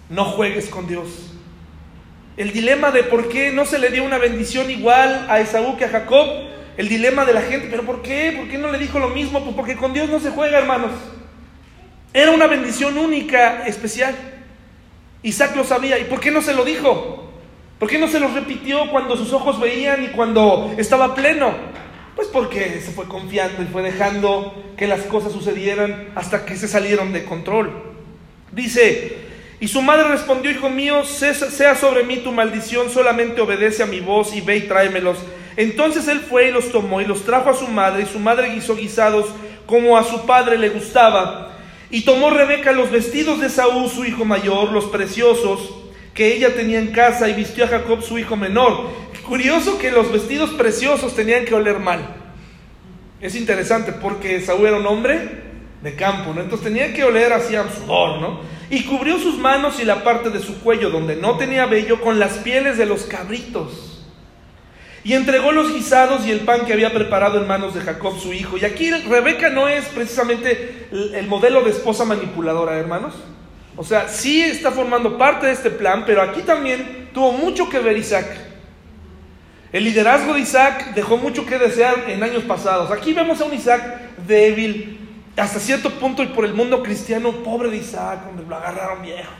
no 0.09 0.25
juegues 0.25 0.69
con 0.69 0.87
Dios. 0.87 1.33
El 2.35 2.51
dilema 2.51 2.89
de 2.89 3.03
por 3.03 3.29
qué 3.29 3.51
no 3.51 3.65
se 3.65 3.77
le 3.77 3.91
dio 3.91 4.03
una 4.03 4.17
bendición 4.17 4.71
igual 4.71 5.27
a 5.29 5.39
Esaú 5.39 5.77
que 5.77 5.85
a 5.85 5.89
Jacob, 5.89 6.27
el 6.77 6.89
dilema 6.89 7.25
de 7.25 7.33
la 7.33 7.41
gente, 7.41 7.67
pero 7.69 7.83
¿por 7.83 8.01
qué? 8.01 8.33
¿Por 8.35 8.47
qué 8.47 8.57
no 8.57 8.71
le 8.71 8.79
dijo 8.79 8.97
lo 8.97 9.09
mismo? 9.09 9.43
Pues 9.43 9.55
porque 9.55 9.75
con 9.75 9.93
Dios 9.93 10.09
no 10.09 10.19
se 10.19 10.31
juega, 10.31 10.57
hermanos. 10.57 10.91
Era 12.11 12.31
una 12.31 12.47
bendición 12.47 12.97
única, 12.97 13.67
especial. 13.67 14.15
Isaac 15.21 15.55
lo 15.55 15.63
sabía. 15.63 15.99
¿Y 15.99 16.05
por 16.05 16.19
qué 16.19 16.31
no 16.31 16.41
se 16.41 16.55
lo 16.55 16.65
dijo? 16.65 17.29
¿Por 17.77 17.87
qué 17.87 17.99
no 17.99 18.07
se 18.07 18.19
los 18.19 18.33
repitió 18.33 18.89
cuando 18.89 19.15
sus 19.15 19.31
ojos 19.31 19.59
veían 19.59 20.03
y 20.05 20.07
cuando 20.07 20.73
estaba 20.77 21.13
pleno? 21.13 21.53
Pues 22.19 22.27
porque 22.27 22.81
se 22.81 22.91
fue 22.91 23.07
confiando 23.07 23.63
y 23.63 23.67
fue 23.67 23.81
dejando 23.81 24.53
que 24.75 24.87
las 24.87 25.03
cosas 25.03 25.31
sucedieran 25.31 26.09
hasta 26.15 26.43
que 26.43 26.57
se 26.57 26.67
salieron 26.67 27.13
de 27.13 27.23
control. 27.23 27.71
Dice, 28.51 29.19
y 29.61 29.69
su 29.69 29.81
madre 29.81 30.09
respondió, 30.09 30.51
hijo 30.51 30.69
mío, 30.69 31.05
sea 31.05 31.75
sobre 31.75 32.03
mí 32.03 32.17
tu 32.17 32.33
maldición, 32.33 32.89
solamente 32.89 33.39
obedece 33.39 33.83
a 33.83 33.85
mi 33.85 34.01
voz 34.01 34.35
y 34.35 34.41
ve 34.41 34.57
y 34.57 34.61
tráemelos. 34.63 35.17
Entonces 35.55 36.09
él 36.09 36.19
fue 36.19 36.49
y 36.49 36.51
los 36.51 36.73
tomó 36.73 36.99
y 36.99 37.05
los 37.05 37.23
trajo 37.23 37.51
a 37.51 37.55
su 37.55 37.69
madre, 37.69 38.03
y 38.03 38.05
su 38.05 38.19
madre 38.19 38.49
guisó 38.49 38.75
guisados 38.75 39.27
como 39.65 39.97
a 39.97 40.03
su 40.03 40.25
padre 40.25 40.57
le 40.57 40.71
gustaba. 40.71 41.57
Y 41.89 42.01
tomó 42.01 42.31
Rebeca 42.31 42.73
los 42.73 42.91
vestidos 42.91 43.39
de 43.39 43.47
Saúl, 43.47 43.89
su 43.89 44.03
hijo 44.03 44.25
mayor, 44.25 44.73
los 44.73 44.87
preciosos, 44.87 45.73
que 46.13 46.33
ella 46.33 46.53
tenía 46.53 46.79
en 46.79 46.91
casa 46.91 47.29
y 47.29 47.33
vistió 47.33 47.63
a 47.63 47.69
Jacob 47.69 48.03
su 48.03 48.19
hijo 48.19 48.35
menor. 48.35 48.89
Curioso 49.29 49.77
que 49.77 49.91
los 49.91 50.11
vestidos 50.11 50.49
preciosos 50.49 51.15
tenían 51.15 51.45
que 51.45 51.53
oler 51.53 51.77
mal. 51.77 51.99
Es 53.21 53.35
interesante 53.35 53.91
porque 53.91 54.41
Saúl 54.41 54.65
era 54.65 54.77
un 54.77 54.87
hombre 54.87 55.19
de 55.83 55.95
campo, 55.95 56.33
¿no? 56.33 56.41
Entonces 56.41 56.65
tenía 56.65 56.95
que 56.95 57.03
oler 57.03 57.31
así 57.31 57.55
a 57.55 57.69
sudor, 57.69 58.19
¿no? 58.19 58.39
Y 58.71 58.85
cubrió 58.85 59.19
sus 59.19 59.37
manos 59.37 59.79
y 59.79 59.85
la 59.85 60.03
parte 60.03 60.31
de 60.31 60.39
su 60.39 60.59
cuello 60.61 60.89
donde 60.89 61.15
no 61.15 61.37
tenía 61.37 61.67
vello 61.67 62.01
con 62.01 62.17
las 62.17 62.39
pieles 62.39 62.79
de 62.79 62.87
los 62.87 63.03
cabritos. 63.03 64.03
Y 65.03 65.13
entregó 65.13 65.51
los 65.51 65.71
guisados 65.71 66.25
y 66.25 66.31
el 66.31 66.39
pan 66.39 66.65
que 66.65 66.73
había 66.73 66.91
preparado 66.91 67.39
en 67.39 67.47
manos 67.47 67.75
de 67.75 67.81
Jacob 67.81 68.19
su 68.19 68.33
hijo. 68.33 68.57
Y 68.57 68.65
aquí 68.65 68.89
Rebeca 68.89 69.51
no 69.51 69.67
es 69.67 69.85
precisamente 69.89 70.87
el 70.91 71.27
modelo 71.27 71.61
de 71.61 71.69
esposa 71.69 72.03
manipuladora, 72.03 72.79
hermanos. 72.79 73.13
O 73.75 73.83
sea, 73.83 74.07
sí 74.07 74.41
está 74.41 74.71
formando 74.71 75.19
parte 75.19 75.45
de 75.45 75.53
este 75.53 75.69
plan, 75.69 76.03
pero 76.07 76.23
aquí 76.23 76.41
también 76.41 77.09
tuvo 77.13 77.31
mucho 77.31 77.69
que 77.69 77.77
ver 77.77 77.95
Isaac. 77.95 78.48
El 79.71 79.83
liderazgo 79.83 80.33
de 80.33 80.39
Isaac 80.39 80.95
dejó 80.95 81.17
mucho 81.17 81.45
que 81.45 81.59
desear 81.59 82.05
en 82.09 82.23
años 82.23 82.43
pasados. 82.43 82.89
Aquí 82.89 83.13
vemos 83.13 83.39
a 83.39 83.45
un 83.45 83.53
Isaac 83.53 84.17
débil, 84.25 84.99
hasta 85.37 85.59
cierto 85.59 85.91
punto 85.91 86.23
y 86.23 86.27
por 86.27 86.43
el 86.43 86.55
mundo 86.55 86.81
cristiano, 86.81 87.31
pobre 87.31 87.69
de 87.69 87.77
Isaac, 87.77 88.25
donde 88.25 88.49
lo 88.49 88.55
agarraron 88.55 89.03
viejo. 89.03 89.31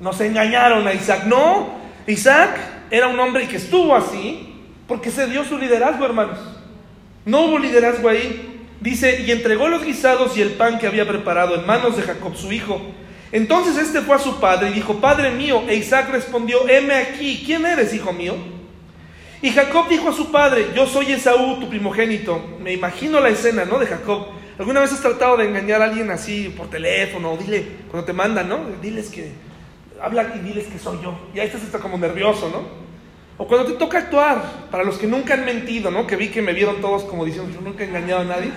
Nos 0.00 0.20
engañaron 0.20 0.86
a 0.88 0.92
Isaac. 0.92 1.24
No, 1.26 1.74
Isaac 2.08 2.58
era 2.90 3.06
un 3.06 3.18
hombre 3.20 3.46
que 3.46 3.56
estuvo 3.56 3.94
así 3.94 4.52
porque 4.88 5.12
se 5.12 5.28
dio 5.28 5.44
su 5.44 5.58
liderazgo, 5.58 6.04
hermanos. 6.04 6.38
No 7.24 7.42
hubo 7.42 7.58
liderazgo 7.58 8.08
ahí. 8.08 8.66
Dice, 8.80 9.22
y 9.22 9.30
entregó 9.30 9.68
los 9.68 9.84
guisados 9.84 10.36
y 10.36 10.42
el 10.42 10.50
pan 10.50 10.78
que 10.78 10.88
había 10.88 11.06
preparado 11.06 11.54
en 11.54 11.64
manos 11.64 11.96
de 11.96 12.02
Jacob, 12.02 12.36
su 12.36 12.52
hijo. 12.52 12.82
Entonces 13.30 13.78
este 13.78 14.00
fue 14.00 14.16
a 14.16 14.18
su 14.18 14.40
padre 14.40 14.70
y 14.70 14.74
dijo, 14.74 15.00
Padre 15.00 15.30
mío, 15.30 15.62
e 15.68 15.76
Isaac 15.76 16.10
respondió, 16.10 16.68
heme 16.68 16.94
aquí, 16.94 17.42
¿quién 17.46 17.64
eres, 17.64 17.94
hijo 17.94 18.12
mío? 18.12 18.53
Y 19.44 19.50
Jacob 19.50 19.90
dijo 19.90 20.08
a 20.08 20.12
su 20.14 20.32
padre, 20.32 20.68
yo 20.74 20.86
soy 20.86 21.12
Esaú, 21.12 21.60
tu 21.60 21.68
primogénito. 21.68 22.42
Me 22.62 22.72
imagino 22.72 23.20
la 23.20 23.28
escena, 23.28 23.66
¿no? 23.66 23.78
De 23.78 23.84
Jacob. 23.84 24.28
¿Alguna 24.58 24.80
vez 24.80 24.90
has 24.94 25.02
tratado 25.02 25.36
de 25.36 25.44
engañar 25.44 25.82
a 25.82 25.84
alguien 25.84 26.10
así 26.10 26.48
por 26.48 26.70
teléfono? 26.70 27.36
Dile, 27.36 27.62
cuando 27.90 28.06
te 28.06 28.14
mandan, 28.14 28.48
¿no? 28.48 28.60
Diles 28.80 29.10
que, 29.10 29.32
habla 30.00 30.32
y 30.34 30.38
diles 30.38 30.68
que 30.68 30.78
soy 30.78 30.98
yo. 31.02 31.28
Y 31.34 31.40
ahí 31.40 31.48
estás 31.48 31.62
hasta 31.62 31.78
como 31.78 31.98
nervioso, 31.98 32.48
¿no? 32.48 32.62
O 33.36 33.46
cuando 33.46 33.70
te 33.70 33.78
toca 33.78 33.98
actuar, 33.98 34.40
para 34.70 34.82
los 34.82 34.96
que 34.96 35.06
nunca 35.06 35.34
han 35.34 35.44
mentido, 35.44 35.90
¿no? 35.90 36.06
Que 36.06 36.16
vi 36.16 36.28
que 36.28 36.40
me 36.40 36.54
vieron 36.54 36.80
todos 36.80 37.02
como 37.02 37.26
diciendo, 37.26 37.52
yo 37.52 37.60
nunca 37.60 37.84
he 37.84 37.88
engañado 37.88 38.22
a 38.22 38.24
nadie. 38.24 38.50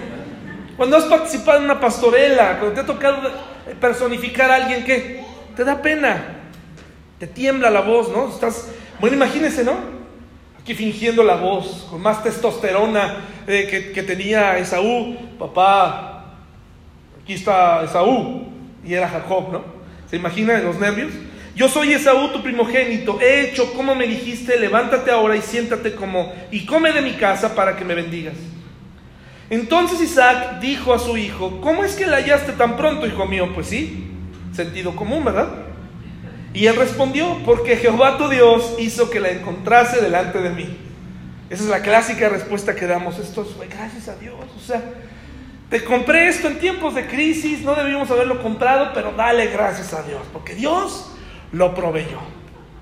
Cuando 0.78 0.96
has 0.96 1.04
participado 1.04 1.58
en 1.58 1.66
una 1.66 1.82
pastorela, 1.82 2.60
cuando 2.60 2.76
te 2.76 2.80
ha 2.80 2.86
tocado 2.86 3.30
personificar 3.82 4.50
a 4.52 4.56
alguien 4.56 4.86
que 4.86 5.22
te 5.54 5.66
da 5.66 5.82
pena, 5.82 6.44
te 7.20 7.28
tiembla 7.28 7.70
la 7.70 7.82
voz, 7.82 8.08
¿no? 8.10 8.30
Estás, 8.30 8.70
bueno, 9.02 9.18
imagínense, 9.18 9.66
¿no? 9.66 9.97
Aquí 10.68 10.76
fingiendo 10.76 11.24
la 11.24 11.38
voz, 11.38 11.88
con 11.90 12.02
más 12.02 12.22
testosterona 12.22 13.20
eh, 13.48 13.70
que, 13.72 13.94
que 13.94 14.04
tenía 14.04 14.58
Esaú, 14.58 15.16
papá, 15.40 16.26
aquí 17.24 17.36
está 17.36 17.86
Esaú, 17.86 18.50
y 18.86 18.94
era 18.94 19.08
Jacob, 19.08 19.50
¿no? 19.50 19.64
¿Se 20.10 20.18
imaginan 20.18 20.66
los 20.66 20.78
nervios? 20.78 21.14
Yo 21.56 21.70
soy 21.70 21.94
Esaú, 21.94 22.34
tu 22.34 22.44
primogénito. 22.44 23.18
He 23.22 23.48
hecho 23.48 23.72
como 23.76 23.96
me 23.96 24.08
dijiste, 24.08 24.60
levántate 24.60 25.10
ahora 25.10 25.38
y 25.38 25.42
siéntate 25.42 25.96
como 25.96 26.34
y 26.52 26.66
come 26.66 26.92
de 26.92 27.02
mi 27.02 27.14
casa 27.14 27.56
para 27.56 27.78
que 27.78 27.86
me 27.86 27.96
bendigas. 27.96 28.36
Entonces 29.50 30.02
Isaac 30.02 30.60
dijo 30.60 30.94
a 30.94 31.00
su 31.00 31.16
hijo, 31.16 31.62
¿cómo 31.62 31.86
es 31.86 31.96
que 31.96 32.08
la 32.08 32.18
hallaste 32.18 32.52
tan 32.52 32.76
pronto, 32.76 33.08
hijo 33.08 33.26
mío? 33.26 33.54
Pues 33.56 33.68
sí, 33.68 34.06
sentido 34.52 34.98
común, 34.98 35.24
¿verdad? 35.24 35.67
Y 36.58 36.66
él 36.66 36.76
respondió, 36.76 37.38
porque 37.46 37.78
Jehová 37.78 38.18
tu 38.18 38.30
Dios 38.30 38.74
hizo 38.80 39.12
que 39.12 39.20
la 39.20 39.30
encontrase 39.30 40.02
delante 40.02 40.42
de 40.42 40.50
mí. 40.50 40.76
Esa 41.52 41.64
es 41.66 41.70
la 41.70 41.84
clásica 41.84 42.30
respuesta 42.30 42.74
que 42.74 42.88
damos. 42.88 43.20
Esto 43.20 43.46
fue 43.46 43.68
gracias 43.68 44.08
a 44.08 44.16
Dios. 44.16 44.34
O 44.58 44.60
sea, 44.60 44.82
te 45.70 45.84
compré 45.84 46.28
esto 46.28 46.48
en 46.48 46.58
tiempos 46.58 46.96
de 46.96 47.06
crisis, 47.06 47.62
no 47.62 47.76
debíamos 47.76 48.10
haberlo 48.10 48.42
comprado, 48.42 48.90
pero 48.96 49.12
dale 49.12 49.46
gracias 49.52 49.94
a 49.94 50.02
Dios, 50.02 50.22
porque 50.34 50.56
Dios 50.56 51.12
lo 51.52 51.76
proveyó, 51.76 52.22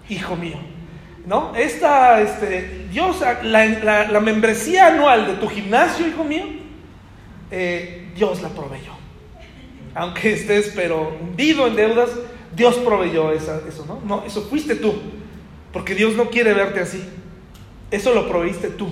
hijo 0.07 0.37
mío. 0.37 0.57
¿No? 1.25 1.53
Esta, 1.53 2.21
este, 2.21 2.87
Dios, 2.89 3.17
la, 3.43 3.65
la, 4.05 4.19
membresía 4.21 4.87
anual 4.87 5.27
de 5.27 5.33
tu 5.33 5.49
gimnasio, 5.49 6.07
hijo 6.07 6.23
mío, 6.23 6.45
eh, 7.51 8.09
Dios 8.15 8.41
la 8.41 8.47
proveyó. 8.47 8.93
Aunque 9.95 10.31
estés, 10.31 10.71
pero 10.73 11.17
hundido 11.19 11.67
en 11.67 11.75
deudas, 11.75 12.11
Dios 12.55 12.75
proveyó 12.77 13.31
esa, 13.31 13.61
eso, 13.67 13.85
¿no? 13.85 14.01
No, 14.05 14.23
eso 14.25 14.41
fuiste 14.43 14.75
tú. 14.75 14.93
Porque 15.73 15.95
Dios 15.95 16.15
no 16.15 16.29
quiere 16.29 16.53
verte 16.53 16.79
así. 16.79 17.03
Eso 17.91 18.13
lo 18.13 18.27
proveíste 18.27 18.69
tú, 18.69 18.87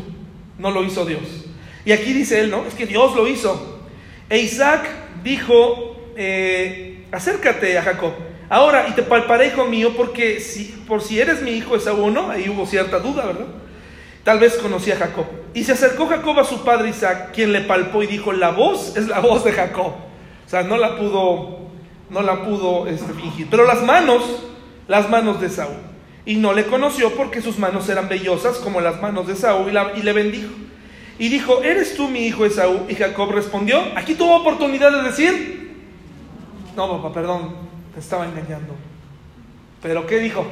no 0.57 0.72
lo 0.72 0.84
hizo 0.84 1.05
Dios. 1.05 1.45
Y 1.86 1.91
aquí 1.91 2.14
dice 2.14 2.39
él, 2.41 2.51
¿no? 2.51 2.66
Es 2.66 2.74
que 2.74 2.86
Dios 2.86 3.16
lo 3.16 3.28
hizo. 3.28 3.82
E 4.30 4.39
Isaac 4.39 4.88
dijo, 5.24 5.95
eh, 6.16 7.05
acércate 7.11 7.78
a 7.78 7.84
Jacob 7.84 8.14
Ahora, 8.53 8.88
y 8.88 8.91
te 8.91 9.01
palparé, 9.01 9.47
hijo 9.47 9.66
mío, 9.66 9.93
porque 9.97 10.39
si, 10.39 10.66
por 10.88 11.01
si 11.01 11.20
eres 11.20 11.41
mi 11.41 11.53
hijo 11.53 11.76
Esaú, 11.76 12.11
¿no? 12.11 12.30
Ahí 12.30 12.47
hubo 12.49 12.68
cierta 12.68 12.99
duda, 12.99 13.26
¿verdad? 13.26 13.47
Tal 14.24 14.38
vez 14.38 14.57
conocía 14.57 14.93
a 14.93 14.97
Jacob. 14.97 15.26
Y 15.55 15.64
se 15.64 15.72
acercó 15.72 16.05
Jacob 16.05 16.39
a 16.39 16.43
su 16.43 16.64
padre 16.64 16.89
Isaac, 16.89 17.32
quien 17.34 17.51
le 17.51 17.61
palpó 17.61 18.03
y 18.03 18.07
dijo, 18.07 18.32
la 18.32 18.51
voz 18.51 18.95
es 18.95 19.07
la 19.07 19.22
voz 19.22 19.43
de 19.43 19.53
Jacob. 19.53 19.93
O 20.45 20.49
sea, 20.49 20.61
no 20.61 20.78
la 20.78 20.97
pudo, 20.97 21.62
no 22.14 22.22
la 22.22 22.43
pudo 22.43 22.88
este, 22.88 23.11
fingir. 23.14 23.47
Pero 23.49 23.66
las 23.66 23.84
manos, 23.84 24.24
las 24.88 25.09
manos 25.09 25.41
de 25.41 25.47
Esaú. 25.47 25.74
Y 26.26 26.36
no 26.36 26.53
le 26.53 26.66
conoció 26.66 27.14
porque 27.16 27.41
sus 27.41 27.57
manos 27.57 27.89
eran 27.89 28.07
vellosas 28.07 28.57
como 28.57 28.80
las 28.80 29.01
manos 29.01 29.28
de 29.28 29.34
Esaú 29.34 29.68
y, 29.70 29.99
y 29.99 30.03
le 30.03 30.14
bendijo. 30.14 30.53
Y 31.20 31.30
dijo, 31.30 31.61
¿eres 31.64 31.95
tú 31.95 32.07
mi 32.07 32.26
hijo 32.26 32.45
Esaú? 32.45 32.86
Y 32.88 32.95
Jacob 32.95 33.32
respondió, 33.32 33.82
aquí 33.95 34.16
tuvo 34.16 34.38
oportunidad 34.38 34.91
de 34.91 35.03
decir, 35.03 35.76
no, 36.76 37.01
papá, 37.01 37.14
perdón, 37.14 37.55
te 37.93 37.99
estaba 37.99 38.26
engañando. 38.26 38.76
Pero 39.82 40.07
¿qué 40.07 40.20
dijo? 40.20 40.45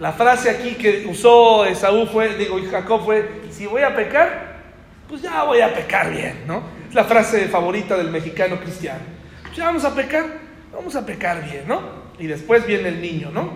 La 0.00 0.12
frase 0.12 0.50
aquí 0.50 0.74
que 0.74 1.06
usó 1.08 1.64
Esaú 1.64 2.06
fue, 2.06 2.34
digo, 2.36 2.58
Jacob 2.68 3.04
fue, 3.04 3.42
si 3.50 3.66
voy 3.66 3.82
a 3.82 3.94
pecar, 3.94 4.62
pues 5.08 5.22
ya 5.22 5.44
voy 5.44 5.60
a 5.60 5.72
pecar 5.72 6.10
bien, 6.10 6.42
¿no? 6.46 6.62
Es 6.88 6.94
la 6.94 7.04
frase 7.04 7.46
favorita 7.48 7.96
del 7.96 8.10
mexicano 8.10 8.58
cristiano. 8.58 9.13
Ya 9.56 9.66
vamos 9.66 9.84
a 9.84 9.94
pecar, 9.94 10.24
vamos 10.72 10.96
a 10.96 11.06
pecar 11.06 11.48
bien, 11.48 11.68
¿no? 11.68 11.80
Y 12.18 12.26
después 12.26 12.66
viene 12.66 12.88
el 12.88 13.00
niño, 13.00 13.30
¿no? 13.32 13.52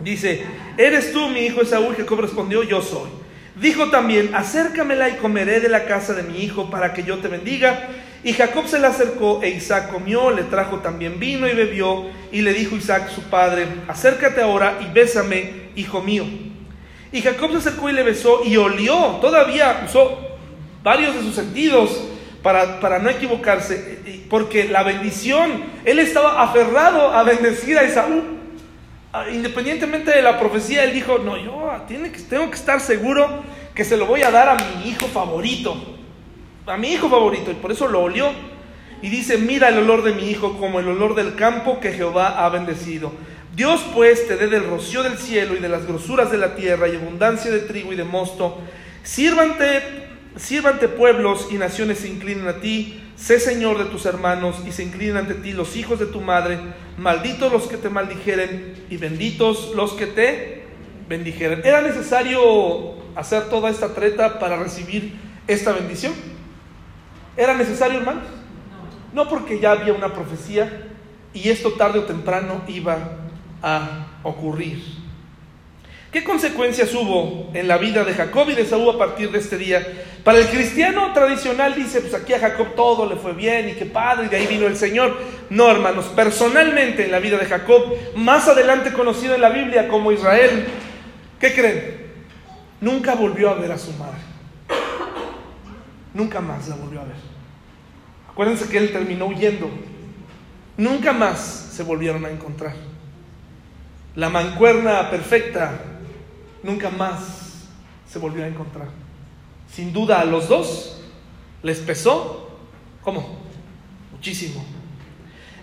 Dice, 0.00 0.44
¿eres 0.78 1.12
tú 1.12 1.28
mi 1.28 1.40
hijo 1.40 1.60
Esaú? 1.60 1.94
Jacob 1.94 2.20
respondió, 2.20 2.62
yo 2.62 2.80
soy. 2.80 3.10
Dijo 3.54 3.90
también, 3.90 4.34
acércamela 4.34 5.10
y 5.10 5.16
comeré 5.16 5.60
de 5.60 5.68
la 5.68 5.84
casa 5.84 6.14
de 6.14 6.22
mi 6.22 6.42
hijo 6.42 6.70
para 6.70 6.94
que 6.94 7.02
yo 7.02 7.18
te 7.18 7.28
bendiga. 7.28 7.88
Y 8.24 8.32
Jacob 8.32 8.66
se 8.66 8.78
le 8.78 8.86
acercó 8.86 9.42
e 9.42 9.50
Isaac 9.50 9.90
comió, 9.90 10.30
le 10.30 10.42
trajo 10.44 10.78
también 10.78 11.20
vino 11.20 11.46
y 11.46 11.54
bebió. 11.54 12.06
Y 12.32 12.40
le 12.40 12.54
dijo 12.54 12.76
Isaac 12.76 13.10
su 13.10 13.22
padre, 13.24 13.66
acércate 13.88 14.40
ahora 14.40 14.78
y 14.80 14.92
bésame, 14.92 15.70
hijo 15.76 16.00
mío. 16.00 16.24
Y 17.12 17.20
Jacob 17.20 17.50
se 17.52 17.58
acercó 17.58 17.90
y 17.90 17.92
le 17.92 18.02
besó 18.02 18.42
y 18.44 18.56
olió, 18.56 19.18
todavía 19.20 19.82
usó 19.86 20.18
varios 20.82 21.14
de 21.14 21.20
sus 21.20 21.34
sentidos 21.34 22.15
para, 22.46 22.78
para 22.78 23.00
no 23.00 23.10
equivocarse, 23.10 23.98
porque 24.30 24.68
la 24.68 24.84
bendición, 24.84 25.64
él 25.84 25.98
estaba 25.98 26.44
aferrado 26.44 27.10
a 27.10 27.24
bendecir 27.24 27.76
a 27.76 27.82
Esaú. 27.82 28.22
Ah, 29.12 29.24
independientemente 29.32 30.12
de 30.12 30.22
la 30.22 30.38
profecía, 30.38 30.84
él 30.84 30.92
dijo, 30.92 31.18
no, 31.18 31.36
yo 31.36 31.72
tiene 31.88 32.12
que, 32.12 32.20
tengo 32.20 32.48
que 32.48 32.54
estar 32.54 32.80
seguro 32.80 33.42
que 33.74 33.84
se 33.84 33.96
lo 33.96 34.06
voy 34.06 34.22
a 34.22 34.30
dar 34.30 34.48
a 34.48 34.54
mi 34.54 34.88
hijo 34.88 35.08
favorito 35.08 35.96
a 36.66 36.76
mi 36.76 36.92
hijo 36.92 37.08
favorito, 37.08 37.50
y 37.50 37.54
por 37.54 37.72
eso 37.72 37.88
lo 37.88 38.02
olió. 38.02 38.30
Y 39.02 39.08
dice, 39.08 39.38
mira 39.38 39.68
el 39.68 39.78
olor 39.78 40.04
de 40.04 40.12
mi 40.12 40.30
hijo 40.30 40.56
como 40.56 40.78
el 40.78 40.86
olor 40.86 41.16
del 41.16 41.34
campo 41.34 41.80
que 41.80 41.92
Jehová 41.92 42.44
ha 42.44 42.48
bendecido. 42.48 43.12
Dios 43.56 43.84
pues 43.92 44.28
te 44.28 44.36
dé 44.36 44.46
del 44.46 44.68
rocío 44.68 45.02
del 45.02 45.18
cielo 45.18 45.56
y 45.56 45.60
de 45.60 45.68
las 45.68 45.84
grosuras 45.84 46.30
de 46.30 46.38
la 46.38 46.54
tierra 46.54 46.86
y 46.86 46.94
abundancia 46.94 47.50
de 47.50 47.60
trigo 47.60 47.92
y 47.92 47.96
de 47.96 48.04
mosto. 48.04 48.58
Sírvante, 49.02 49.82
sírvante 50.36 50.88
pueblos 50.88 51.48
y 51.50 51.54
naciones 51.54 51.98
se 51.98 52.08
inclinen 52.08 52.48
a 52.48 52.60
ti. 52.60 53.02
Sé 53.16 53.40
Señor 53.40 53.78
de 53.78 53.86
tus 53.86 54.04
hermanos 54.06 54.56
y 54.66 54.72
se 54.72 54.82
inclinen 54.82 55.16
ante 55.16 55.34
ti 55.34 55.52
los 55.52 55.76
hijos 55.76 55.98
de 55.98 56.06
tu 56.06 56.20
madre. 56.20 56.58
Malditos 56.98 57.52
los 57.52 57.66
que 57.66 57.76
te 57.76 57.88
maldijeren 57.88 58.74
y 58.90 58.96
benditos 58.98 59.72
los 59.74 59.94
que 59.94 60.06
te 60.06 60.64
bendijeren. 61.08 61.62
¿Era 61.64 61.80
necesario 61.80 62.94
hacer 63.14 63.48
toda 63.48 63.70
esta 63.70 63.94
treta 63.94 64.38
para 64.38 64.56
recibir 64.56 65.14
esta 65.46 65.72
bendición? 65.72 66.12
¿Era 67.36 67.54
necesario, 67.54 67.98
hermanos? 67.98 68.24
No 69.12 69.28
porque 69.28 69.58
ya 69.60 69.72
había 69.72 69.94
una 69.94 70.12
profecía 70.12 70.88
y 71.32 71.48
esto 71.48 71.72
tarde 71.72 72.00
o 72.00 72.04
temprano 72.04 72.62
iba 72.68 72.98
a 73.62 74.06
ocurrir. 74.22 74.95
¿Qué 76.12 76.22
consecuencias 76.22 76.94
hubo 76.94 77.50
en 77.52 77.66
la 77.66 77.78
vida 77.78 78.04
de 78.04 78.14
Jacob 78.14 78.48
y 78.48 78.54
de 78.54 78.64
Saúl 78.64 78.94
a 78.94 78.98
partir 78.98 79.30
de 79.30 79.38
este 79.38 79.58
día? 79.58 79.86
Para 80.22 80.38
el 80.38 80.46
cristiano 80.48 81.12
tradicional 81.12 81.74
dice, 81.74 82.00
pues 82.00 82.14
aquí 82.14 82.32
a 82.32 82.38
Jacob 82.38 82.74
todo 82.74 83.06
le 83.08 83.16
fue 83.16 83.32
bien 83.32 83.68
y 83.68 83.72
qué 83.72 83.86
padre, 83.86 84.26
y 84.26 84.28
de 84.28 84.36
ahí 84.36 84.46
vino 84.46 84.66
el 84.66 84.76
Señor. 84.76 85.16
No, 85.50 85.70
hermanos, 85.70 86.06
personalmente 86.16 87.04
en 87.04 87.12
la 87.12 87.18
vida 87.18 87.38
de 87.38 87.46
Jacob, 87.46 87.94
más 88.14 88.48
adelante 88.48 88.92
conocido 88.92 89.34
en 89.34 89.40
la 89.40 89.50
Biblia 89.50 89.88
como 89.88 90.12
Israel, 90.12 90.66
¿qué 91.40 91.52
creen? 91.52 92.06
Nunca 92.80 93.14
volvió 93.14 93.50
a 93.50 93.54
ver 93.54 93.72
a 93.72 93.78
su 93.78 93.92
madre. 93.92 94.18
Nunca 96.14 96.40
más 96.40 96.68
la 96.68 96.76
volvió 96.76 97.00
a 97.00 97.04
ver. 97.04 97.16
Acuérdense 98.30 98.68
que 98.68 98.78
él 98.78 98.92
terminó 98.92 99.26
huyendo. 99.26 99.68
Nunca 100.76 101.12
más 101.12 101.70
se 101.72 101.82
volvieron 101.82 102.24
a 102.24 102.30
encontrar. 102.30 102.74
La 104.14 104.30
mancuerna 104.30 105.10
perfecta 105.10 105.78
nunca 106.66 106.90
más 106.90 107.68
se 108.08 108.18
volvió 108.18 108.44
a 108.44 108.48
encontrar. 108.48 108.88
Sin 109.72 109.92
duda 109.92 110.20
a 110.20 110.24
los 110.24 110.48
dos 110.48 111.00
les 111.62 111.78
pesó, 111.78 112.50
¿cómo? 113.02 113.38
Muchísimo. 114.12 114.64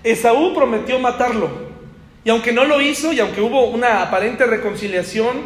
Esaú 0.03 0.53
prometió 0.55 0.97
matarlo. 0.99 1.49
Y 2.23 2.29
aunque 2.29 2.53
no 2.53 2.63
lo 2.63 2.79
hizo, 2.79 3.11
y 3.11 3.19
aunque 3.19 3.41
hubo 3.41 3.65
una 3.65 4.01
aparente 4.01 4.45
reconciliación, 4.45 5.41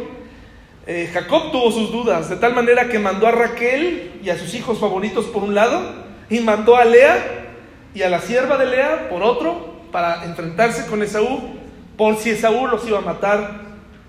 eh, 0.86 1.10
Jacob 1.12 1.50
tuvo 1.50 1.72
sus 1.72 1.90
dudas, 1.90 2.30
de 2.30 2.36
tal 2.36 2.54
manera 2.54 2.88
que 2.88 3.00
mandó 3.00 3.26
a 3.26 3.32
Raquel 3.32 4.20
y 4.22 4.30
a 4.30 4.38
sus 4.38 4.54
hijos 4.54 4.78
favoritos 4.78 5.26
por 5.26 5.42
un 5.42 5.54
lado, 5.54 6.06
y 6.30 6.38
mandó 6.40 6.76
a 6.76 6.84
Lea 6.84 7.48
y 7.94 8.02
a 8.02 8.08
la 8.08 8.20
sierva 8.20 8.56
de 8.58 8.66
Lea 8.66 9.08
por 9.10 9.22
otro, 9.22 9.76
para 9.90 10.24
enfrentarse 10.24 10.86
con 10.86 11.02
Esaú, 11.02 11.56
por 11.96 12.16
si 12.16 12.30
Esaú 12.30 12.68
los 12.68 12.86
iba 12.86 12.98
a 12.98 13.02
matar, 13.02 13.62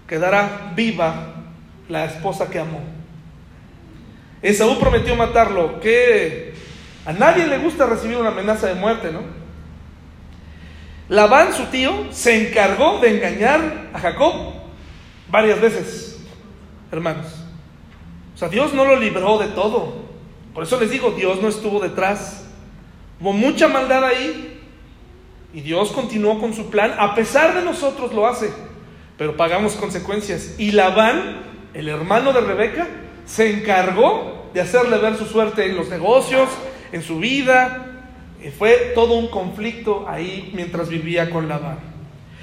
quedará 0.08 0.74
viva 0.76 1.39
la 1.90 2.06
esposa 2.06 2.50
que 2.50 2.60
amó. 2.60 2.80
Esaú 4.42 4.80
prometió 4.80 5.16
matarlo, 5.16 5.82
que 5.82 6.54
a 7.06 7.12
nadie 7.12 7.46
le 7.48 7.58
gusta 7.58 7.86
recibir 7.86 8.16
una 8.18 8.30
amenaza 8.30 8.68
de 8.68 8.76
muerte, 8.76 9.12
¿no? 9.12 9.22
Labán, 11.10 11.54
su 11.54 11.66
tío, 11.66 12.06
se 12.12 12.48
encargó 12.48 13.00
de 13.00 13.18
engañar 13.18 13.90
a 13.94 14.00
Jacob 14.00 14.54
varias 15.30 15.60
veces, 15.60 16.20
hermanos. 16.92 17.26
O 18.36 18.38
sea, 18.38 18.48
Dios 18.48 18.74
no 18.74 18.86
lo 18.86 18.96
libró 18.96 19.40
de 19.40 19.48
todo. 19.48 20.08
Por 20.54 20.64
eso 20.64 20.80
les 20.80 20.92
digo, 20.92 21.12
Dios 21.12 21.42
no 21.42 21.48
estuvo 21.48 21.80
detrás. 21.80 22.46
Hubo 23.20 23.34
mucha 23.34 23.68
maldad 23.68 24.06
ahí 24.06 24.62
y 25.54 25.62
Dios 25.62 25.92
continuó 25.92 26.40
con 26.40 26.54
su 26.54 26.70
plan. 26.70 26.94
A 27.00 27.16
pesar 27.16 27.56
de 27.56 27.64
nosotros 27.64 28.14
lo 28.14 28.28
hace, 28.28 28.52
pero 29.18 29.36
pagamos 29.36 29.74
consecuencias. 29.74 30.56
Y 30.58 30.72
Labán, 30.72 31.49
el 31.74 31.88
hermano 31.88 32.34
de 32.34 32.42
Rebeca, 32.42 32.88
se 33.26 33.52
encargó 33.52 34.50
de 34.54 34.62
hacerle 34.62 34.98
ver 34.98 35.16
su 35.16 35.26
suerte 35.26 35.66
en 35.66 35.76
los 35.76 35.90
negocios, 35.90 36.50
en 36.92 37.04
su 37.04 37.20
vida, 37.20 37.86
fue 38.58 38.94
todo 38.96 39.16
un 39.16 39.28
conflicto 39.28 40.06
ahí 40.08 40.52
mientras 40.54 40.90
vivía 40.90 41.30
con 41.30 41.48
Labán. 41.48 41.78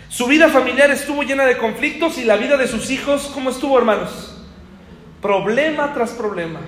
Su 0.08 0.26
vida 0.26 0.48
familiar 0.48 0.90
estuvo 0.90 1.22
llena 1.22 1.44
de 1.44 1.58
conflictos 1.58 2.18
y 2.18 2.24
la 2.24 2.36
vida 2.36 2.56
de 2.56 2.68
sus 2.68 2.90
hijos, 2.90 3.30
¿cómo 3.34 3.50
estuvo, 3.50 3.76
hermanos? 3.78 4.44
Problema 5.20 5.92
tras 5.92 6.10
problema. 6.10 6.60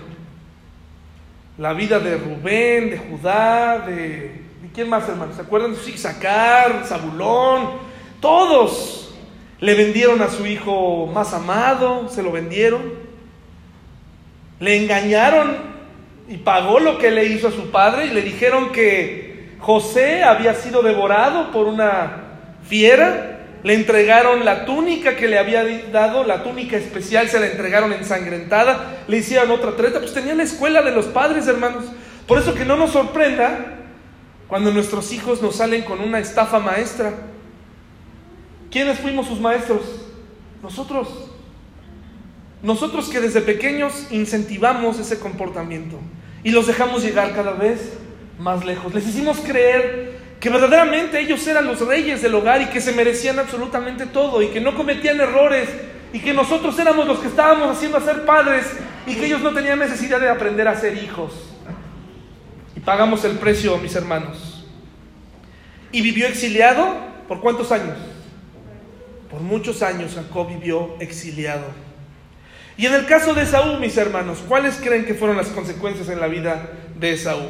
La 1.59 1.73
vida 1.73 2.01
de 2.01 2.17
Rubén, 2.17 2.91
de 2.91 2.99
Judá, 2.99 3.81
de... 3.81 4.43
quién 4.75 4.89
más, 4.89 5.09
hermanos? 5.09 5.37
¿Se 5.37 5.43
acuerdan 5.43 5.77
Sacar, 5.77 6.85
Zabulón? 6.87 7.69
Todos 8.21 9.08
le 9.61 9.75
vendieron 9.75 10.23
a 10.23 10.29
su 10.29 10.47
hijo 10.47 11.07
más 11.07 11.35
amado, 11.35 12.09
se 12.09 12.23
lo 12.23 12.31
vendieron. 12.31 12.93
Le 14.61 14.77
engañaron 14.77 15.57
y 16.29 16.37
pagó 16.39 16.79
lo 16.79 16.99
que 16.99 17.11
le 17.11 17.25
hizo 17.25 17.49
a 17.49 17.53
su 17.53 17.71
padre 17.71 18.07
y 18.07 18.11
le 18.11 18.23
dijeron 18.23 18.71
que 18.71 19.57
José 19.59 20.23
había 20.23 20.55
sido 20.55 20.83
devorado 20.83 21.51
por 21.51 21.67
una 21.67 22.25
fiera. 22.69 23.35
Le 23.65 23.75
entregaron 23.75 24.45
la 24.45 24.65
túnica 24.65 25.17
que 25.17 25.27
le 25.27 25.39
había 25.39 25.65
dado, 25.91 26.23
la 26.23 26.45
túnica 26.45 26.77
especial, 26.77 27.29
se 27.29 27.41
la 27.41 27.47
entregaron 27.47 27.93
ensangrentada, 27.93 28.99
le 29.09 29.17
hicieron 29.17 29.51
otra 29.51 29.73
treta, 29.73 29.99
pues 29.99 30.15
tenía 30.15 30.35
la 30.35 30.45
escuela 30.45 30.83
de 30.83 30.93
los 30.93 31.07
padres, 31.07 31.49
hermanos. 31.49 31.85
Por 32.29 32.39
eso 32.39 32.55
que 32.55 32.65
no 32.65 32.77
nos 32.77 32.93
sorprenda 32.93 33.79
cuando 34.47 34.71
nuestros 34.71 35.13
hijos 35.13 35.43
nos 35.43 35.57
salen 35.57 35.83
con 35.83 36.01
una 36.01 36.21
estafa 36.21 36.61
maestra. 36.61 37.15
¿Quiénes 38.71 38.99
fuimos 38.99 39.27
sus 39.27 39.41
maestros? 39.41 39.83
Nosotros. 40.63 41.09
Nosotros 42.63 43.09
que 43.09 43.21
desde 43.21 43.41
pequeños 43.41 44.09
incentivamos 44.11 44.99
ese 44.99 45.19
comportamiento 45.19 45.99
y 46.43 46.51
los 46.51 46.67
dejamos 46.67 47.03
llegar 47.03 47.35
cada 47.35 47.53
vez 47.53 47.95
más 48.39 48.65
lejos. 48.65 48.93
Les 48.95 49.07
hicimos 49.07 49.39
creer 49.39 50.19
que 50.41 50.51
verdaderamente 50.51 51.21
ellos 51.21 51.47
eran 51.47 51.67
los 51.67 51.81
reyes 51.81 52.23
del 52.23 52.35
hogar 52.35 52.63
y 52.63 52.67
que 52.67 52.81
se 52.81 52.93
merecían 52.93 53.39
absolutamente 53.39 54.07
todo 54.07 54.43
y 54.43 54.49
que 54.49 54.61
no 54.61 54.75
cometían 54.75 55.21
errores 55.21 55.69
y 56.13 56.21
que 56.21 56.33
nosotros 56.33 56.79
éramos 56.79 57.07
los 57.07 57.19
que 57.19 57.29
estábamos 57.29 57.77
haciendo 57.77 58.01
ser 58.01 58.25
padres 58.25 58.67
y 59.07 59.15
que 59.15 59.27
ellos 59.27 59.41
no 59.41 59.53
tenían 59.53 59.79
necesidad 59.79 60.21
de 60.21 60.29
aprender 60.29 60.69
a 60.69 60.79
ser 60.79 61.03
hijos. 61.03 61.33
Y 62.77 62.81
pagamos 62.81 63.25
el 63.25 63.39
precio, 63.39 63.77
mis 63.79 63.95
hermanos. 63.95 64.67
Y 65.91 66.03
vivió 66.03 66.27
exiliado 66.27 66.95
por 67.27 67.41
cuántos 67.41 67.73
años? 67.73 67.97
Por 69.31 69.41
muchos 69.41 69.83
años 69.83 70.15
Jacob 70.15 70.49
vivió 70.49 70.97
exiliado. 71.01 71.67
Y 72.77 72.87
en 72.87 72.95
el 72.95 73.07
caso 73.07 73.35
de 73.35 73.43
Esaú, 73.43 73.79
mis 73.79 73.97
hermanos, 73.97 74.39
¿cuáles 74.47 74.77
creen 74.77 75.05
que 75.05 75.15
fueron 75.15 75.37
las 75.37 75.49
consecuencias 75.49 76.09
en 76.09 76.21
la 76.21 76.29
vida 76.29 76.71
de 76.99 77.13
Esaú? 77.13 77.49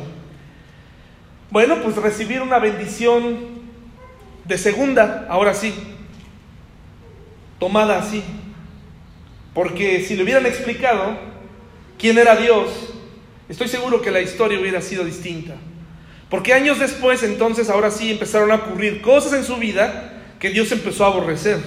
Bueno, 1.50 1.82
pues 1.82 1.96
recibir 1.96 2.40
una 2.40 2.58
bendición 2.58 3.58
de 4.44 4.58
segunda, 4.58 5.26
ahora 5.28 5.54
sí, 5.54 5.74
tomada 7.58 7.98
así. 7.98 8.24
Porque 9.54 10.02
si 10.02 10.16
le 10.16 10.24
hubieran 10.24 10.46
explicado 10.46 11.18
quién 11.98 12.18
era 12.18 12.36
Dios, 12.36 12.94
estoy 13.48 13.68
seguro 13.68 14.00
que 14.00 14.10
la 14.10 14.20
historia 14.20 14.58
hubiera 14.58 14.80
sido 14.80 15.04
distinta. 15.04 15.54
Porque 16.30 16.54
años 16.54 16.78
después, 16.78 17.22
entonces, 17.22 17.70
ahora 17.70 17.90
sí 17.90 18.12
empezaron 18.12 18.50
a 18.50 18.56
ocurrir 18.56 19.00
cosas 19.00 19.32
en 19.34 19.44
su 19.44 19.56
vida 19.56 20.17
que 20.38 20.50
Dios 20.50 20.70
empezó 20.72 21.04
a 21.04 21.08
aborrecer. 21.08 21.58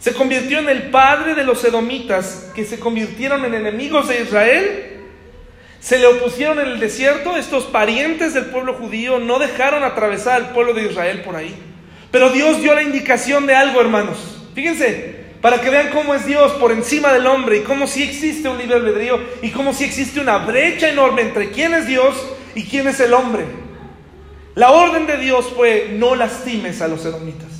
Se 0.00 0.12
convirtió 0.12 0.58
en 0.58 0.68
el 0.68 0.90
padre 0.90 1.34
de 1.34 1.44
los 1.44 1.64
edomitas 1.64 2.50
que 2.54 2.64
se 2.64 2.78
convirtieron 2.78 3.44
en 3.44 3.54
enemigos 3.54 4.08
de 4.08 4.22
Israel. 4.22 5.00
Se 5.80 5.98
le 5.98 6.06
opusieron 6.06 6.60
en 6.60 6.66
el 6.66 6.80
desierto. 6.80 7.36
Estos 7.36 7.64
parientes 7.64 8.34
del 8.34 8.46
pueblo 8.46 8.74
judío 8.74 9.18
no 9.18 9.38
dejaron 9.38 9.82
atravesar 9.82 10.34
al 10.34 10.50
pueblo 10.50 10.74
de 10.74 10.90
Israel 10.90 11.22
por 11.22 11.36
ahí. 11.36 11.54
Pero 12.10 12.30
Dios 12.30 12.60
dio 12.60 12.74
la 12.74 12.82
indicación 12.82 13.46
de 13.46 13.54
algo, 13.54 13.80
hermanos. 13.80 14.18
Fíjense, 14.54 15.24
para 15.40 15.60
que 15.60 15.70
vean 15.70 15.90
cómo 15.90 16.14
es 16.14 16.26
Dios 16.26 16.52
por 16.52 16.70
encima 16.70 17.12
del 17.12 17.26
hombre 17.26 17.58
y 17.58 17.60
cómo 17.60 17.86
si 17.86 18.02
existe 18.02 18.48
un 18.48 18.58
libre 18.58 18.76
albedrío 18.76 19.18
y 19.42 19.50
cómo 19.50 19.72
si 19.72 19.84
existe 19.84 20.20
una 20.20 20.38
brecha 20.38 20.88
enorme 20.88 21.22
entre 21.22 21.50
quién 21.50 21.74
es 21.74 21.86
Dios 21.86 22.14
y 22.54 22.64
quién 22.64 22.88
es 22.88 23.00
el 23.00 23.14
hombre. 23.14 23.63
La 24.54 24.70
orden 24.70 25.06
de 25.06 25.16
Dios 25.18 25.52
fue 25.54 25.94
no 25.98 26.14
lastimes 26.14 26.80
a 26.80 26.88
los 26.88 27.04
edomitas 27.04 27.54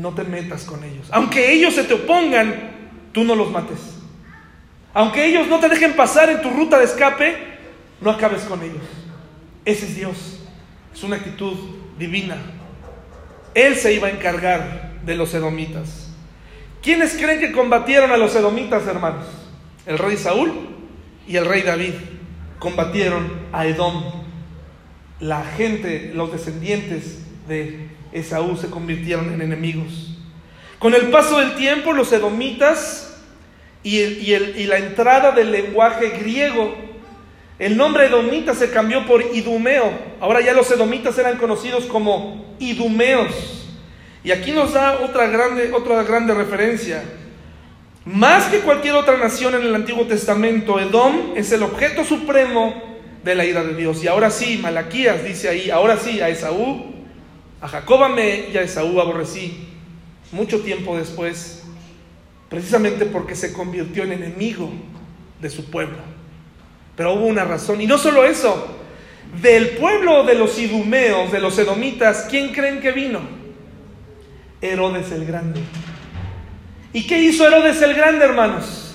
no 0.00 0.14
te 0.14 0.24
metas 0.24 0.64
con 0.64 0.82
ellos. 0.82 1.06
Aunque 1.10 1.52
ellos 1.52 1.74
se 1.74 1.84
te 1.84 1.94
opongan, 1.94 2.70
tú 3.12 3.24
no 3.24 3.34
los 3.34 3.50
mates. 3.50 3.78
Aunque 4.94 5.26
ellos 5.26 5.46
no 5.46 5.60
te 5.60 5.68
dejen 5.68 5.94
pasar 5.94 6.30
en 6.30 6.42
tu 6.42 6.50
ruta 6.50 6.78
de 6.78 6.84
escape, 6.84 7.36
no 8.00 8.10
acabes 8.10 8.42
con 8.42 8.62
ellos. 8.62 8.82
Ese 9.64 9.86
es 9.86 9.96
Dios. 9.96 10.40
Es 10.92 11.02
una 11.02 11.16
actitud 11.16 11.54
divina. 11.98 12.36
Él 13.54 13.76
se 13.76 13.92
iba 13.92 14.08
a 14.08 14.10
encargar 14.10 14.92
de 15.04 15.14
los 15.14 15.34
edomitas. 15.34 16.08
¿Quiénes 16.82 17.14
creen 17.14 17.40
que 17.40 17.52
combatieron 17.52 18.10
a 18.10 18.16
los 18.16 18.34
edomitas, 18.34 18.86
hermanos? 18.86 19.26
El 19.86 19.98
rey 19.98 20.16
Saúl 20.16 20.52
y 21.28 21.36
el 21.36 21.44
rey 21.44 21.62
David 21.62 21.94
combatieron 22.58 23.30
a 23.52 23.66
Edom. 23.66 24.19
La 25.20 25.44
gente, 25.44 26.12
los 26.14 26.32
descendientes 26.32 27.18
de 27.46 27.88
Esaú 28.12 28.56
se 28.56 28.70
convirtieron 28.70 29.32
en 29.32 29.42
enemigos. 29.42 30.16
Con 30.78 30.94
el 30.94 31.10
paso 31.10 31.38
del 31.38 31.56
tiempo, 31.56 31.92
los 31.92 32.10
edomitas 32.12 33.18
y, 33.82 33.98
y, 33.98 34.66
la 34.66 34.78
entrada 34.78 35.32
del 35.32 35.52
lenguaje 35.52 36.08
griego, 36.20 36.74
el 37.58 37.76
nombre 37.76 38.06
edomita 38.06 38.54
se 38.54 38.70
cambió 38.70 39.04
por 39.04 39.22
idumeo. 39.34 39.92
Ahora 40.20 40.40
ya 40.40 40.54
los 40.54 40.70
edomitas 40.70 41.18
eran 41.18 41.36
conocidos 41.36 41.84
como 41.84 42.56
idumeos. 42.58 43.68
Y 44.24 44.32
aquí 44.32 44.52
nos 44.52 44.72
da 44.72 45.00
otra 45.00 45.26
grande, 45.26 45.70
otra 45.72 46.02
grande 46.02 46.32
referencia. 46.32 47.04
Más 48.06 48.46
que 48.46 48.60
cualquier 48.60 48.94
otra 48.94 49.18
nación 49.18 49.54
en 49.54 49.62
el 49.62 49.74
Antiguo 49.74 50.06
Testamento, 50.06 50.80
Edom 50.80 51.32
es 51.36 51.52
el 51.52 51.62
objeto 51.62 52.04
supremo 52.04 52.89
de 53.22 53.34
la 53.34 53.44
ira 53.44 53.62
de 53.62 53.74
Dios. 53.74 54.02
Y 54.02 54.08
ahora 54.08 54.30
sí, 54.30 54.58
Malaquías 54.58 55.24
dice 55.24 55.48
ahí, 55.48 55.70
ahora 55.70 55.96
sí, 55.96 56.20
a 56.20 56.28
Esaú 56.28 56.90
a 57.60 57.68
Jacob 57.68 58.02
amé 58.02 58.46
y 58.52 58.56
a 58.56 58.62
Esaú 58.62 59.00
aborrecí 59.00 59.68
mucho 60.32 60.60
tiempo 60.60 60.96
después, 60.96 61.62
precisamente 62.48 63.04
porque 63.04 63.34
se 63.34 63.52
convirtió 63.52 64.04
en 64.04 64.12
enemigo 64.12 64.70
de 65.40 65.50
su 65.50 65.70
pueblo. 65.70 65.98
Pero 66.96 67.14
hubo 67.14 67.26
una 67.26 67.44
razón. 67.44 67.80
Y 67.80 67.86
no 67.86 67.98
solo 67.98 68.24
eso, 68.24 68.78
del 69.42 69.70
pueblo 69.70 70.24
de 70.24 70.34
los 70.36 70.58
idumeos, 70.58 71.30
de 71.32 71.40
los 71.40 71.58
edomitas, 71.58 72.26
¿quién 72.30 72.52
creen 72.52 72.80
que 72.80 72.92
vino? 72.92 73.20
Herodes 74.62 75.10
el 75.12 75.26
Grande. 75.26 75.60
¿Y 76.92 77.06
qué 77.06 77.20
hizo 77.20 77.46
Herodes 77.46 77.80
el 77.82 77.94
Grande, 77.94 78.24
hermanos? 78.24 78.89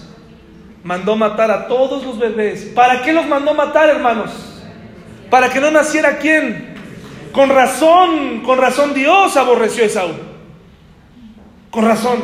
Mandó 0.86 1.16
matar 1.16 1.50
a 1.50 1.68
todos 1.68 2.06
los 2.06 2.20
bebés. 2.20 2.66
¿Para 2.76 3.02
qué 3.02 3.12
los 3.12 3.26
mandó 3.26 3.56
matar, 3.56 3.90
hermanos? 3.90 4.30
Para 5.32 5.50
que 5.50 5.60
no 5.60 5.72
naciera 5.72 6.20
quién? 6.20 6.76
Con 7.32 7.50
razón, 7.50 8.42
con 8.42 8.60
razón 8.60 8.94
Dios 8.94 9.36
aborreció 9.36 9.82
a 9.82 9.88
Esaú. 9.88 10.12
Con 11.72 11.86
razón. 11.86 12.20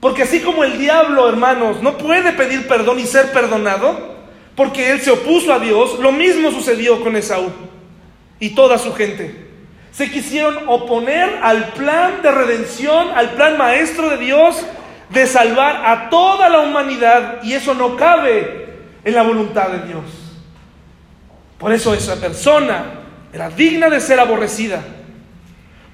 Porque 0.00 0.24
así 0.24 0.40
como 0.40 0.64
el 0.64 0.76
diablo, 0.76 1.28
hermanos, 1.28 1.80
no 1.82 1.96
puede 1.98 2.32
pedir 2.32 2.66
perdón 2.66 2.98
y 2.98 3.06
ser 3.06 3.30
perdonado, 3.30 4.16
porque 4.56 4.90
él 4.90 5.00
se 5.00 5.12
opuso 5.12 5.54
a 5.54 5.60
Dios, 5.60 6.00
lo 6.00 6.10
mismo 6.10 6.50
sucedió 6.50 7.00
con 7.00 7.14
Esaú 7.14 7.48
y 8.40 8.56
toda 8.56 8.76
su 8.76 8.92
gente. 8.92 9.52
Se 9.92 10.10
quisieron 10.10 10.64
oponer 10.66 11.38
al 11.44 11.68
plan 11.74 12.22
de 12.22 12.32
redención, 12.32 13.10
al 13.14 13.30
plan 13.34 13.56
maestro 13.56 14.10
de 14.10 14.16
Dios 14.16 14.66
de 15.10 15.26
salvar 15.26 15.84
a 15.84 16.10
toda 16.10 16.48
la 16.48 16.60
humanidad 16.60 17.42
y 17.42 17.52
eso 17.52 17.74
no 17.74 17.96
cabe 17.96 18.74
en 19.04 19.14
la 19.14 19.22
voluntad 19.22 19.68
de 19.68 19.86
Dios. 19.86 20.04
Por 21.58 21.72
eso 21.72 21.94
esa 21.94 22.16
persona 22.16 22.84
era 23.32 23.50
digna 23.50 23.88
de 23.90 24.00
ser 24.00 24.20
aborrecida, 24.20 24.82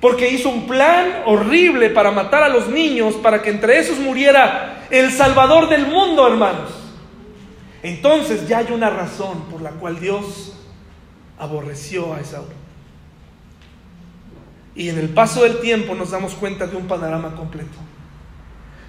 porque 0.00 0.30
hizo 0.30 0.48
un 0.48 0.66
plan 0.66 1.22
horrible 1.26 1.90
para 1.90 2.10
matar 2.10 2.42
a 2.42 2.48
los 2.48 2.68
niños, 2.68 3.14
para 3.14 3.42
que 3.42 3.50
entre 3.50 3.78
esos 3.78 3.98
muriera 3.98 4.86
el 4.90 5.10
Salvador 5.10 5.68
del 5.68 5.86
mundo, 5.86 6.26
hermanos. 6.26 6.70
Entonces 7.82 8.46
ya 8.46 8.58
hay 8.58 8.72
una 8.72 8.90
razón 8.90 9.44
por 9.50 9.62
la 9.62 9.70
cual 9.70 10.00
Dios 10.00 10.54
aborreció 11.38 12.14
a 12.14 12.20
Esaú. 12.20 12.44
Y 14.74 14.88
en 14.88 14.98
el 14.98 15.08
paso 15.08 15.42
del 15.42 15.60
tiempo 15.60 15.94
nos 15.94 16.10
damos 16.10 16.34
cuenta 16.34 16.66
de 16.66 16.76
un 16.76 16.86
panorama 16.86 17.34
completo. 17.34 17.76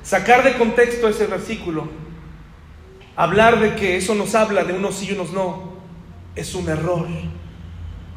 Sacar 0.04 0.43
de 0.43 0.58
contexto 0.58 1.08
ese 1.08 1.28
versículo, 1.28 1.88
hablar 3.16 3.60
de 3.60 3.76
que 3.76 3.97
eso 3.97 4.16
nos 4.16 4.34
habla 4.36 4.64
de 4.64 4.74
unos 4.74 4.95
sí 4.95 5.08
y 5.10 5.14
unos 5.14 5.32
no, 5.32 5.74
es 6.36 6.56
un 6.56 6.70
error 6.70 7.08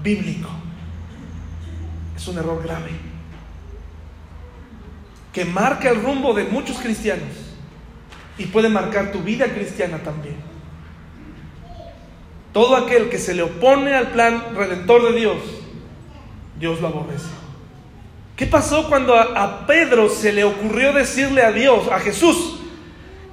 bíblico. 0.02 0.48
Es 2.16 2.28
un 2.28 2.38
error 2.38 2.62
grave. 2.62 2.90
Que 5.32 5.44
marca 5.44 5.90
el 5.90 6.00
rumbo 6.02 6.32
de 6.32 6.44
muchos 6.44 6.78
cristianos 6.78 7.34
y 8.38 8.46
puede 8.46 8.68
marcar 8.68 9.12
tu 9.12 9.20
vida 9.20 9.46
cristiana 9.52 9.98
también. 9.98 10.36
Todo 12.52 12.76
aquel 12.76 13.10
que 13.10 13.18
se 13.18 13.34
le 13.34 13.42
opone 13.42 13.94
al 13.94 14.12
plan 14.12 14.54
redentor 14.54 15.10
de 15.10 15.18
Dios, 15.18 15.38
Dios 16.58 16.80
lo 16.80 16.86
aborrece. 16.86 17.43
¿Qué 18.36 18.46
pasó 18.46 18.88
cuando 18.88 19.14
a, 19.14 19.64
Pedro 19.66 20.08
se 20.08 20.32
le 20.32 20.42
ocurrió 20.42 20.92
decirle 20.92 21.42
a 21.42 21.52
Dios, 21.52 21.86
a 21.88 22.00
Jesús, 22.00 22.56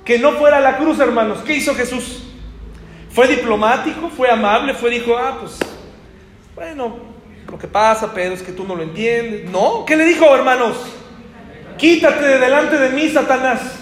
que 0.06 0.20
no 0.20 0.34
fuera 0.34 0.58
a 0.58 0.62
la 0.62 0.78
cruz, 0.78 1.00
hermanos? 1.00 1.40
¿Qué 1.46 1.56
hizo 1.56 1.74
Jesús? 1.74 2.24
¿Fue 3.10 3.28
diplomático? 3.28 4.10
¿Fue 4.10 4.30
amable? 4.30 4.76
¿Fue 4.76 4.92
dijo, 4.92 5.18
ah, 5.18 5.38
pues, 5.40 5.58
bueno, 6.54 6.98
lo 7.50 7.58
que 7.58 7.68
pasa, 7.68 8.14
Pedro, 8.14 8.36
es 8.36 8.44
que 8.44 8.52
tú 8.52 8.64
no 8.64 8.76
lo 8.76 8.84
entiendes? 8.84 9.50
No, 9.50 9.86
¿qué 9.86 9.96
le 9.96 10.06
dijo, 10.06 10.36
hermanos? 10.36 10.78
Quítate 11.78 12.24
de 12.24 12.38
delante 12.38 12.78
de 12.78 12.90
mí, 12.90 13.10
Satanás. 13.10 13.80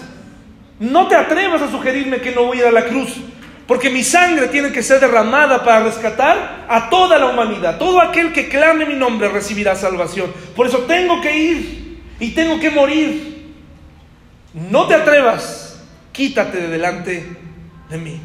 No 0.78 1.06
te 1.06 1.16
atrevas 1.16 1.60
a 1.60 1.70
sugerirme 1.70 2.22
que 2.22 2.34
no 2.34 2.44
voy 2.46 2.58
a 2.58 2.60
ir 2.62 2.66
a 2.68 2.72
la 2.72 2.86
cruz. 2.86 3.16
Porque 3.70 3.88
mi 3.88 4.02
sangre 4.02 4.48
tiene 4.48 4.72
que 4.72 4.82
ser 4.82 4.98
derramada 4.98 5.62
para 5.62 5.84
rescatar 5.84 6.66
a 6.68 6.90
toda 6.90 7.20
la 7.20 7.26
humanidad. 7.26 7.78
Todo 7.78 8.00
aquel 8.00 8.32
que 8.32 8.48
clame 8.48 8.84
mi 8.84 8.96
nombre 8.96 9.28
recibirá 9.28 9.76
salvación. 9.76 10.32
Por 10.56 10.66
eso 10.66 10.78
tengo 10.88 11.20
que 11.20 11.36
ir 11.36 12.02
y 12.18 12.32
tengo 12.32 12.58
que 12.58 12.68
morir. 12.68 13.54
No 14.54 14.88
te 14.88 14.94
atrevas, 14.94 15.84
quítate 16.10 16.62
de 16.62 16.66
delante 16.66 17.24
de 17.88 17.96
mí. 17.96 18.20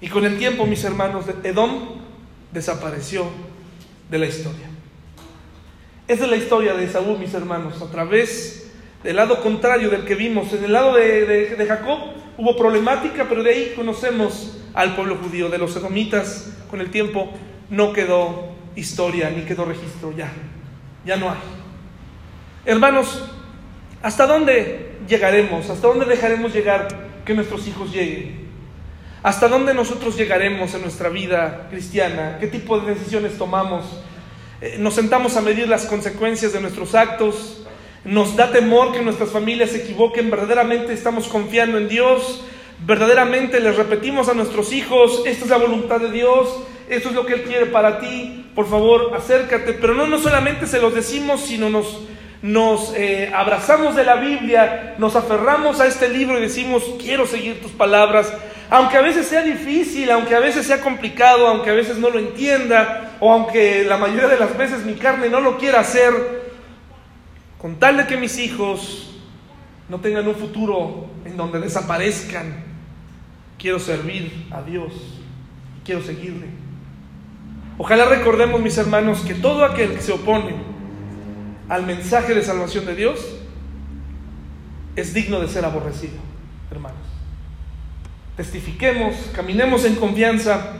Y 0.00 0.06
con 0.06 0.24
el 0.24 0.38
tiempo, 0.38 0.64
mis 0.64 0.84
hermanos, 0.84 1.24
Edom 1.42 2.00
desapareció 2.52 3.28
de 4.08 4.18
la 4.18 4.26
historia. 4.26 4.68
Esa 6.06 6.24
es 6.26 6.30
la 6.30 6.36
historia 6.36 6.74
de 6.74 6.86
Saúl, 6.86 7.18
mis 7.18 7.34
hermanos, 7.34 7.82
a 7.82 7.90
través 7.90 8.70
del 9.02 9.16
lado 9.16 9.42
contrario 9.42 9.90
del 9.90 10.04
que 10.04 10.14
vimos. 10.14 10.52
En 10.52 10.62
el 10.62 10.72
lado 10.72 10.94
de 10.94 11.66
Jacob, 11.66 11.98
hubo 12.38 12.56
problemática, 12.56 13.26
pero 13.28 13.42
de 13.42 13.50
ahí 13.50 13.72
conocemos 13.76 14.56
al 14.72 14.94
pueblo 14.94 15.16
judío, 15.16 15.50
de 15.50 15.58
los 15.58 15.76
edomitas, 15.76 16.54
con 16.70 16.80
el 16.80 16.90
tiempo 16.90 17.30
no 17.68 17.92
quedó 17.92 18.54
historia 18.76 19.28
ni 19.28 19.42
quedó 19.42 19.64
registro, 19.64 20.12
ya, 20.16 20.32
ya 21.04 21.16
no 21.16 21.30
hay. 21.30 21.38
Hermanos, 22.64 23.24
¿hasta 24.02 24.26
dónde 24.26 24.98
llegaremos? 25.08 25.68
¿Hasta 25.68 25.88
dónde 25.88 26.06
dejaremos 26.06 26.54
llegar 26.54 26.88
que 27.24 27.34
nuestros 27.34 27.66
hijos 27.66 27.92
lleguen? 27.92 28.48
¿Hasta 29.22 29.48
dónde 29.48 29.74
nosotros 29.74 30.16
llegaremos 30.16 30.72
en 30.74 30.82
nuestra 30.82 31.08
vida 31.08 31.66
cristiana? 31.70 32.38
¿Qué 32.38 32.46
tipo 32.46 32.78
de 32.78 32.94
decisiones 32.94 33.36
tomamos? 33.36 33.84
Eh, 34.60 34.76
¿Nos 34.78 34.94
sentamos 34.94 35.36
a 35.36 35.40
medir 35.40 35.68
las 35.68 35.86
consecuencias 35.86 36.52
de 36.52 36.60
nuestros 36.60 36.94
actos? 36.94 37.66
Nos 38.08 38.36
da 38.36 38.50
temor 38.50 38.92
que 38.92 39.02
nuestras 39.02 39.28
familias 39.28 39.68
se 39.68 39.82
equivoquen, 39.82 40.30
verdaderamente 40.30 40.94
estamos 40.94 41.28
confiando 41.28 41.76
en 41.76 41.88
Dios, 41.88 42.42
verdaderamente 42.86 43.60
les 43.60 43.76
repetimos 43.76 44.30
a 44.30 44.34
nuestros 44.34 44.72
hijos, 44.72 45.24
esta 45.26 45.44
es 45.44 45.50
la 45.50 45.58
voluntad 45.58 46.00
de 46.00 46.10
Dios, 46.10 46.48
esto 46.88 47.10
es 47.10 47.14
lo 47.14 47.26
que 47.26 47.34
Él 47.34 47.42
quiere 47.42 47.66
para 47.66 48.00
ti, 48.00 48.46
por 48.54 48.66
favor 48.66 49.12
acércate, 49.14 49.74
pero 49.74 49.92
no, 49.92 50.06
no 50.06 50.18
solamente 50.18 50.66
se 50.66 50.80
los 50.80 50.94
decimos, 50.94 51.42
sino 51.42 51.68
nos, 51.68 52.00
nos 52.40 52.94
eh, 52.96 53.30
abrazamos 53.34 53.94
de 53.94 54.04
la 54.04 54.14
Biblia, 54.14 54.94
nos 54.96 55.14
aferramos 55.14 55.78
a 55.78 55.86
este 55.86 56.08
libro 56.08 56.38
y 56.38 56.40
decimos, 56.40 56.84
quiero 56.98 57.26
seguir 57.26 57.60
tus 57.60 57.72
palabras, 57.72 58.32
aunque 58.70 58.96
a 58.96 59.02
veces 59.02 59.26
sea 59.26 59.42
difícil, 59.42 60.10
aunque 60.10 60.34
a 60.34 60.40
veces 60.40 60.66
sea 60.66 60.80
complicado, 60.80 61.46
aunque 61.46 61.68
a 61.68 61.74
veces 61.74 61.98
no 61.98 62.08
lo 62.08 62.18
entienda, 62.18 63.18
o 63.20 63.30
aunque 63.30 63.84
la 63.84 63.98
mayoría 63.98 64.28
de 64.28 64.38
las 64.38 64.56
veces 64.56 64.86
mi 64.86 64.94
carne 64.94 65.28
no 65.28 65.40
lo 65.40 65.58
quiera 65.58 65.80
hacer, 65.80 66.47
con 67.58 67.76
tal 67.76 67.96
de 67.96 68.06
que 68.06 68.16
mis 68.16 68.38
hijos 68.38 69.16
no 69.88 70.00
tengan 70.00 70.26
un 70.28 70.36
futuro 70.36 71.06
en 71.24 71.36
donde 71.36 71.60
desaparezcan, 71.60 72.64
quiero 73.58 73.78
servir 73.78 74.46
a 74.50 74.62
Dios 74.62 74.92
y 75.80 75.84
quiero 75.84 76.02
seguirle. 76.02 76.46
Ojalá 77.76 78.06
recordemos, 78.06 78.60
mis 78.60 78.76
hermanos, 78.78 79.20
que 79.20 79.34
todo 79.34 79.64
aquel 79.64 79.94
que 79.94 80.02
se 80.02 80.12
opone 80.12 80.54
al 81.68 81.84
mensaje 81.84 82.34
de 82.34 82.42
salvación 82.42 82.86
de 82.86 82.94
Dios 82.94 83.20
es 84.96 85.14
digno 85.14 85.40
de 85.40 85.48
ser 85.48 85.64
aborrecido, 85.64 86.14
hermanos. 86.70 86.98
Testifiquemos, 88.36 89.14
caminemos 89.34 89.84
en 89.84 89.96
confianza 89.96 90.74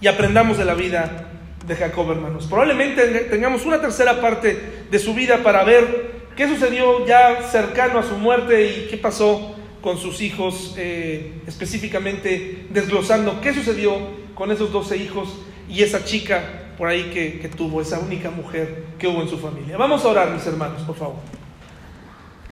y 0.00 0.06
aprendamos 0.06 0.58
de 0.58 0.64
la 0.64 0.74
vida 0.74 1.28
de 1.66 1.76
Jacob, 1.76 2.10
hermanos. 2.10 2.46
Probablemente 2.46 3.06
tengamos 3.30 3.64
una 3.64 3.80
tercera 3.80 4.20
parte 4.20 4.86
de 4.90 4.98
su 4.98 5.14
vida 5.14 5.42
para 5.42 5.64
ver 5.64 6.22
qué 6.36 6.48
sucedió 6.48 7.06
ya 7.06 7.42
cercano 7.50 7.98
a 7.98 8.02
su 8.02 8.16
muerte 8.16 8.66
y 8.66 8.88
qué 8.88 8.96
pasó 8.96 9.54
con 9.80 9.98
sus 9.98 10.20
hijos, 10.20 10.74
eh, 10.78 11.32
específicamente 11.46 12.66
desglosando 12.70 13.40
qué 13.40 13.52
sucedió 13.52 13.96
con 14.34 14.50
esos 14.50 14.72
doce 14.72 14.96
hijos 14.96 15.40
y 15.68 15.82
esa 15.82 16.04
chica 16.04 16.72
por 16.78 16.88
ahí 16.88 17.10
que 17.12 17.48
tuvo, 17.48 17.80
esa 17.80 17.98
única 17.98 18.30
mujer 18.30 18.84
que 18.98 19.06
hubo 19.06 19.22
en 19.22 19.28
su 19.28 19.38
familia. 19.38 19.76
Vamos 19.76 20.04
a 20.04 20.08
orar, 20.08 20.30
mis 20.30 20.46
hermanos, 20.46 20.82
por 20.82 20.96
favor. 20.96 21.41